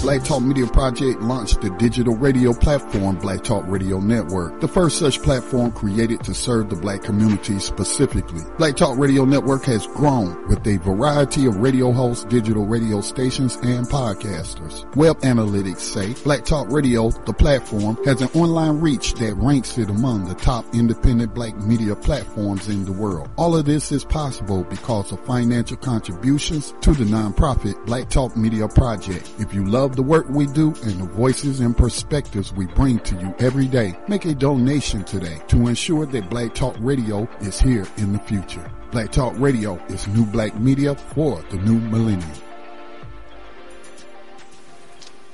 [0.06, 5.00] Black Talk Media Project launched the digital radio platform Black Talk Radio Network, the first
[5.00, 8.44] such platform created to serve the black community specifically.
[8.60, 13.56] Black Talk Radio Network has grown with a variety of radio hosts, digital radio stations,
[13.64, 14.86] and podcasters.
[14.96, 19.90] Web analytics say Black Talk Radio, the platform, has an online reach that ranks it
[19.90, 23.28] among the top independent black media platforms in the world.
[23.38, 28.68] All of this is possible because of financial contributions to the nonprofit Black Talk Media
[28.68, 29.32] Project.
[29.40, 33.16] If you love the work we do and the voices and perspectives we bring to
[33.16, 37.88] you every day, make a donation today to ensure that Black Talk Radio is here
[37.98, 38.70] in the future.
[38.92, 42.30] Black Talk Radio is new black media for the new millennium.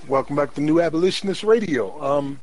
[0.07, 1.99] Welcome back to New Abolitionist Radio.
[2.03, 2.39] Um,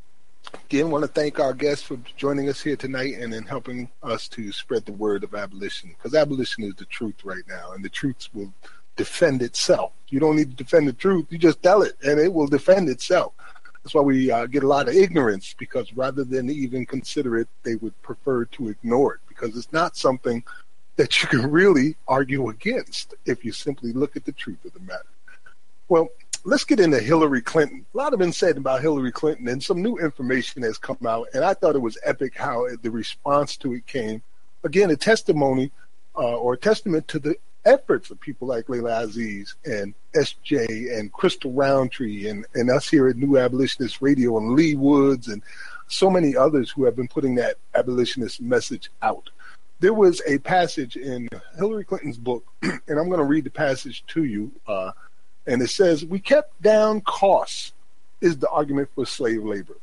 [0.64, 4.26] again, want to thank our guests for joining us here tonight and in helping us
[4.28, 7.88] to spread the word of abolition because abolition is the truth right now, and the
[7.88, 8.52] truth will
[8.98, 9.92] defend itself.
[10.08, 11.26] You don't need to defend the truth.
[11.30, 13.32] You just tell it, and it will defend itself.
[13.82, 17.48] That's why we uh, get a lot of ignorance because rather than even consider it,
[17.62, 20.44] they would prefer to ignore it because it's not something
[20.96, 24.80] that you can really argue against if you simply look at the truth of the
[24.80, 25.06] matter.
[25.88, 26.08] Well,
[26.44, 27.86] let's get into Hillary Clinton.
[27.94, 31.28] A lot has been said about Hillary Clinton, and some new information has come out,
[31.32, 34.22] and I thought it was epic how the response to it came.
[34.64, 35.70] Again, a testimony
[36.16, 37.36] uh, or a testament to the
[37.68, 43.08] efforts of people like Layla Aziz and SJ and Crystal Roundtree and, and us here
[43.08, 45.42] at New Abolitionist Radio and Lee Woods and
[45.86, 49.30] so many others who have been putting that abolitionist message out.
[49.80, 54.04] There was a passage in Hillary Clinton's book, and I'm going to read the passage
[54.08, 54.50] to you.
[54.66, 54.92] Uh,
[55.46, 57.72] and it says, We kept down costs,
[58.20, 59.76] is the argument for slave labor.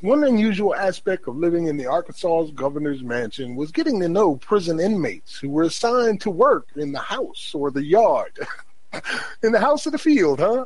[0.00, 4.78] One unusual aspect of living in the Arkansas governor's mansion was getting to know prison
[4.78, 8.38] inmates who were assigned to work in the house or the yard.
[9.42, 10.64] in the house or the field, huh?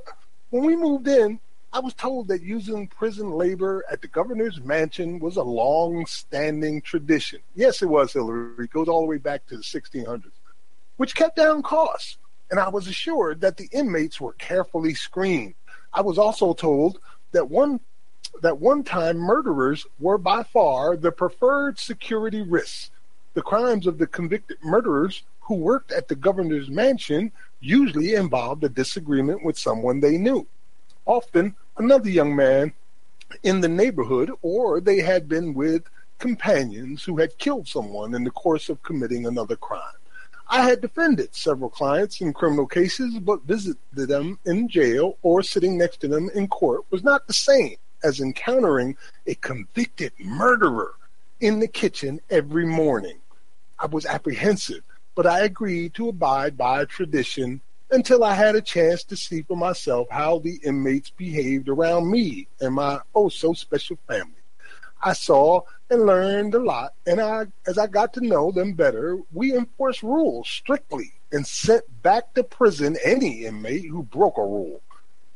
[0.51, 1.41] When we moved in,
[1.73, 6.83] I was told that using prison labor at the governor's mansion was a long standing
[6.83, 7.41] tradition.
[7.55, 8.67] Yes, it was, Hillary.
[8.67, 10.31] It goes all the way back to the 1600s,
[10.99, 12.19] which kept down costs.
[12.51, 15.55] And I was assured that the inmates were carefully screened.
[15.95, 16.99] I was also told
[17.31, 17.81] that one
[18.43, 22.91] that one time murderers were by far the preferred security risks.
[23.35, 28.69] The crimes of the convicted murderers who worked at the governor's mansion usually involved a
[28.69, 30.47] disagreement with someone they knew,
[31.07, 32.73] often another young man
[33.45, 35.85] in the neighborhood, or they had been with
[36.19, 39.83] companions who had killed someone in the course of committing another crime.
[40.49, 45.79] I had defended several clients in criminal cases, but visiting them in jail or sitting
[45.79, 48.97] next to them in court was not the same as encountering
[49.27, 50.95] a convicted murderer
[51.41, 53.19] in the kitchen every morning.
[53.79, 54.83] I was apprehensive,
[55.15, 57.61] but I agreed to abide by tradition
[57.91, 62.49] until I had a chance to see for myself how the inmates behaved around me
[62.61, 64.33] and my oh so special family.
[65.05, 69.19] I saw and learned a lot, and I, as I got to know them better,
[69.33, 74.81] we enforced rules strictly and sent back to prison any inmate who broke a rule.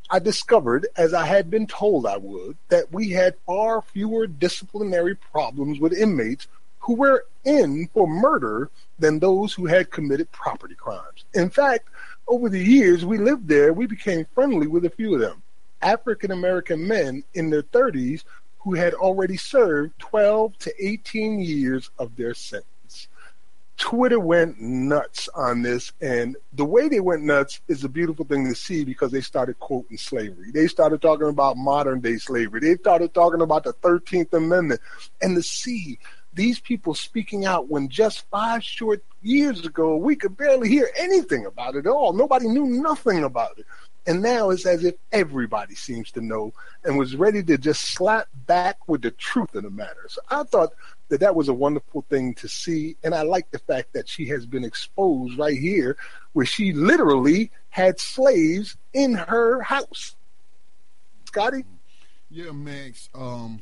[0.08, 5.16] I discovered, as I had been told I would, that we had far fewer disciplinary
[5.16, 6.46] problems with inmates
[6.78, 11.24] who were in for murder than those who had committed property crimes.
[11.34, 11.88] In fact,
[12.28, 15.42] over the years we lived there, we became friendly with a few of them.
[15.82, 18.22] African American men in their 30s
[18.60, 22.66] who had already served 12 to 18 years of their sentence.
[23.76, 28.48] Twitter went nuts on this, and the way they went nuts is a beautiful thing
[28.48, 30.50] to see because they started quoting slavery.
[30.50, 32.60] They started talking about modern day slavery.
[32.60, 34.80] They started talking about the 13th Amendment,
[35.20, 35.98] and to see
[36.32, 41.46] these people speaking out when just five short years ago we could barely hear anything
[41.46, 42.12] about it at all.
[42.12, 43.66] Nobody knew nothing about it.
[44.06, 46.52] And now it's as if everybody seems to know
[46.84, 50.06] and was ready to just slap back with the truth of the matter.
[50.08, 50.74] So I thought
[51.08, 52.96] that that was a wonderful thing to see.
[53.04, 55.96] And I like the fact that she has been exposed right here,
[56.32, 60.16] where she literally had slaves in her house.
[61.26, 61.64] Scotty?
[62.30, 63.08] Yeah, Max.
[63.14, 63.60] Um,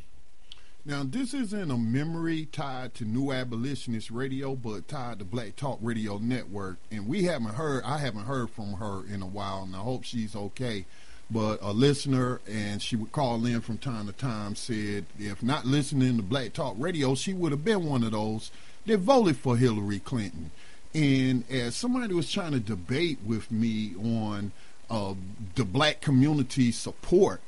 [0.86, 5.78] now, this isn't a memory tied to New Abolitionist Radio, but tied to Black Talk
[5.80, 6.76] Radio Network.
[6.90, 10.04] And we haven't heard, I haven't heard from her in a while, and I hope
[10.04, 10.84] she's okay.
[11.30, 15.64] But a listener, and she would call in from time to time, said if not
[15.64, 18.51] listening to Black Talk Radio, she would have been one of those
[18.86, 20.51] that voted for Hillary Clinton.
[20.94, 24.52] And as somebody was trying to debate with me on
[24.90, 25.14] uh,
[25.55, 27.40] the black community support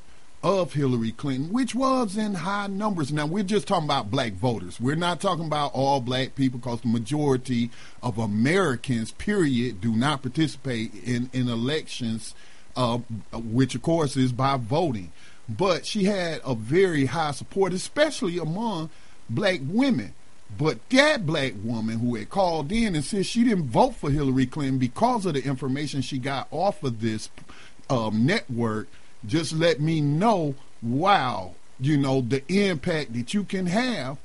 [0.43, 3.13] of Hillary Clinton, which was in high numbers.
[3.13, 4.81] Now, we're just talking about black voters.
[4.81, 7.71] We're not talking about all black people because the majority
[8.03, 12.35] of Americans, period, do not participate in, in elections,
[12.77, 12.99] uh,
[13.33, 15.13] which, of course, is by voting.
[15.49, 18.91] But she had a very high support, especially among
[19.31, 20.15] black women.
[20.59, 24.47] But that black woman who had called in and said she didn't vote for Hillary
[24.47, 27.31] Clinton because of the information she got off of this
[27.91, 28.89] um, network–
[29.27, 34.19] just let me know, wow, you know, the impact that you can have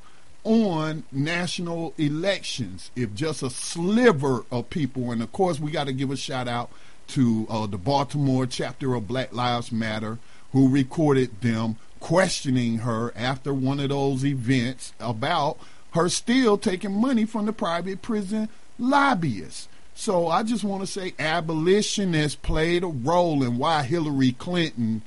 [0.44, 5.94] on national elections if just a sliver of people, and of course, we got to
[5.94, 6.72] give a shout out
[7.12, 10.18] to uh, the Baltimore chapter of Black Lives Matter
[10.52, 15.58] who recorded them questioning her after one of those events about
[15.92, 19.68] her still taking money from the private prison lobbyists.
[19.94, 25.02] So I just want to say abolitionists played a role in why Hillary Clinton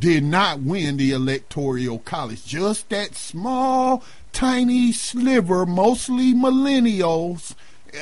[0.00, 2.44] did not win the electoral college.
[2.46, 4.02] Just that small,
[4.32, 7.54] tiny sliver, mostly millennials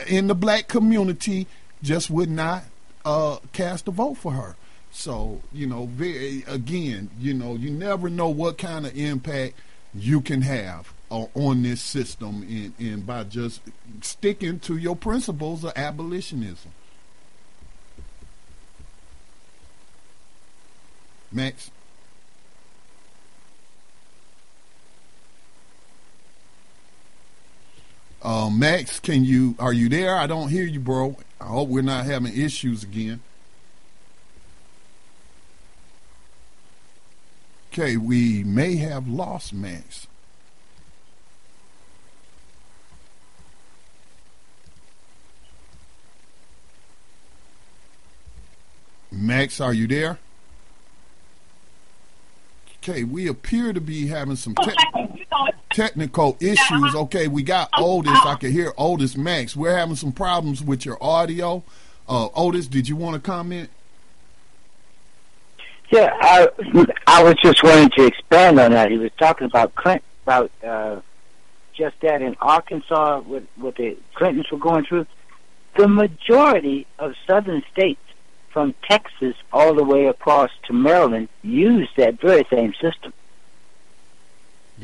[0.07, 1.49] in the black community,
[1.83, 2.63] just would not
[3.05, 4.57] uh, cast a vote for her.
[4.91, 9.55] So, you know, very, again, you know, you never know what kind of impact
[9.95, 13.61] you can have on this system and, and by just
[14.01, 16.71] sticking to your principles of abolitionism.
[21.31, 21.71] Max?
[28.23, 30.15] Uh, Max, can you are you there?
[30.17, 31.17] I don't hear you, bro.
[31.43, 33.21] I hope we're not having issues again.
[37.73, 40.07] Okay, we may have lost Max.
[49.11, 50.19] Max, are you there?
[52.83, 54.75] Okay, we appear to be having some te-
[55.73, 56.95] technical issues.
[56.95, 58.19] Okay, we got Otis.
[58.25, 59.57] I can hear Otis Max.
[59.57, 61.63] We're having some problems with your audio.
[62.09, 63.71] Uh, Otis, did you want to comment?
[65.91, 66.49] Yeah, I,
[67.07, 68.91] I was just wanting to expand on that.
[68.91, 71.01] He was talking about Clint, about uh,
[71.75, 75.07] just that in Arkansas, what, what the Clintons were going through.
[75.77, 78.01] The majority of southern states,
[78.51, 83.13] from Texas all the way across to Maryland, use that very same system.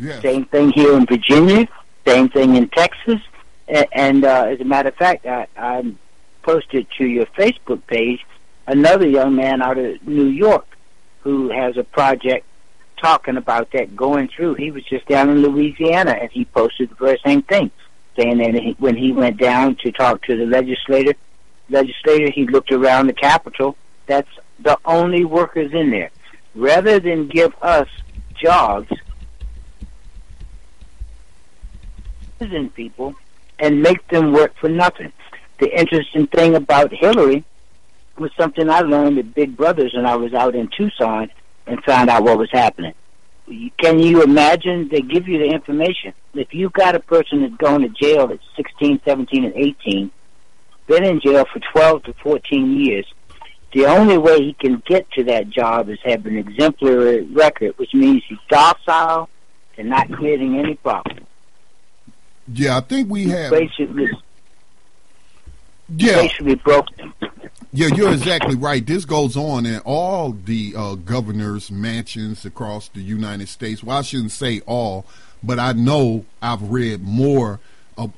[0.00, 0.22] Yes.
[0.22, 1.68] Same thing here in Virginia,
[2.06, 3.20] same thing in Texas.
[3.92, 5.92] And, uh, as a matter of fact, I, I
[6.42, 8.24] posted to your Facebook page
[8.66, 10.66] another young man out of New York
[11.20, 12.46] who has a project
[12.96, 14.54] talking about that going through.
[14.54, 17.70] He was just down in Louisiana and he posted the very same thing,
[18.16, 21.14] saying that he, when he went down to talk to the legislator,
[21.68, 23.76] legislator, he looked around the Capitol.
[24.06, 24.30] That's
[24.60, 26.10] the only workers in there.
[26.54, 27.88] Rather than give us
[28.34, 28.90] jobs,
[32.38, 33.14] prison people
[33.58, 35.12] and make them work for nothing.
[35.58, 37.44] The interesting thing about Hillary
[38.16, 41.30] was something I learned at Big Brothers when I was out in Tucson
[41.66, 42.94] and found out what was happening.
[43.78, 44.88] Can you imagine?
[44.88, 46.12] They give you the information.
[46.34, 50.10] If you got a person that's going to jail at 16, 17, and 18,
[50.86, 53.06] been in jail for 12 to 14 years,
[53.72, 57.94] the only way he can get to that job is have an exemplary record, which
[57.94, 59.28] means he's docile
[59.76, 61.26] and not creating any problem.
[62.52, 63.50] Yeah, I think we have.
[63.50, 64.10] Basically,
[65.96, 67.14] Yeah, basically broke them.
[67.72, 68.84] yeah, you're exactly right.
[68.84, 73.82] This goes on in all the uh, governors' mansions across the United States.
[73.82, 75.04] Well, I shouldn't say all,
[75.42, 77.60] but I know I've read more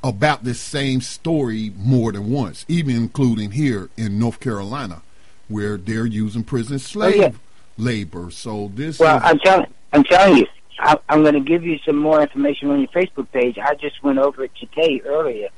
[0.05, 5.03] about this same story more than once, even including here in North Carolina,
[5.49, 7.31] where they're using prison slave yeah.
[7.79, 8.31] labor.
[8.31, 10.47] So this Well, is I'm telling, I'm telling you,
[10.81, 13.59] I, I'm going to give you some more information on your Facebook page.
[13.59, 15.49] I just went over it today earlier.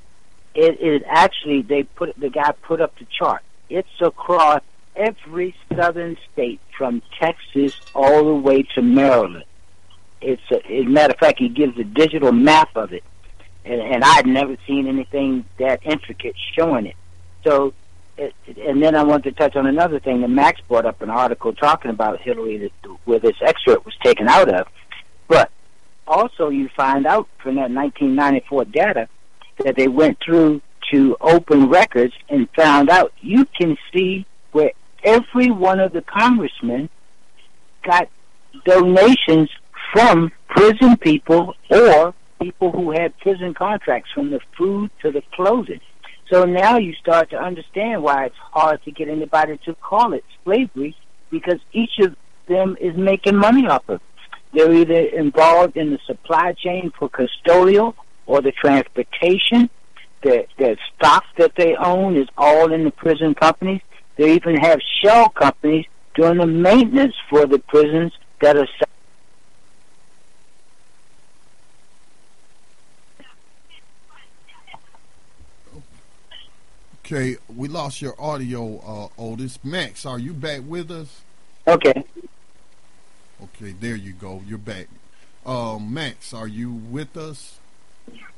[0.55, 3.43] It is actually they put the guy put up the chart.
[3.71, 4.63] It's across
[4.97, 9.45] every southern state from Texas all the way to Maryland.
[10.21, 13.05] It's a, as a matter of fact, he gives a digital map of it,
[13.65, 16.97] and, and I'd never seen anything that intricate showing it.
[17.45, 17.73] So,
[18.19, 20.21] it, and then I wanted to touch on another thing.
[20.21, 24.29] that Max brought up an article talking about Hillary that, where this excerpt was taken
[24.29, 24.67] out of.
[25.33, 25.51] But
[26.07, 29.09] also, you find out from that 1994 data
[29.65, 30.61] that they went through
[30.93, 34.73] to open records and found out you can see where
[35.03, 36.91] every one of the congressmen
[37.83, 38.11] got
[38.67, 39.49] donations
[39.91, 45.81] from prison people or people who had prison contracts from the food to the clothing.
[46.31, 50.25] So now you start to understand why it's hard to get anybody to call it
[50.45, 50.95] slavery
[51.31, 52.17] because each of
[52.49, 54.12] them is making money off of it.
[54.53, 57.95] They're either involved in the supply chain for custodial
[58.27, 59.71] or the transportation.
[60.23, 63.81] The, the stock that they own is all in the prison companies.
[64.17, 68.69] They even have shell companies doing the maintenance for the prisons that are
[77.13, 77.37] okay.
[77.55, 79.59] We lost your audio, uh, Otis.
[79.65, 81.23] Max, are you back with us?
[81.67, 82.05] okay.
[83.45, 84.43] Okay, there you go.
[84.47, 84.89] You're back.
[85.45, 87.59] Um, Max, are you with us?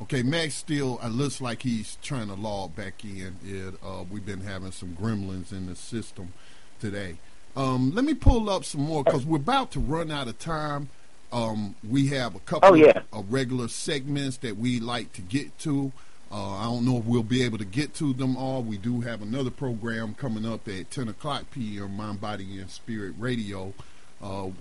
[0.03, 3.37] Okay, Max still it looks like he's trying to log back in.
[3.45, 6.33] It, uh, we've been having some gremlins in the system
[6.81, 7.17] today.
[7.57, 10.89] Um, let me pull up some more because we're about to run out of time.
[11.33, 13.01] Um, we have a couple Oh, yeah.
[13.13, 15.93] of regular segments that we like to get to.
[16.31, 18.63] Uh, I don't know if we'll be able to get to them all.
[18.63, 21.97] We do have another program coming up at 10 o'clock p.m.
[21.97, 23.73] Mind, Body, and Spirit Radio,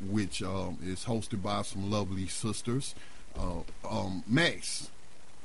[0.10, 2.96] which um, is hosted by some lovely sisters.
[3.38, 4.90] Uh, um, Max,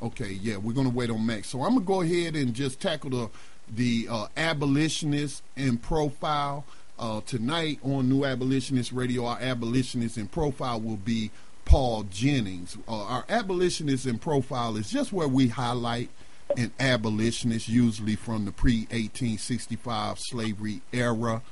[0.03, 1.49] okay, yeah, we're to wait on Max.
[1.49, 3.31] So I'm to go ahead and just tackle the
[3.75, 6.65] the uh, abolitionist in profile.
[6.99, 11.31] Uh, tonight on New Abolitionist Radio, our abolitionist in profile will be
[11.65, 12.77] Paul Jennings.
[12.89, 16.11] Uh, our abolitionist in profile is just where we highlight
[16.57, 21.43] an abolitionist, usually from the pre 1865 slavery era.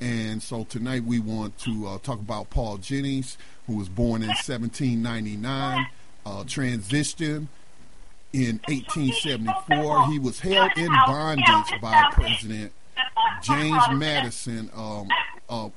[0.00, 4.28] And so tonight we want to uh, talk about Paul Jennings, who was born in
[4.28, 5.86] 1799,
[6.26, 7.46] uh, transitioned
[8.32, 10.06] in 1874.
[10.08, 12.72] He was held in bondage by President
[13.42, 14.70] James Madison.
[14.74, 15.08] Um,
[15.48, 15.68] uh,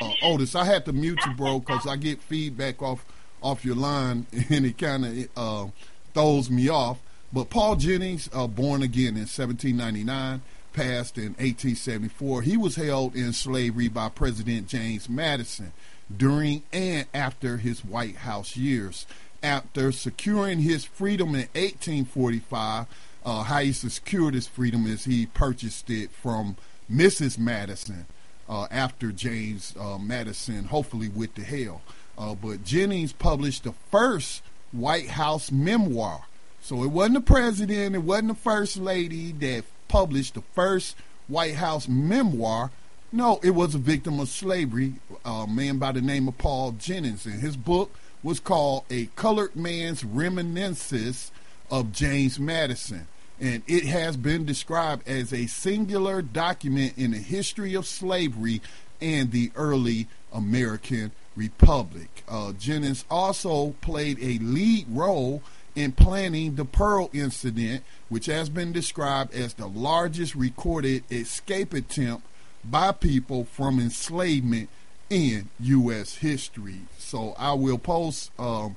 [0.00, 3.04] uh, Otis, I had to mute you, bro, because I get feedback off
[3.42, 5.70] off your line, and it kind of uh,
[6.14, 6.98] throws me off.
[7.32, 10.42] But Paul Jennings, uh, born again in 1799,
[10.76, 12.42] passed in 1874.
[12.42, 15.72] He was held in slavery by President James Madison.
[16.14, 19.06] during and after his White House years.
[19.42, 22.86] After securing his freedom in 1845,
[23.24, 26.56] uh, how he secured his freedom is he purchased it from
[26.92, 27.38] Mrs.
[27.38, 28.06] Madison
[28.48, 31.80] uh, after James uh, Madison, hopefully with the hell.
[32.16, 36.22] Uh, but Jennings published the first White House memoir.
[36.60, 40.96] So it wasn't the president, it wasn't the first lady that published the first
[41.28, 42.70] White House memoir.
[43.12, 44.94] No, it was a victim of slavery,
[45.24, 47.26] a man by the name of Paul Jennings.
[47.26, 51.30] And his book was called A Colored Man's Reminiscences
[51.70, 53.06] of James Madison.
[53.40, 58.62] And it has been described as a singular document in the history of slavery
[59.00, 62.24] and the early American Republic.
[62.28, 65.42] Uh, Jennings also played a lead role
[65.76, 72.26] in planning the Pearl incident, which has been described as the largest recorded escape attempt
[72.64, 74.68] by people from enslavement
[75.08, 76.16] in U.S.
[76.16, 76.80] history.
[76.98, 78.76] So I will post um,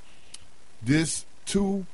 [0.81, 1.85] this to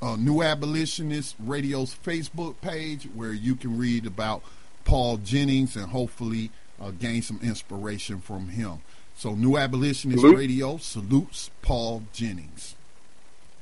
[0.00, 4.42] uh, New Abolitionist Radio's Facebook page where you can read about
[4.84, 6.50] Paul Jennings and hopefully
[6.80, 8.80] uh, gain some inspiration from him.
[9.16, 10.36] So New Abolitionist Salute.
[10.36, 12.74] Radio salutes Paul Jennings.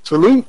[0.02, 0.46] Salute.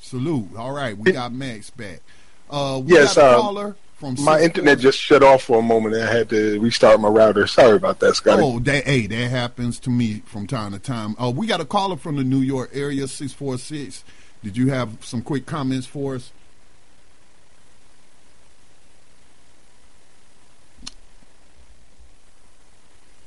[0.00, 0.56] Salute.
[0.56, 2.00] All right, we got Max back.
[2.48, 5.62] Uh, we yes, got a uh, caller from my internet just shut off for a
[5.62, 7.46] moment and I had to restart my router.
[7.46, 8.42] Sorry about that, Scotty.
[8.42, 11.14] Oh, that, hey, that happens to me from time to time.
[11.22, 14.02] Uh, we got a caller from the New York area, 646.
[14.42, 16.32] Did you have some quick comments for us?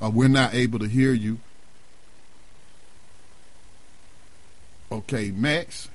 [0.02, 1.40] Uh, we're not able to hear you.
[4.94, 5.90] Okay, Max.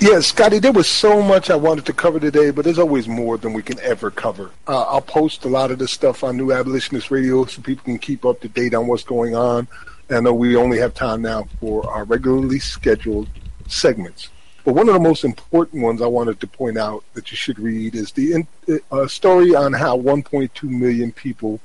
[0.00, 3.38] Yeah, Scotty, there was so much I wanted to cover today, but there's always more
[3.38, 4.50] than we can ever cover.
[4.66, 8.00] Uh, I'll post a lot of this stuff on New Abolitionist Radio so people can
[8.00, 9.68] keep up to date on what's going on.
[10.08, 13.28] And I know we only have time now for our regularly scheduled
[13.68, 14.28] segments.
[14.64, 17.60] But one of the most important ones I wanted to point out that you should
[17.60, 18.44] read is the
[18.90, 21.60] uh, story on how 1.2 million people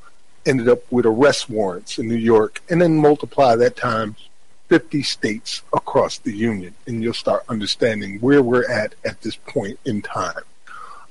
[0.46, 4.30] ended up with arrest warrants in New York, and then multiply that times
[4.68, 9.80] 50 states across the union, and you'll start understanding where we're at at this point
[9.86, 10.44] in time.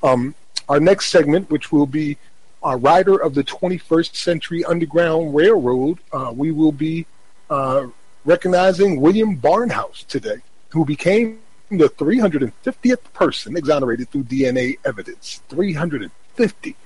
[0.03, 0.35] Um,
[0.69, 2.19] our next segment, which will be
[2.63, 7.07] our rider of the 21st Century Underground Railroad, uh, we will be
[7.49, 7.87] uh,
[8.25, 11.39] recognizing William Barnhouse today, who became
[11.71, 15.43] the 350th person exonerated through DNA evidence.
[15.49, 16.77] 350.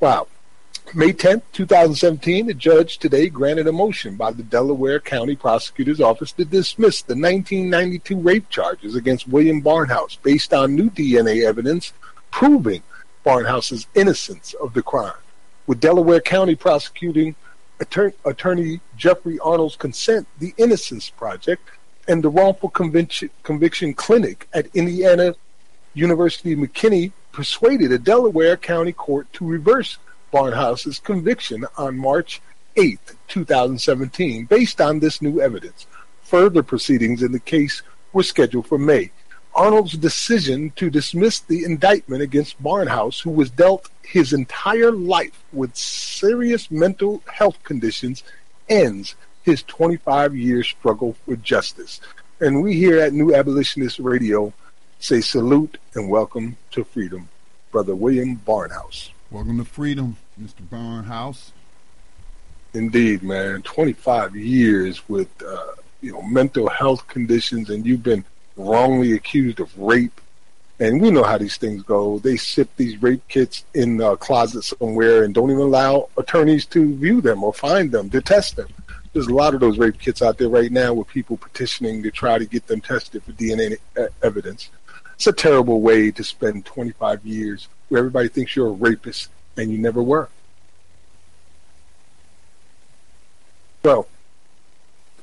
[0.00, 0.28] Wow.
[0.94, 6.30] May 10th, 2017, the judge today granted a motion by the Delaware County Prosecutor's Office
[6.32, 11.92] to dismiss the 1992 rape charges against William Barnhouse based on new DNA evidence
[12.30, 12.82] proving
[13.24, 15.12] Barnhouse's innocence of the crime.
[15.66, 17.34] With Delaware County prosecuting
[17.80, 21.68] attorney, attorney Jeffrey Arnold's consent, the Innocence Project
[22.06, 25.34] and the Wrongful Conviction, Conviction Clinic at Indiana
[25.94, 29.98] University McKinney persuaded a Delaware County court to reverse
[30.30, 32.40] Barnhouse's conviction on March
[32.76, 32.98] 8,
[33.28, 35.86] 2017, based on this new evidence.
[36.22, 37.82] Further proceedings in the case
[38.12, 39.10] were scheduled for May.
[39.54, 45.74] Arnold's decision to dismiss the indictment against Barnhouse, who was dealt his entire life with
[45.74, 48.22] serious mental health conditions,
[48.68, 52.00] ends his 25 year struggle for justice.
[52.40, 54.52] And we here at New Abolitionist Radio
[54.98, 57.28] say salute and welcome to freedom,
[57.70, 59.10] Brother William Barnhouse.
[59.28, 60.62] Welcome to freedom, Mr.
[60.70, 61.50] Barnhouse.
[62.74, 63.60] Indeed, man.
[63.62, 68.24] 25 years with uh, you know mental health conditions, and you've been
[68.56, 70.20] wrongly accused of rape.
[70.78, 72.20] And we know how these things go.
[72.20, 76.94] They sit these rape kits in a closet somewhere and don't even allow attorneys to
[76.94, 78.68] view them or find them, to test them.
[79.12, 82.12] There's a lot of those rape kits out there right now with people petitioning to
[82.12, 83.78] try to get them tested for DNA
[84.22, 84.70] evidence.
[85.16, 89.70] It's a terrible way to spend 25 years where everybody thinks you're a rapist and
[89.70, 90.28] you never were.
[93.82, 94.06] So,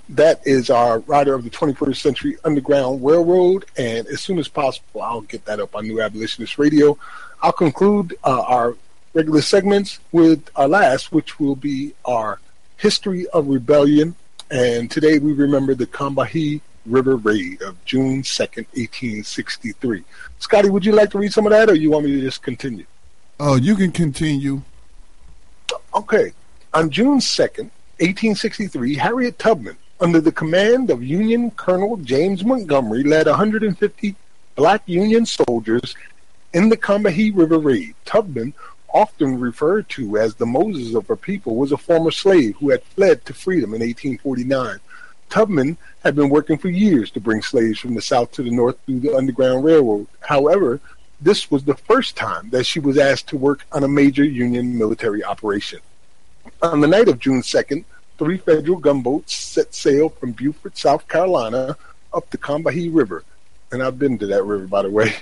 [0.10, 5.02] that is our rider of the 21st Century Underground Railroad, and as soon as possible,
[5.02, 6.98] I'll get that up on New Abolitionist Radio.
[7.42, 8.76] I'll conclude uh, our
[9.14, 12.40] regular segments with our last, which will be our
[12.78, 14.16] history of rebellion.
[14.50, 20.04] And today we remember the Combahee River Raid of June 2nd, 1863.
[20.40, 22.42] Scotty, would you like to read some of that, or you want me to just
[22.42, 22.86] continue?
[23.40, 24.62] Oh, you can continue.
[25.96, 26.34] Okay.
[26.74, 27.70] On June 2nd,
[28.00, 34.16] 1863, Harriet Tubman, under the command of Union Colonel James Montgomery, led 150
[34.56, 35.96] black Union soldiers
[36.54, 37.96] in the Combahee River Raid.
[38.06, 38.54] Tubman
[38.94, 42.84] often referred to as the Moses of her people, was a former slave who had
[42.84, 44.80] fled to freedom in 1849.
[45.34, 48.78] Tubman had been working for years to bring slaves from the South to the North
[48.86, 50.06] through the Underground Railroad.
[50.20, 50.80] However,
[51.20, 54.78] this was the first time that she was asked to work on a major Union
[54.78, 55.80] military operation.
[56.62, 57.84] On the night of June 2nd,
[58.20, 61.78] three federal gunboats set sail from Beaufort, South Carolina,
[62.14, 63.24] up the Combahee River.
[63.72, 65.16] And I've been to that river, by the way.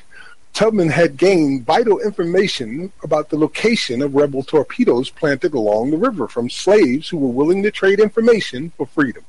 [0.52, 6.28] Tubman had gained vital information about the location of rebel torpedoes planted along the river
[6.28, 9.24] from slaves who were willing to trade information for freedom.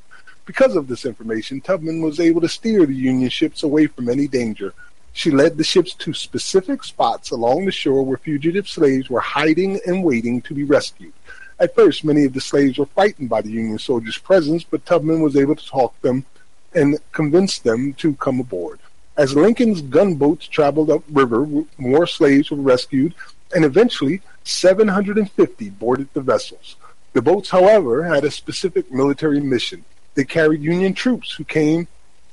[0.52, 4.28] Because of this information, Tubman was able to steer the Union ships away from any
[4.28, 4.74] danger.
[5.14, 9.80] She led the ships to specific spots along the shore where fugitive slaves were hiding
[9.86, 11.14] and waiting to be rescued.
[11.58, 15.22] At first, many of the slaves were frightened by the Union soldiers' presence, but Tubman
[15.22, 16.26] was able to talk them
[16.74, 18.78] and convince them to come aboard.
[19.16, 21.46] As Lincoln's gunboats traveled upriver,
[21.78, 23.14] more slaves were rescued,
[23.54, 26.76] and eventually 750 boarded the vessels.
[27.14, 29.86] The boats, however, had a specific military mission.
[30.14, 31.88] They carried Union troops who came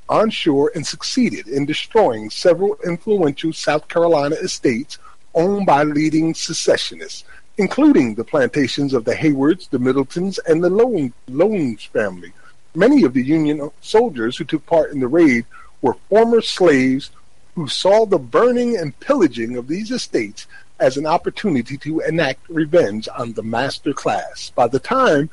[0.08, 4.98] on shore and succeeded in destroying several influential South Carolina estates
[5.34, 7.24] owned by leading secessionists,
[7.58, 10.70] including the plantations of the Heywards, the Middletons, and the
[11.28, 12.32] Lowndes family.
[12.74, 15.46] Many of the Union soldiers who took part in the raid
[15.80, 17.10] were former slaves
[17.54, 20.46] who saw the burning and pillaging of these estates
[20.78, 24.50] as an opportunity to enact revenge on the master class.
[24.54, 25.30] By the time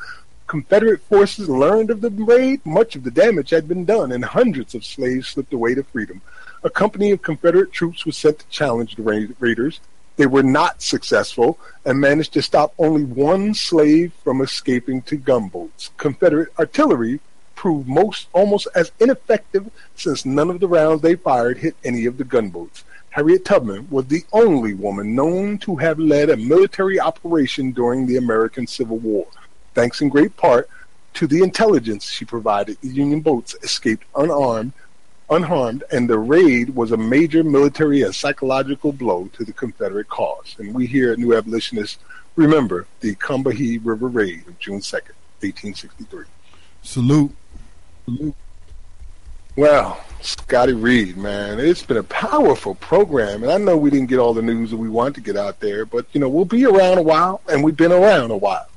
[0.48, 4.74] Confederate forces learned of the raid, much of the damage had been done, and hundreds
[4.74, 6.22] of slaves slipped away to freedom.
[6.64, 9.82] A company of Confederate troops was sent to challenge the raiders.
[10.16, 15.92] They were not successful and managed to stop only one slave from escaping to gunboats.
[15.98, 17.20] Confederate artillery
[17.54, 22.18] proved most almost as ineffective since none of the rounds they fired hit any of
[22.18, 22.86] the gunboats.
[23.10, 28.16] Harriet Tubman was the only woman known to have led a military operation during the
[28.16, 29.28] American Civil War.
[29.78, 30.68] Thanks in great part
[31.14, 34.74] to the intelligence she provided, the Union boats escaped unarmed,
[35.30, 40.56] unharmed, and the raid was a major military and psychological blow to the Confederate cause.
[40.58, 42.00] And we here at New Abolitionists
[42.36, 46.26] remember the Combahee River Raid of June 2nd, 1863.
[46.82, 47.36] Salute!
[48.06, 48.36] Salute.
[49.56, 54.18] Well, Scotty Reed, man, it's been a powerful program, and I know we didn't get
[54.18, 56.66] all the news that we wanted to get out there, but you know we'll be
[56.66, 58.68] around a while, and we've been around a while,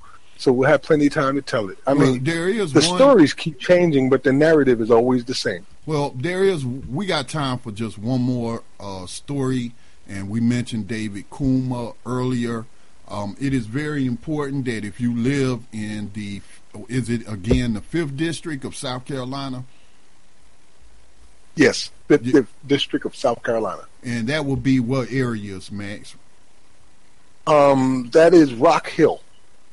[0.41, 1.77] so we'll have plenty of time to tell it.
[1.87, 5.25] I well, mean, there is the one, stories keep changing, but the narrative is always
[5.27, 5.67] the same.
[5.85, 6.65] Well, there is.
[6.65, 9.73] We got time for just one more uh, story,
[10.09, 12.65] and we mentioned David Kulma earlier.
[13.07, 16.41] Um, it is very important that if you live in the,
[16.89, 19.65] is it again the fifth district of South Carolina?
[21.55, 22.43] Yes, fifth, yeah.
[22.67, 23.83] district of South Carolina.
[24.03, 26.15] And that will be what areas, Max?
[27.47, 29.21] Um, that is Rock Hill.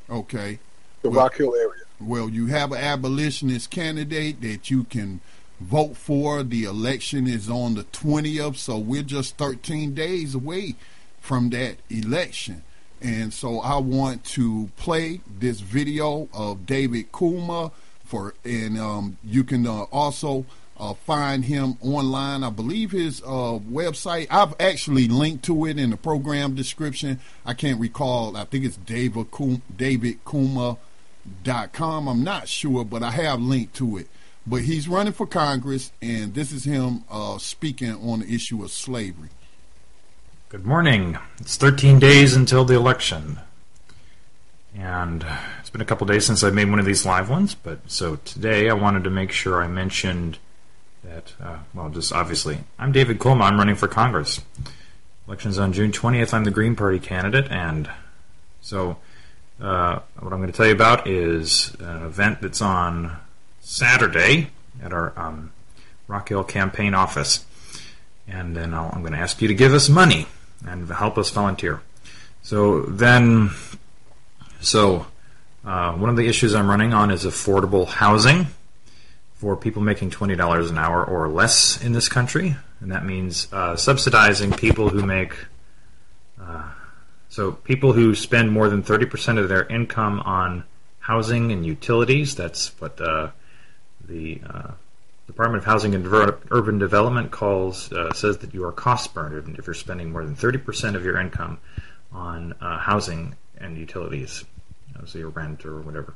[0.10, 0.60] Okay.
[1.02, 1.84] The well, Rock Hill area.
[2.00, 5.20] Well, you have an abolitionist candidate that you can
[5.60, 6.44] vote for.
[6.44, 10.76] The election is on the 20th, so we're just 13 days away
[11.20, 12.64] from that election.
[13.02, 17.72] And so I want to play this video of David Kulma
[18.04, 20.46] for, and um, you can uh, also
[20.80, 22.44] uh, find him online.
[22.44, 24.28] I believe his uh, website.
[24.30, 27.20] I've actually linked to it in the program description.
[27.46, 28.38] I can't recall.
[28.38, 29.62] I think it's David Kulma,
[31.44, 32.08] DavidKulma.com.
[32.08, 34.08] I'm not sure, but I have linked to it.
[34.46, 38.72] But he's running for Congress, and this is him uh, speaking on the issue of
[38.72, 39.30] slavery.
[40.50, 41.18] Good morning.
[41.40, 43.40] It's 13 days until the election.
[44.74, 45.26] And
[45.60, 48.18] it's been a couple days since I made one of these live ones, but so
[48.18, 50.38] today I wanted to make sure I mentioned
[51.08, 53.44] that, uh, well, just obviously, I'm David Kulma.
[53.44, 54.42] I'm running for Congress.
[55.28, 56.34] Election's on June 20th.
[56.34, 57.90] I'm the Green Party candidate, and
[58.62, 58.98] so
[59.62, 63.18] uh, what I'm going to tell you about is an event that's on
[63.62, 64.50] Saturday
[64.84, 65.52] at our um,
[66.08, 67.46] Rock Hill campaign office.
[68.28, 70.28] And then i am going to ask you to give us money
[70.66, 71.82] and help us volunteer.
[72.44, 73.52] So then,
[74.60, 75.08] so
[75.66, 78.48] uh, one of the issues I'm running on is affordable housing
[79.38, 82.56] for people making $20 an hour or less in this country.
[82.80, 85.34] And that means uh, subsidizing people who make,
[86.42, 86.70] uh,
[87.30, 90.64] so people who spend more than 30% of their income on
[91.00, 92.36] housing and utilities.
[92.36, 93.30] That's what uh,
[94.08, 94.42] the
[95.28, 96.08] Department of Housing and
[96.52, 100.36] Urban Development calls uh, says that you are cost burned if you're spending more than
[100.36, 101.60] 30% of your income
[102.14, 104.46] on uh, housing and utilities,
[105.06, 106.16] so your rent or whatever.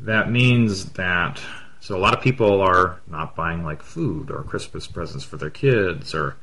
[0.00, 1.40] That means that
[1.80, 5.50] so a lot of people are not buying like food or Christmas presents for their
[5.50, 6.36] kids or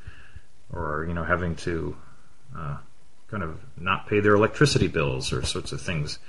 [0.71, 1.95] or you know having to
[2.55, 2.77] uh,
[3.29, 6.19] kind of not pay their electricity bills or sorts of things,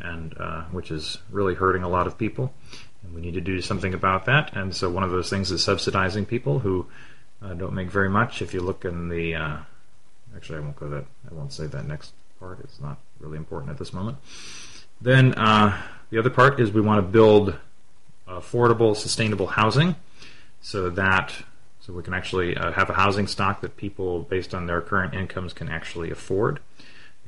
[0.00, 2.52] and uh, which is really hurting a lot of people.
[3.02, 4.56] And we need to do something about that.
[4.56, 6.86] And so one of those things is subsidizing people who
[7.42, 8.42] uh, don't make very much.
[8.42, 9.56] If you look in the, uh,
[10.34, 11.04] actually, I won't go that.
[11.30, 12.60] I won't say that next part.
[12.60, 14.18] It's not really important at this moment.
[15.00, 15.80] Then uh,
[16.10, 17.54] the other part is we want to build
[18.28, 19.96] affordable, sustainable housing,
[20.60, 21.32] so that
[21.80, 25.14] so we can actually uh, have a housing stock that people, based on their current
[25.14, 26.58] incomes, can actually afford,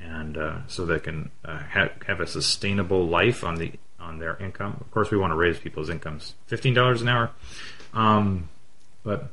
[0.01, 4.37] and uh, so they can uh, ha- have a sustainable life on the on their
[4.39, 4.77] income.
[4.81, 6.35] Of course, we want to raise people's incomes.
[6.47, 7.31] Fifteen dollars an hour,
[7.95, 8.49] um,
[9.05, 9.31] but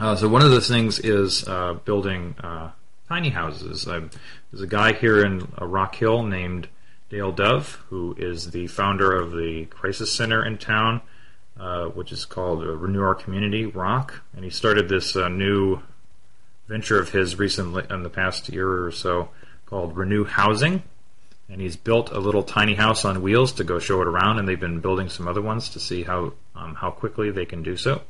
[0.00, 2.72] uh, so one of those things is uh, building uh,
[3.08, 3.84] tiny houses.
[3.84, 6.68] there's a guy here in Rock Hill named
[7.10, 11.02] Dale Dove, who is the founder of the crisis center in town
[11.60, 15.80] uh, which is called uh, Renew Our Community Rock, and he started this uh, new
[16.68, 19.28] venture of his recently in the past year or so
[19.66, 20.82] called Renew Housing.
[21.50, 24.48] And he's built a little tiny house on wheels to go show it around, and
[24.48, 27.76] they've been building some other ones to see how um, how quickly they can do
[27.76, 28.02] so.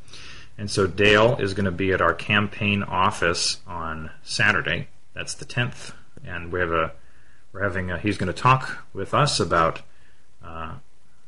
[0.59, 4.89] And so Dale is going to be at our campaign office on Saturday.
[5.15, 6.93] That's the 10th, and we have a
[7.53, 9.83] we're having a, he's going to talk with us about
[10.45, 10.75] uh,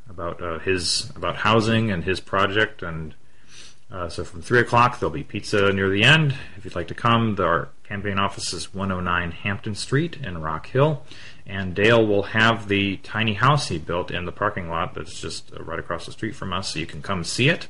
[0.08, 2.82] about uh, his about housing and his project.
[2.82, 3.14] And
[3.90, 6.34] uh, so from three o'clock there'll be pizza near the end.
[6.56, 10.66] If you'd like to come, the, our campaign office is 109 Hampton Street in Rock
[10.68, 11.02] Hill,
[11.46, 15.52] and Dale will have the tiny house he built in the parking lot that's just
[15.52, 17.68] uh, right across the street from us, so you can come see it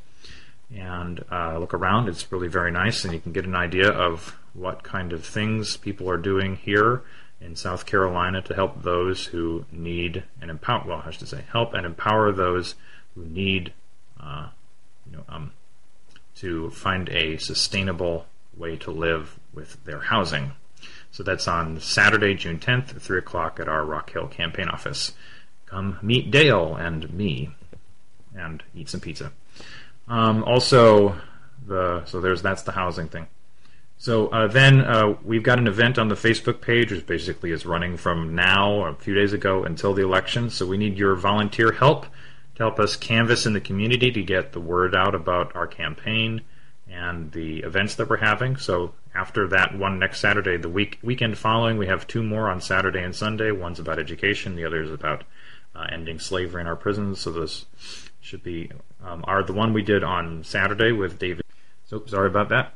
[0.74, 2.08] and uh, look around.
[2.08, 5.76] It's really very nice, and you can get an idea of what kind of things
[5.76, 7.02] people are doing here
[7.44, 10.84] in South Carolina to help those who need and empower.
[10.86, 12.74] Well, I should say, help and empower those
[13.14, 13.72] who need,
[14.20, 14.48] uh,
[15.06, 15.52] you know, um,
[16.36, 20.52] to find a sustainable way to live with their housing.
[21.10, 25.12] So that's on Saturday, June 10th, at 3 o'clock at our Rock Hill campaign office.
[25.66, 27.50] Come meet Dale and me
[28.34, 29.32] and eat some pizza.
[30.08, 31.16] Um, also,
[31.66, 33.26] the so there's that's the housing thing.
[34.02, 37.64] So uh, then uh, we've got an event on the Facebook page, which basically is
[37.64, 40.50] running from now, a few days ago, until the election.
[40.50, 42.06] So we need your volunteer help
[42.56, 46.40] to help us canvass in the community to get the word out about our campaign
[46.90, 48.56] and the events that we're having.
[48.56, 52.60] So after that one next Saturday, the week weekend following, we have two more on
[52.60, 53.52] Saturday and Sunday.
[53.52, 55.22] One's about education, the other is about
[55.76, 57.20] uh, ending slavery in our prisons.
[57.20, 57.66] So those
[58.20, 58.68] should be
[59.00, 61.44] um, are the one we did on Saturday with David.
[61.86, 62.74] So sorry about that.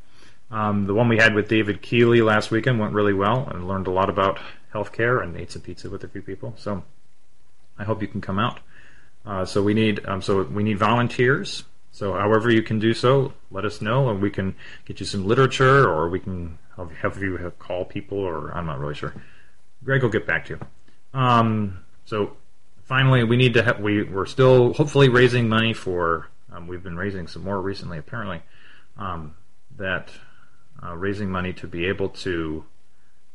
[0.51, 3.89] Um, the one we had with David Keeley last weekend went really well and learned
[3.89, 4.39] a lot about
[4.73, 6.55] healthcare and ate some pizza with a few people.
[6.57, 6.85] So
[7.79, 8.61] I hope you can come out.
[9.25, 11.65] Uh, so we need um, so we need volunteers.
[11.91, 14.55] So however you can do so, let us know, and we can
[14.85, 18.79] get you some literature, or we can have, you have call people, or I'm not
[18.79, 19.15] really sure.
[19.83, 21.19] Greg will get back to you.
[21.19, 22.37] Um, so
[22.85, 26.29] finally, we need to have, we we're still hopefully raising money for.
[26.53, 28.43] Um, we've been raising some more recently, apparently.
[28.99, 29.35] Um,
[29.79, 30.11] that
[30.83, 32.65] uh, raising money to be able to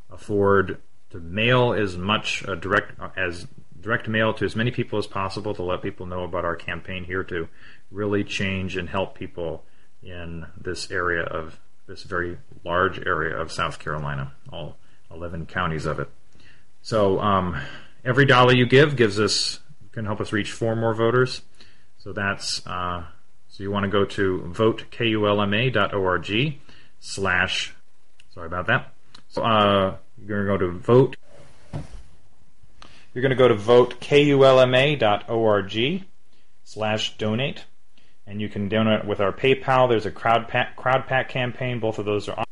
[0.09, 3.47] afford to mail as much uh, direct uh, as
[3.80, 7.03] direct mail to as many people as possible to let people know about our campaign
[7.03, 7.47] here to
[7.89, 9.63] really change and help people
[10.03, 14.77] in this area of this very large area of South Carolina, all
[15.13, 16.09] 11 counties of it.
[16.81, 17.59] So um,
[18.05, 19.59] every dollar you give gives us
[19.91, 21.41] can help us reach four more voters.
[21.97, 23.03] So that's uh,
[23.49, 26.59] so you want to go to votekulma.org
[27.02, 27.76] slash,
[28.34, 28.94] sorry about that.
[29.28, 31.18] So, uh, you're going to go to vote.
[33.14, 36.06] You're going to go to votekulma.org
[36.64, 37.65] slash donate.
[38.26, 39.90] And you can donate with our PayPal.
[39.90, 41.82] There's a Crowdpac, crowd pack campaign.
[41.82, 42.45] Both of those are on.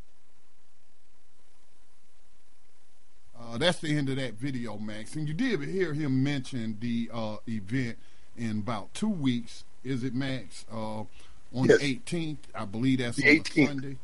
[3.39, 5.15] Uh, that's the end of that video, Max.
[5.15, 7.97] And you did hear him mention the uh, event
[8.35, 9.63] in about two weeks.
[9.83, 10.65] Is it, Max?
[10.71, 11.05] Uh,
[11.53, 11.79] on yes.
[11.79, 12.37] the 18th.
[12.53, 13.67] I believe that's the on 18th.
[13.67, 13.97] Sunday.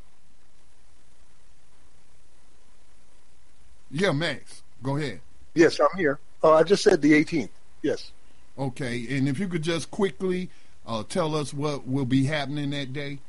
[3.97, 5.21] Yeah, Max, go ahead.
[5.53, 6.19] Yes, I'm here.
[6.43, 7.47] Uh, I just said the 18th.
[7.81, 8.11] Yes.
[8.59, 10.49] Okay, and if you could just quickly
[10.85, 13.19] uh, tell us what will be happening that day.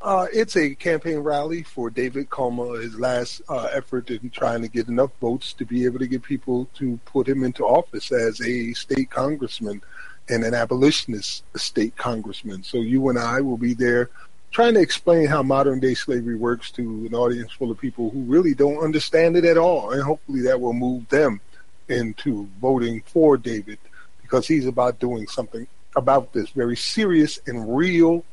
[0.00, 4.68] Uh, it's a campaign rally for David Kulma, his last uh, effort in trying to
[4.68, 8.40] get enough votes to be able to get people to put him into office as
[8.40, 9.82] a state congressman
[10.28, 12.62] and an abolitionist state congressman.
[12.62, 14.10] So you and I will be there
[14.50, 18.20] trying to explain how modern day slavery works to an audience full of people who
[18.22, 19.90] really don't understand it at all.
[19.90, 21.40] And hopefully that will move them
[21.88, 23.78] into voting for David
[24.22, 25.66] because he's about doing something
[25.96, 28.24] about this very serious and real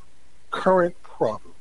[0.52, 1.54] current problem.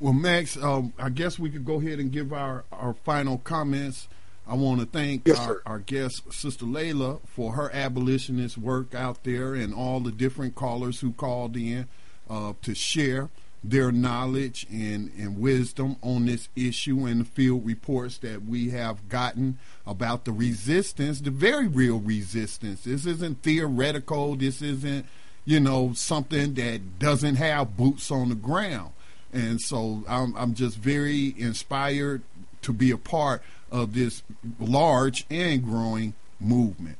[0.00, 4.08] Well, Max, um, I guess we could go ahead and give our, our final comments.
[4.50, 9.22] I want to thank yes, our, our, guest, Sister Layla, for her abolitionist work out
[9.22, 11.86] there and all the different callers who called in
[12.28, 13.28] uh, to share
[13.62, 19.08] their knowledge and, and wisdom on this issue and the field reports that we have
[19.08, 19.56] gotten
[19.86, 22.82] about the resistance, the very real resistance.
[22.82, 24.34] This isn't theoretical.
[24.34, 25.06] This isn't,
[25.44, 28.90] you know, something that doesn't have boots on the ground.
[29.32, 32.22] And so I'm, I'm just very inspired
[32.62, 34.22] to be a part of this
[34.58, 36.96] large and growing movement.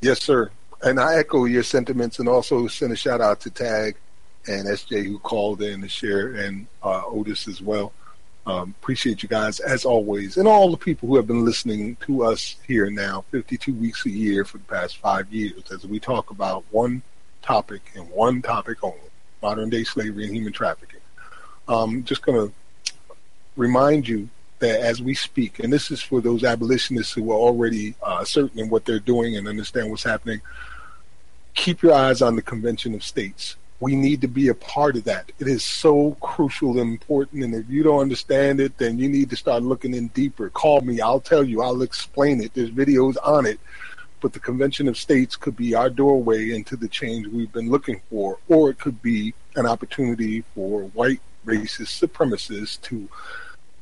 [0.00, 0.50] Yes, sir.
[0.82, 3.96] And I echo your sentiments and also send a shout out to Tag
[4.46, 7.92] and SJ who called in to share and uh, Otis as well.
[8.46, 12.24] Um, appreciate you guys as always, and all the people who have been listening to
[12.24, 16.28] us here now, 52 weeks a year for the past five years, as we talk
[16.28, 17.00] about one
[17.40, 18.98] topic and one topic only:
[19.40, 21.00] modern day slavery and human trafficking.
[21.68, 22.54] Um, just going to
[23.56, 24.28] remind you
[24.64, 28.58] that as we speak, and this is for those abolitionists who are already uh, certain
[28.58, 30.40] in what they're doing and understand what's happening,
[31.54, 35.04] keep your eyes on the Convention of States we need to be a part of
[35.04, 35.30] that.
[35.38, 37.44] It is so crucial and important.
[37.44, 40.48] And if you don't understand it, then you need to start looking in deeper.
[40.48, 41.00] Call me.
[41.00, 41.60] I'll tell you.
[41.60, 42.54] I'll explain it.
[42.54, 43.60] There's videos on it.
[44.20, 48.00] But the Convention of States could be our doorway into the change we've been looking
[48.08, 53.06] for, or it could be an opportunity for white racist supremacists to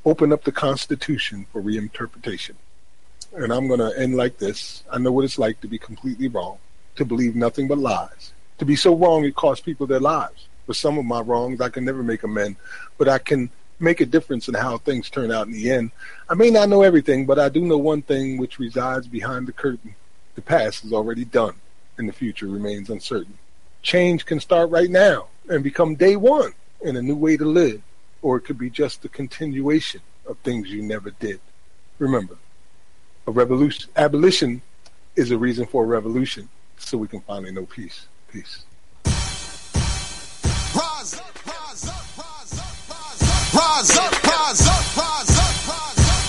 [0.04, 2.54] open up the Constitution for reinterpretation.
[3.34, 4.84] And I'm going to end like this.
[4.90, 6.58] I know what it's like to be completely wrong,
[6.96, 10.46] to believe nothing but lies to be so wrong it costs people their lives.
[10.66, 12.60] For some of my wrongs, I can never make amends,
[12.96, 13.50] but I can
[13.80, 15.90] make a difference in how things turn out in the end.
[16.28, 19.52] I may not know everything, but I do know one thing which resides behind the
[19.52, 19.96] curtain.
[20.36, 21.56] The past is already done,
[21.98, 23.36] and the future remains uncertain.
[23.82, 26.52] Change can start right now and become day one
[26.82, 27.82] in a new way to live,
[28.22, 31.40] or it could be just a continuation of things you never did.
[31.98, 32.38] Remember,
[33.26, 34.62] a revolution, abolition
[35.16, 38.06] is a reason for a revolution, so we can finally know peace.
[38.32, 38.64] Peace.
[40.74, 45.80] Rise up, rise up, rise up, rise up, rise up, rise up,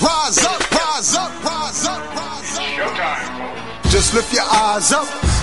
[0.01, 2.63] rise up, rise up, rise up, rise up.
[2.73, 3.91] Showtime.
[3.91, 5.42] Just lift your eyes up.